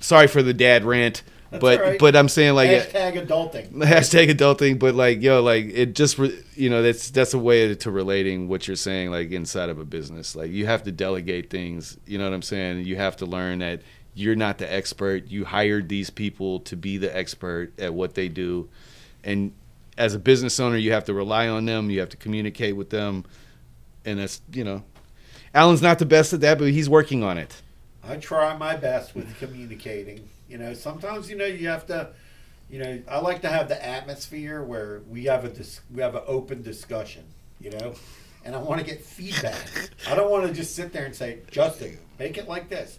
sorry 0.00 0.26
for 0.26 0.42
the 0.42 0.54
dad 0.54 0.84
rant. 0.84 1.22
That's 1.50 1.60
but 1.62 1.80
right. 1.80 1.98
but 1.98 2.14
I'm 2.14 2.28
saying 2.28 2.54
like 2.54 2.68
hashtag 2.68 3.26
adulting. 3.26 3.72
hashtag 3.72 4.28
adulting 4.28 4.78
but 4.78 4.94
like 4.94 5.22
yo 5.22 5.42
like 5.42 5.64
it 5.64 5.94
just 5.94 6.18
re- 6.18 6.38
you 6.54 6.68
know 6.68 6.82
that's 6.82 7.08
that's 7.10 7.32
a 7.32 7.38
way 7.38 7.74
to 7.74 7.90
relating 7.90 8.48
what 8.48 8.68
you're 8.68 8.76
saying 8.76 9.10
like 9.10 9.30
inside 9.30 9.70
of 9.70 9.78
a 9.78 9.84
business 9.86 10.36
like 10.36 10.50
you 10.50 10.66
have 10.66 10.82
to 10.82 10.92
delegate 10.92 11.48
things 11.48 11.96
you 12.04 12.18
know 12.18 12.24
what 12.24 12.34
i'm 12.34 12.42
saying 12.42 12.84
you 12.84 12.96
have 12.96 13.16
to 13.16 13.24
learn 13.24 13.60
that 13.60 13.80
you're 14.18 14.34
not 14.34 14.58
the 14.58 14.70
expert. 14.70 15.28
You 15.28 15.44
hired 15.44 15.88
these 15.88 16.10
people 16.10 16.58
to 16.60 16.76
be 16.76 16.98
the 16.98 17.16
expert 17.16 17.78
at 17.78 17.94
what 17.94 18.14
they 18.14 18.28
do, 18.28 18.68
and 19.22 19.52
as 19.98 20.14
a 20.14 20.18
business 20.18 20.58
owner, 20.58 20.76
you 20.76 20.92
have 20.92 21.04
to 21.04 21.12
rely 21.12 21.48
on 21.48 21.66
them. 21.66 21.90
You 21.90 22.00
have 22.00 22.08
to 22.10 22.16
communicate 22.16 22.76
with 22.76 22.88
them, 22.88 23.24
and 24.04 24.18
that's 24.18 24.40
you 24.52 24.64
know, 24.64 24.84
Alan's 25.52 25.82
not 25.82 25.98
the 25.98 26.06
best 26.06 26.32
at 26.32 26.40
that, 26.40 26.58
but 26.58 26.68
he's 26.68 26.88
working 26.88 27.22
on 27.22 27.36
it. 27.36 27.60
I 28.02 28.16
try 28.16 28.56
my 28.56 28.76
best 28.76 29.14
with 29.14 29.36
communicating. 29.38 30.26
You 30.48 30.56
know, 30.56 30.72
sometimes 30.72 31.28
you 31.28 31.36
know 31.36 31.44
you 31.44 31.68
have 31.68 31.86
to. 31.88 32.10
You 32.70 32.80
know, 32.80 33.02
I 33.08 33.18
like 33.20 33.40
to 33.42 33.48
have 33.48 33.68
the 33.68 33.82
atmosphere 33.84 34.62
where 34.62 35.00
we 35.08 35.24
have 35.24 35.44
a 35.44 35.48
dis- 35.48 35.80
we 35.92 36.00
have 36.00 36.14
an 36.14 36.22
open 36.26 36.62
discussion. 36.62 37.24
You 37.60 37.70
know, 37.70 37.94
and 38.44 38.54
I 38.54 38.58
want 38.60 38.80
to 38.80 38.86
get 38.86 39.04
feedback. 39.04 39.90
I 40.08 40.14
don't 40.14 40.30
want 40.30 40.46
to 40.46 40.52
just 40.52 40.76
sit 40.76 40.92
there 40.92 41.06
and 41.06 41.14
say, 41.14 41.40
Justin, 41.50 41.98
make 42.18 42.38
it 42.38 42.48
like 42.48 42.68
this, 42.68 42.98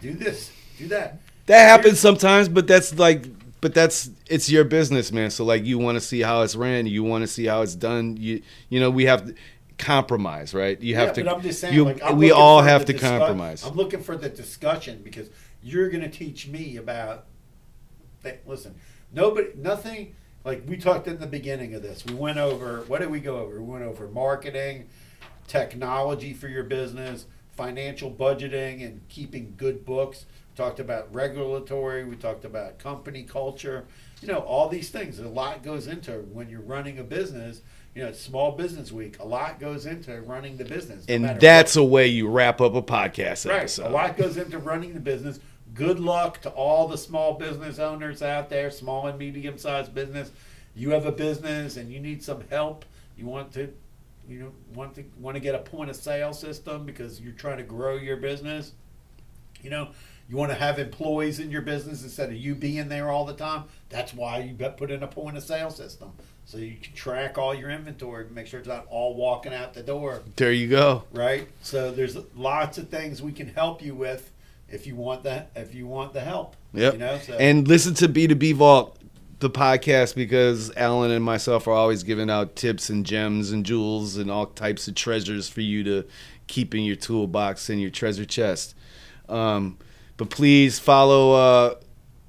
do 0.00 0.12
this, 0.12 0.50
do 0.78 0.88
that. 0.88 1.20
That 1.46 1.68
happens 1.68 2.00
sometimes, 2.00 2.48
but 2.48 2.66
that's 2.66 2.98
like, 2.98 3.26
but 3.60 3.74
that's 3.74 4.10
it's 4.26 4.50
your 4.50 4.64
business, 4.64 5.12
man. 5.12 5.30
So 5.30 5.44
like, 5.44 5.64
you 5.64 5.78
want 5.78 5.96
to 5.96 6.00
see 6.00 6.20
how 6.20 6.42
it's 6.42 6.56
ran, 6.56 6.86
you 6.86 7.04
want 7.04 7.22
to 7.22 7.28
see 7.28 7.46
how 7.46 7.62
it's 7.62 7.74
done. 7.74 8.16
You 8.16 8.42
you 8.68 8.80
know, 8.80 8.90
we 8.90 9.04
have 9.04 9.26
to 9.26 9.34
compromise, 9.78 10.54
right? 10.54 10.80
You 10.80 10.94
have 10.96 11.08
yeah, 11.08 11.12
to. 11.12 11.24
But 11.24 11.34
I'm 11.34 11.42
just 11.42 11.60
saying, 11.60 11.74
you, 11.74 11.84
like, 11.84 12.14
we 12.14 12.30
all 12.30 12.62
have 12.62 12.84
to 12.86 12.94
compromise. 12.94 13.64
I'm 13.64 13.74
looking 13.74 14.02
for 14.02 14.16
the 14.16 14.28
discussion 14.28 15.00
because 15.02 15.30
you're 15.62 15.88
going 15.88 16.02
to 16.02 16.10
teach 16.10 16.46
me 16.46 16.76
about. 16.76 17.26
That, 18.22 18.46
listen, 18.46 18.74
nobody, 19.12 19.48
nothing. 19.56 20.14
Like 20.44 20.62
we 20.66 20.76
talked 20.78 21.06
in 21.06 21.18
the 21.18 21.26
beginning 21.26 21.74
of 21.74 21.82
this, 21.82 22.04
we 22.06 22.14
went 22.14 22.38
over. 22.38 22.82
What 22.86 23.00
did 23.00 23.10
we 23.10 23.20
go 23.20 23.38
over? 23.38 23.60
We 23.60 23.72
went 23.72 23.84
over 23.84 24.08
marketing, 24.08 24.88
technology 25.46 26.32
for 26.32 26.48
your 26.48 26.64
business, 26.64 27.26
financial 27.60 28.10
budgeting, 28.10 28.86
and 28.86 29.06
keeping 29.10 29.52
good 29.58 29.84
books. 29.84 30.24
We 30.50 30.56
talked 30.56 30.80
about 30.80 31.12
regulatory. 31.14 32.04
We 32.04 32.16
talked 32.16 32.46
about 32.46 32.78
company 32.78 33.22
culture. 33.22 33.84
You 34.22 34.28
know, 34.28 34.38
all 34.38 34.70
these 34.70 34.88
things. 34.88 35.18
A 35.18 35.28
lot 35.28 35.62
goes 35.62 35.86
into 35.86 36.12
when 36.32 36.48
you're 36.48 36.62
running 36.62 36.98
a 36.98 37.04
business. 37.04 37.60
You 37.94 38.04
know, 38.04 38.12
Small 38.12 38.52
Business 38.52 38.90
Week. 38.90 39.18
A 39.18 39.26
lot 39.26 39.60
goes 39.60 39.84
into 39.84 40.22
running 40.22 40.56
the 40.56 40.64
business. 40.64 41.06
no 41.06 41.14
and 41.14 41.40
that's 41.40 41.76
what. 41.76 41.82
a 41.82 41.84
way 41.84 42.06
you 42.06 42.28
wrap 42.28 42.62
up 42.62 42.74
a 42.74 42.80
podcast 42.80 43.46
right. 43.46 43.60
episode. 43.60 43.88
A 43.88 43.90
lot 43.90 44.16
goes 44.16 44.38
into 44.38 44.58
running 44.58 44.94
the 44.94 45.00
business. 45.00 45.38
Good 45.74 46.00
luck 46.00 46.40
to 46.42 46.50
all 46.50 46.88
the 46.88 46.96
small 46.96 47.34
business 47.34 47.78
owners 47.78 48.22
out 48.22 48.48
there, 48.48 48.70
small 48.70 49.06
and 49.06 49.18
medium 49.18 49.58
sized 49.58 49.94
business. 49.94 50.30
You 50.74 50.90
have 50.90 51.04
a 51.04 51.12
business 51.12 51.76
and 51.76 51.92
you 51.92 52.00
need 52.00 52.22
some 52.22 52.42
help. 52.48 52.86
You 53.18 53.26
want 53.26 53.52
to, 53.52 53.74
you 54.30 54.38
know, 54.38 54.52
want 54.74 54.94
to 54.94 55.04
want 55.18 55.34
to 55.34 55.40
get 55.40 55.54
a 55.54 55.58
point 55.58 55.90
of 55.90 55.96
sale 55.96 56.32
system 56.32 56.86
because 56.86 57.20
you're 57.20 57.32
trying 57.32 57.58
to 57.58 57.64
grow 57.64 57.96
your 57.96 58.16
business. 58.16 58.72
You 59.62 59.70
know, 59.70 59.88
you 60.28 60.36
want 60.36 60.52
to 60.52 60.56
have 60.56 60.78
employees 60.78 61.40
in 61.40 61.50
your 61.50 61.62
business 61.62 62.02
instead 62.02 62.30
of 62.30 62.36
you 62.36 62.54
being 62.54 62.88
there 62.88 63.10
all 63.10 63.24
the 63.24 63.34
time. 63.34 63.64
That's 63.88 64.14
why 64.14 64.38
you 64.38 64.54
put 64.54 64.90
in 64.90 65.02
a 65.02 65.08
point 65.08 65.36
of 65.36 65.42
sale 65.42 65.70
system 65.70 66.12
so 66.50 66.58
you 66.58 66.76
can 66.80 66.92
track 66.94 67.38
all 67.38 67.54
your 67.54 67.70
inventory, 67.70 68.26
make 68.30 68.46
sure 68.46 68.58
it's 68.58 68.68
not 68.68 68.86
all 68.90 69.14
walking 69.14 69.54
out 69.54 69.74
the 69.74 69.82
door 69.82 70.22
There 70.36 70.52
you 70.52 70.68
go. 70.68 71.04
right? 71.12 71.46
So 71.62 71.92
there's 71.92 72.16
lots 72.34 72.76
of 72.78 72.88
things 72.88 73.22
we 73.22 73.32
can 73.32 73.48
help 73.54 73.82
you 73.82 73.94
with 73.94 74.32
if 74.68 74.86
you 74.86 74.96
want 74.96 75.22
that. 75.24 75.50
If 75.54 75.74
you 75.74 75.86
want 75.86 76.12
the 76.12 76.20
help, 76.20 76.56
Yep. 76.72 76.92
You 76.94 76.98
know, 77.00 77.18
so 77.18 77.34
And 77.34 77.66
listen 77.66 77.94
to 77.94 78.08
B2B 78.08 78.54
Vault, 78.54 78.96
the 79.40 79.50
podcast, 79.50 80.14
because 80.14 80.74
Alan 80.76 81.10
and 81.10 81.24
myself 81.24 81.66
are 81.66 81.72
always 81.72 82.02
giving 82.02 82.30
out 82.30 82.56
tips 82.56 82.90
and 82.90 83.04
gems 83.04 83.50
and 83.50 83.66
jewels 83.66 84.16
and 84.16 84.30
all 84.30 84.46
types 84.46 84.86
of 84.86 84.94
treasures 84.94 85.48
for 85.48 85.60
you 85.62 85.82
to 85.84 86.04
keep 86.46 86.74
in 86.74 86.82
your 86.82 86.96
toolbox 86.96 87.68
and 87.68 87.80
your 87.80 87.90
treasure 87.90 88.24
chest. 88.24 88.74
Um, 89.28 89.78
but 90.16 90.30
please 90.30 90.78
follow 90.78 91.32
uh, 91.32 91.74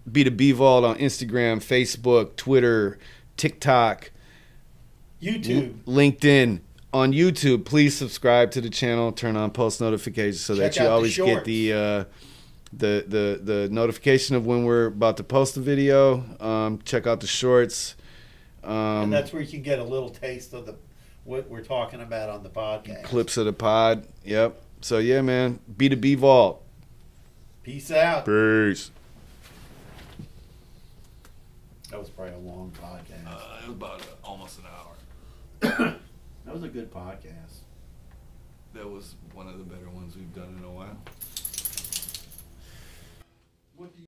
B2B 0.10 0.54
Vault 0.54 0.86
on 0.86 0.98
Instagram, 0.98 1.58
Facebook, 1.58 2.36
Twitter, 2.36 2.98
TikTok, 3.38 4.12
YouTube. 5.22 5.74
LinkedIn. 5.84 6.62
On 6.94 7.14
YouTube, 7.14 7.64
please 7.64 7.96
subscribe 7.96 8.52
to 8.52 8.62
the 8.62 8.70
channel, 8.70 9.12
turn 9.12 9.38
on 9.38 9.52
post 9.52 9.80
notifications 9.80 10.42
so 10.42 10.56
that 10.56 10.76
you 10.76 10.86
always 10.86 11.16
get 11.16 11.46
the 11.46 11.74
uh, 11.74 12.04
the 12.74 13.06
the 13.08 13.40
the 13.44 13.70
notification 13.70 14.36
of 14.36 14.46
when 14.46 14.64
we're 14.64 14.86
about 14.88 15.18
to 15.18 15.24
post 15.24 15.58
a 15.58 15.60
video. 15.60 16.24
Um, 16.40 16.80
check 16.84 17.08
out 17.08 17.20
the 17.20 17.28
shorts. 17.28 17.96
Um, 18.64 18.74
and 19.04 19.14
that's 19.14 19.34
where 19.34 19.42
you 19.42 19.48
can 19.50 19.62
get 19.62 19.80
a 19.80 19.84
little 19.84 20.10
taste 20.10 20.54
of 20.54 20.66
the 20.66 20.76
what 21.24 21.50
we're 21.50 21.64
talking 21.64 22.02
about 22.02 22.30
on 22.30 22.44
the 22.44 22.50
podcast. 22.50 23.04
clips 23.04 23.38
of 23.38 23.46
the 23.46 23.54
pod. 23.54 24.08
Yep. 24.24 24.62
So 24.82 24.98
yeah, 24.98 25.22
man. 25.22 25.60
B 25.78 25.90
two 25.90 25.96
B 25.96 26.16
Vault. 26.16 26.64
Peace 27.64 27.92
out. 27.92 28.26
Peace. 28.26 28.92
That 31.92 32.00
was 32.00 32.10
probably 32.10 32.34
a 32.34 32.38
long 32.38 32.72
podcast. 32.72 33.28
Uh, 33.28 33.58
it 33.64 33.68
was 33.68 33.76
about 33.76 34.02
almost 34.24 34.60
an 34.60 34.66
hour. 34.66 35.98
that 36.46 36.54
was 36.54 36.64
a 36.64 36.70
good 36.70 36.92
podcast. 36.92 37.60
That 38.74 38.90
was 38.90 39.16
one 39.34 39.48
of 39.48 39.58
the 39.58 39.66
better 39.66 39.90
ones 39.90 40.16
we've 40.16 40.34
done 40.34 40.56
in 40.58 40.64
a 40.64 40.72
while. 40.72 40.98
What 43.82 43.88
do 43.88 43.94
you 43.94 44.00